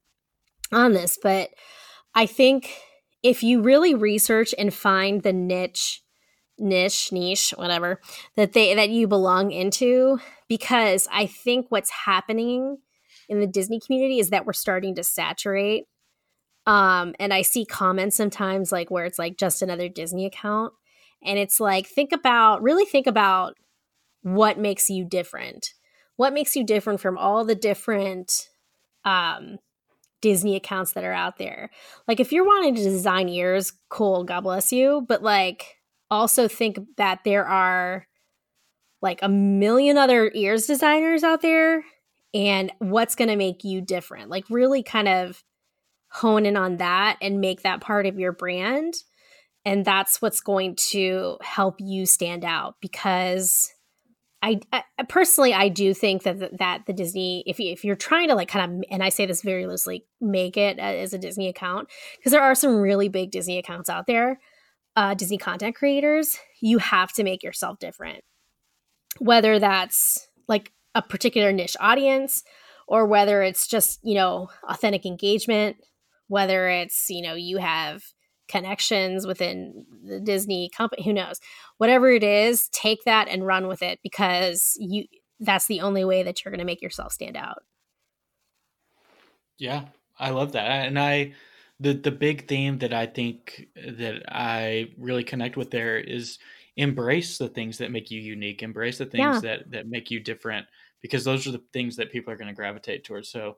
on 0.71 0.93
this 0.93 1.17
but 1.21 1.49
i 2.13 2.27
think 2.27 2.77
if 3.23 3.41
you 3.41 3.61
really 3.61 3.95
research 3.95 4.53
and 4.59 4.73
find 4.73 5.23
the 5.23 5.33
niche 5.33 6.03
niche 6.59 7.11
niche 7.11 7.51
whatever 7.57 7.99
that 8.35 8.53
they 8.53 8.75
that 8.75 8.89
you 8.89 9.07
belong 9.07 9.51
into 9.51 10.19
because 10.47 11.07
i 11.11 11.25
think 11.25 11.65
what's 11.69 11.89
happening 11.89 12.77
in 13.27 13.39
the 13.39 13.47
disney 13.47 13.79
community 13.79 14.19
is 14.19 14.29
that 14.29 14.45
we're 14.45 14.53
starting 14.53 14.93
to 14.93 15.03
saturate 15.03 15.85
um 16.67 17.13
and 17.19 17.33
i 17.33 17.41
see 17.41 17.65
comments 17.65 18.17
sometimes 18.17 18.71
like 18.71 18.89
where 18.89 19.05
it's 19.05 19.19
like 19.19 19.37
just 19.37 19.61
another 19.61 19.87
disney 19.89 20.25
account 20.25 20.73
and 21.25 21.39
it's 21.39 21.59
like, 21.59 21.87
think 21.87 22.11
about, 22.11 22.61
really 22.61 22.85
think 22.85 23.07
about 23.07 23.57
what 24.21 24.59
makes 24.59 24.89
you 24.89 25.03
different. 25.03 25.73
What 26.15 26.33
makes 26.33 26.55
you 26.55 26.63
different 26.63 27.01
from 27.01 27.17
all 27.17 27.43
the 27.43 27.55
different 27.55 28.49
um, 29.03 29.57
Disney 30.21 30.55
accounts 30.55 30.93
that 30.93 31.03
are 31.03 31.13
out 31.13 31.37
there? 31.37 31.71
Like, 32.07 32.19
if 32.19 32.31
you're 32.31 32.45
wanting 32.45 32.75
to 32.75 32.83
design 32.83 33.27
ears, 33.27 33.73
cool, 33.89 34.23
God 34.23 34.41
bless 34.41 34.71
you. 34.71 35.03
But 35.07 35.23
like, 35.23 35.77
also 36.11 36.47
think 36.47 36.79
that 36.97 37.21
there 37.25 37.45
are 37.45 38.07
like 39.01 39.19
a 39.21 39.29
million 39.29 39.97
other 39.97 40.31
ears 40.33 40.67
designers 40.67 41.23
out 41.23 41.41
there 41.41 41.83
and 42.33 42.71
what's 42.79 43.15
going 43.15 43.29
to 43.29 43.35
make 43.35 43.63
you 43.63 43.81
different. 43.81 44.29
Like, 44.29 44.45
really 44.49 44.83
kind 44.83 45.07
of 45.07 45.43
hone 46.15 46.45
in 46.45 46.55
on 46.55 46.77
that 46.77 47.17
and 47.21 47.41
make 47.41 47.63
that 47.63 47.81
part 47.81 48.05
of 48.05 48.17
your 48.17 48.31
brand. 48.31 48.93
And 49.65 49.83
that's 49.83 50.21
what's 50.21 50.39
going 50.39 50.75
to 50.91 51.37
help 51.41 51.75
you 51.79 52.05
stand 52.05 52.45
out 52.45 52.75
because 52.79 53.73
I, 54.41 54.61
I, 54.71 54.83
personally 55.09 55.53
I 55.53 55.69
do 55.69 55.93
think 55.93 56.23
that 56.23 56.57
that 56.59 56.85
the 56.85 56.93
Disney 56.93 57.43
if 57.47 57.59
you, 57.59 57.71
if 57.71 57.83
you're 57.83 57.95
trying 57.95 58.29
to 58.29 58.35
like 58.35 58.47
kind 58.47 58.79
of 58.79 58.83
and 58.91 59.03
I 59.03 59.09
say 59.09 59.25
this 59.25 59.41
very 59.41 59.65
loosely 59.65 60.05
make 60.21 60.55
it 60.55 60.77
as 60.79 61.13
a 61.13 61.17
Disney 61.17 61.49
account 61.49 61.89
because 62.15 62.31
there 62.31 62.43
are 62.43 62.55
some 62.55 62.77
really 62.77 63.09
big 63.09 63.31
Disney 63.31 63.57
accounts 63.57 63.89
out 63.89 64.07
there 64.07 64.39
uh, 64.95 65.15
Disney 65.15 65.37
content 65.37 65.75
creators 65.75 66.37
you 66.61 66.77
have 66.77 67.11
to 67.13 67.23
make 67.23 67.43
yourself 67.43 67.79
different. 67.79 68.23
Whether 69.19 69.59
that's 69.59 70.27
like 70.47 70.71
a 70.93 71.01
particular 71.01 71.51
niche 71.51 71.75
audience 71.79 72.43
or 72.87 73.05
whether 73.05 73.41
it's 73.41 73.67
just 73.67 73.99
you 74.03 74.13
know 74.13 74.49
authentic 74.69 75.05
engagement 75.05 75.77
whether 76.27 76.67
it's 76.69 77.09
you 77.09 77.21
know 77.21 77.35
you 77.35 77.57
have 77.57 78.03
connections 78.47 79.25
within 79.25 79.85
the 80.03 80.19
Disney 80.19 80.69
company, 80.69 81.03
who 81.03 81.13
knows? 81.13 81.39
Whatever 81.77 82.11
it 82.11 82.23
is, 82.23 82.69
take 82.69 83.03
that 83.05 83.27
and 83.27 83.45
run 83.45 83.67
with 83.67 83.81
it 83.81 83.99
because 84.03 84.75
you 84.79 85.05
that's 85.39 85.67
the 85.67 85.81
only 85.81 86.05
way 86.05 86.23
that 86.23 86.43
you're 86.43 86.51
going 86.51 86.59
to 86.59 86.65
make 86.65 86.81
yourself 86.81 87.11
stand 87.11 87.35
out. 87.35 87.63
Yeah, 89.57 89.85
I 90.19 90.31
love 90.31 90.53
that. 90.53 90.87
And 90.87 90.99
I 90.99 91.33
the 91.79 91.93
the 91.93 92.11
big 92.11 92.47
theme 92.47 92.79
that 92.79 92.93
I 92.93 93.05
think 93.05 93.67
that 93.75 94.23
I 94.29 94.91
really 94.97 95.23
connect 95.23 95.57
with 95.57 95.71
there 95.71 95.97
is 95.97 96.39
embrace 96.77 97.37
the 97.37 97.47
things 97.47 97.77
that 97.77 97.91
make 97.91 98.11
you 98.11 98.19
unique, 98.19 98.63
embrace 98.63 98.97
the 98.97 99.05
things 99.05 99.21
yeah. 99.21 99.39
that 99.41 99.71
that 99.71 99.87
make 99.87 100.11
you 100.11 100.19
different 100.19 100.67
because 101.01 101.23
those 101.23 101.45
are 101.47 101.51
the 101.51 101.63
things 101.73 101.95
that 101.97 102.11
people 102.11 102.33
are 102.33 102.37
going 102.37 102.47
to 102.47 102.53
gravitate 102.53 103.03
towards. 103.03 103.29
So 103.29 103.57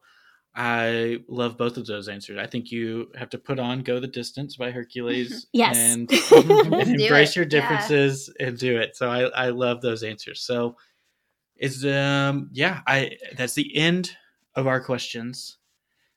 I 0.60 1.20
love 1.28 1.56
both 1.56 1.78
of 1.78 1.86
those 1.86 2.10
answers. 2.10 2.40
I 2.40 2.48
think 2.48 2.72
you 2.72 3.12
have 3.16 3.30
to 3.30 3.38
put 3.38 3.60
on 3.60 3.84
"Go 3.84 4.00
the 4.00 4.08
Distance" 4.08 4.58
by 4.58 4.72
Hercules, 4.72 5.46
yes, 5.54 5.78
and, 5.78 6.12
and 6.32 7.00
embrace 7.00 7.36
your 7.36 7.46
differences 7.46 8.34
yeah. 8.40 8.48
and 8.48 8.58
do 8.58 8.80
it. 8.80 8.98
So 8.98 9.08
I, 9.08 9.26
I 9.26 9.50
love 9.50 9.82
those 9.82 10.02
answers. 10.02 10.42
So 10.42 10.76
is 11.58 11.86
um 11.86 12.50
yeah 12.54 12.82
I 12.86 13.18
that's 13.36 13.54
the 13.54 13.76
end 13.76 14.12
of 14.56 14.66
our 14.66 14.82
questions. 14.82 15.58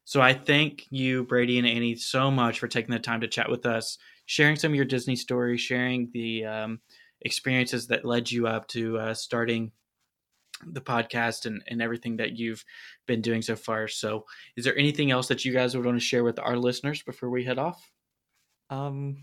So 0.04 0.22
I 0.22 0.32
thank 0.32 0.86
you, 0.90 1.24
Brady 1.24 1.58
and 1.58 1.66
Annie, 1.66 1.94
so 1.94 2.30
much 2.30 2.58
for 2.58 2.66
taking 2.66 2.92
the 2.92 2.98
time 2.98 3.20
to 3.20 3.28
chat 3.28 3.50
with 3.50 3.66
us, 3.66 3.98
sharing 4.24 4.56
some 4.56 4.72
of 4.72 4.74
your 4.74 4.86
Disney 4.86 5.16
stories, 5.16 5.60
sharing 5.60 6.10
the 6.12 6.46
um, 6.46 6.80
experiences 7.20 7.88
that 7.88 8.06
led 8.06 8.30
you 8.30 8.46
up 8.46 8.66
to 8.68 8.98
uh, 8.98 9.14
starting 9.14 9.70
the 10.66 10.80
podcast 10.80 11.46
and, 11.46 11.62
and 11.68 11.80
everything 11.80 12.16
that 12.18 12.36
you've 12.36 12.64
been 13.06 13.20
doing 13.20 13.42
so 13.42 13.56
far. 13.56 13.88
So, 13.88 14.24
is 14.56 14.64
there 14.64 14.76
anything 14.76 15.10
else 15.10 15.28
that 15.28 15.44
you 15.44 15.52
guys 15.52 15.76
would 15.76 15.86
want 15.86 15.98
to 15.98 16.04
share 16.04 16.24
with 16.24 16.38
our 16.38 16.56
listeners 16.56 17.02
before 17.02 17.30
we 17.30 17.44
head 17.44 17.58
off? 17.58 17.90
Um, 18.68 19.16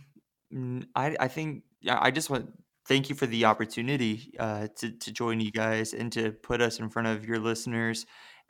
I 0.95 1.15
I 1.19 1.27
think 1.27 1.63
yeah, 1.81 1.99
I 2.01 2.11
just 2.11 2.29
want 2.29 2.49
thank 2.87 3.09
you 3.09 3.15
for 3.15 3.25
the 3.25 3.45
opportunity 3.45 4.33
uh, 4.39 4.67
to 4.77 4.91
to 4.91 5.11
join 5.11 5.39
you 5.39 5.51
guys 5.51 5.93
and 5.93 6.11
to 6.13 6.31
put 6.31 6.61
us 6.61 6.79
in 6.79 6.89
front 6.89 7.07
of 7.07 7.25
your 7.25 7.39
listeners. 7.39 8.05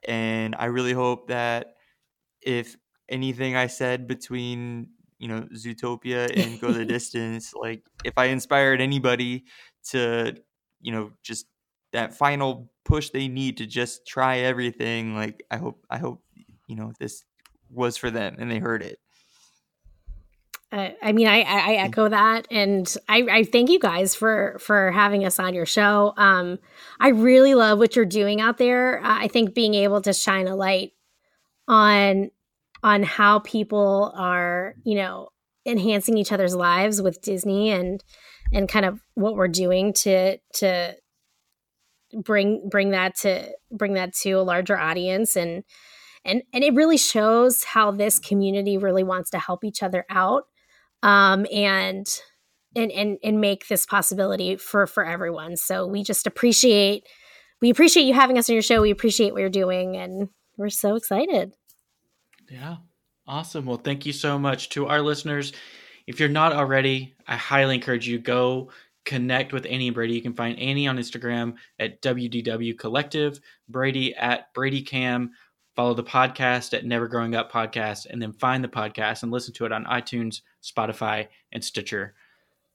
And 0.07 0.55
I 0.57 0.65
really 0.65 0.93
hope 0.93 1.27
that 1.27 1.75
if 2.41 2.75
anything 3.09 3.55
I 3.55 3.67
said 3.67 4.07
between 4.07 4.89
you 5.19 5.27
know 5.27 5.47
Zootopia 5.53 6.31
and 6.35 6.59
Go 6.59 6.71
the 6.71 6.85
Distance, 6.97 7.53
like 7.53 7.83
if 8.03 8.13
I 8.17 8.25
inspired 8.25 8.81
anybody 8.81 9.45
to 9.89 10.35
you 10.81 10.91
know 10.91 11.11
just 11.23 11.47
that 11.93 12.15
final 12.15 12.69
push 12.85 13.09
they 13.09 13.27
need 13.27 13.57
to 13.57 13.65
just 13.65 14.07
try 14.07 14.39
everything. 14.39 15.15
Like 15.15 15.43
I 15.51 15.57
hope 15.57 15.85
I 15.89 15.97
hope 15.97 16.23
you 16.67 16.75
know 16.75 16.93
this 16.99 17.23
was 17.69 17.97
for 17.97 18.11
them 18.11 18.35
and 18.39 18.49
they 18.49 18.59
heard 18.59 18.81
it. 18.81 18.99
Uh, 20.69 20.89
I 21.01 21.13
mean, 21.13 21.27
I, 21.27 21.43
I, 21.43 21.73
echo 21.75 22.09
that, 22.09 22.45
and 22.51 22.93
I, 23.07 23.25
I, 23.31 23.43
thank 23.45 23.69
you 23.69 23.79
guys 23.79 24.15
for 24.15 24.57
for 24.59 24.91
having 24.91 25.23
us 25.23 25.39
on 25.39 25.53
your 25.53 25.65
show. 25.65 26.13
Um, 26.17 26.59
I 26.99 27.09
really 27.09 27.55
love 27.55 27.79
what 27.79 27.95
you're 27.95 28.03
doing 28.03 28.41
out 28.41 28.57
there. 28.57 29.01
Uh, 29.01 29.17
I 29.19 29.29
think 29.29 29.53
being 29.53 29.75
able 29.75 30.01
to 30.01 30.11
shine 30.11 30.45
a 30.45 30.57
light 30.57 30.91
on 31.69 32.31
on 32.83 33.03
how 33.03 33.39
people 33.39 34.11
are, 34.13 34.75
you 34.83 34.95
know, 34.95 35.29
enhancing 35.65 36.17
each 36.17 36.33
other's 36.33 36.55
lives 36.55 37.01
with 37.01 37.21
Disney 37.21 37.71
and 37.71 38.03
and 38.51 38.67
kind 38.67 38.85
of 38.85 38.99
what 39.13 39.35
we're 39.35 39.47
doing 39.47 39.93
to 39.93 40.37
to 40.55 40.95
bring 42.13 42.67
bring 42.69 42.91
that 42.91 43.15
to 43.19 43.49
bring 43.71 43.93
that 43.93 44.13
to 44.13 44.31
a 44.33 44.41
larger 44.41 44.77
audience. 44.77 45.35
And 45.35 45.63
and 46.25 46.43
and 46.53 46.63
it 46.63 46.73
really 46.73 46.97
shows 46.97 47.63
how 47.63 47.91
this 47.91 48.19
community 48.19 48.77
really 48.77 49.03
wants 49.03 49.29
to 49.31 49.39
help 49.39 49.63
each 49.63 49.81
other 49.81 50.05
out 50.09 50.43
um 51.03 51.45
and 51.51 52.07
and 52.75 52.91
and 52.91 53.17
and 53.23 53.41
make 53.41 53.67
this 53.67 53.85
possibility 53.85 54.55
for 54.55 54.87
for 54.87 55.05
everyone. 55.05 55.57
So 55.57 55.87
we 55.87 56.03
just 56.03 56.27
appreciate 56.27 57.07
we 57.61 57.69
appreciate 57.69 58.03
you 58.03 58.13
having 58.13 58.37
us 58.37 58.49
on 58.49 58.53
your 58.53 58.61
show. 58.61 58.81
We 58.81 58.91
appreciate 58.91 59.31
what 59.31 59.39
you're 59.39 59.49
doing 59.49 59.97
and 59.97 60.29
we're 60.57 60.69
so 60.69 60.95
excited. 60.95 61.53
Yeah. 62.49 62.77
Awesome. 63.25 63.65
Well 63.65 63.77
thank 63.77 64.05
you 64.05 64.13
so 64.13 64.37
much. 64.37 64.69
To 64.69 64.87
our 64.87 65.01
listeners 65.01 65.53
if 66.07 66.21
you're 66.21 66.29
not 66.29 66.53
already, 66.53 67.15
I 67.27 67.35
highly 67.35 67.75
encourage 67.75 68.07
you 68.07 68.17
go 68.17 68.69
connect 69.07 69.53
with 69.53 69.65
Annie 69.65 69.87
and 69.87 69.95
Brady. 69.95 70.13
You 70.13 70.21
can 70.21 70.33
find 70.33 70.59
Annie 70.59 70.87
on 70.87 70.97
Instagram 70.97 71.55
at 71.79 72.01
WDW 72.01 72.77
Collective, 72.77 73.39
Brady 73.69 74.13
at 74.15 74.53
Brady 74.53 74.81
Cam. 74.81 75.31
Follow 75.75 75.93
the 75.93 76.03
podcast 76.03 76.75
at 76.75 76.85
Never 76.85 77.07
Growing 77.07 77.33
Up 77.33 77.51
Podcast, 77.51 78.07
and 78.09 78.21
then 78.21 78.33
find 78.33 78.63
the 78.63 78.67
podcast 78.67 79.23
and 79.23 79.31
listen 79.31 79.53
to 79.55 79.65
it 79.65 79.71
on 79.71 79.85
iTunes, 79.85 80.41
Spotify, 80.61 81.27
and 81.53 81.63
Stitcher. 81.63 82.15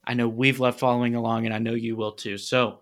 I 0.04 0.14
know 0.14 0.28
we've 0.28 0.58
loved 0.58 0.80
following 0.80 1.14
along, 1.14 1.44
and 1.44 1.54
I 1.54 1.58
know 1.58 1.74
you 1.74 1.96
will 1.96 2.12
too. 2.12 2.38
So, 2.38 2.80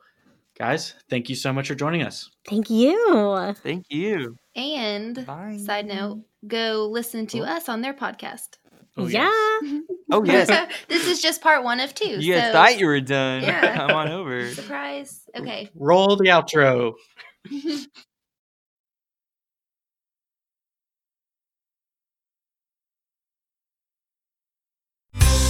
guys, 0.56 0.94
thank 1.08 1.28
you 1.28 1.34
so 1.34 1.52
much 1.52 1.68
for 1.68 1.74
joining 1.74 2.02
us. 2.02 2.30
Thank 2.48 2.70
you. 2.70 3.54
Thank 3.62 3.86
you. 3.90 4.36
And 4.54 5.26
Bye. 5.26 5.58
side 5.64 5.86
note, 5.86 6.20
go 6.46 6.88
listen 6.90 7.26
to 7.28 7.40
us 7.40 7.68
on 7.68 7.80
their 7.80 7.94
podcast. 7.94 8.59
Oh, 8.96 9.06
yeah. 9.06 9.30
Yes. 9.62 9.82
Oh 10.12 10.24
yes. 10.24 10.48
this 10.88 11.06
is 11.06 11.22
just 11.22 11.40
part 11.40 11.62
one 11.62 11.78
of 11.78 11.94
two. 11.94 12.20
You 12.20 12.34
so. 12.34 12.50
thought 12.50 12.80
you 12.80 12.86
were 12.86 13.00
done. 13.00 13.44
Yeah. 13.44 13.76
Come 13.76 13.92
on 13.92 14.08
over. 14.08 14.52
Surprise. 14.52 15.22
Okay. 15.36 15.70
Roll 15.76 16.16
the 16.16 16.24
outro. 16.24 16.94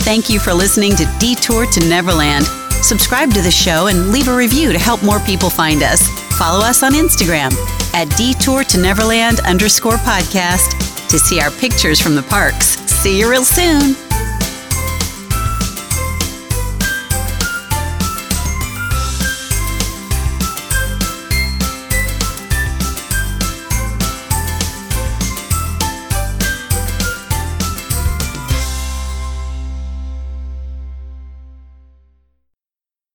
Thank 0.04 0.28
you 0.28 0.38
for 0.38 0.52
listening 0.52 0.94
to 0.96 1.06
Detour 1.18 1.66
to 1.66 1.88
Neverland. 1.88 2.44
Subscribe 2.82 3.32
to 3.32 3.40
the 3.40 3.50
show 3.50 3.86
and 3.86 4.10
leave 4.10 4.28
a 4.28 4.36
review 4.36 4.72
to 4.72 4.78
help 4.78 5.02
more 5.02 5.20
people 5.20 5.48
find 5.48 5.82
us. 5.82 6.29
Follow 6.40 6.64
us 6.64 6.82
on 6.82 6.92
Instagram 6.92 7.52
at 7.92 8.08
Detour 8.16 8.64
to 8.64 8.78
Neverland 8.80 9.40
underscore 9.40 9.98
podcast 9.98 10.70
to 11.10 11.18
see 11.18 11.38
our 11.38 11.50
pictures 11.50 12.00
from 12.00 12.14
the 12.14 12.22
parks. 12.22 12.78
See 12.90 13.18
you 13.18 13.30
real 13.30 13.44
soon. 13.44 14.09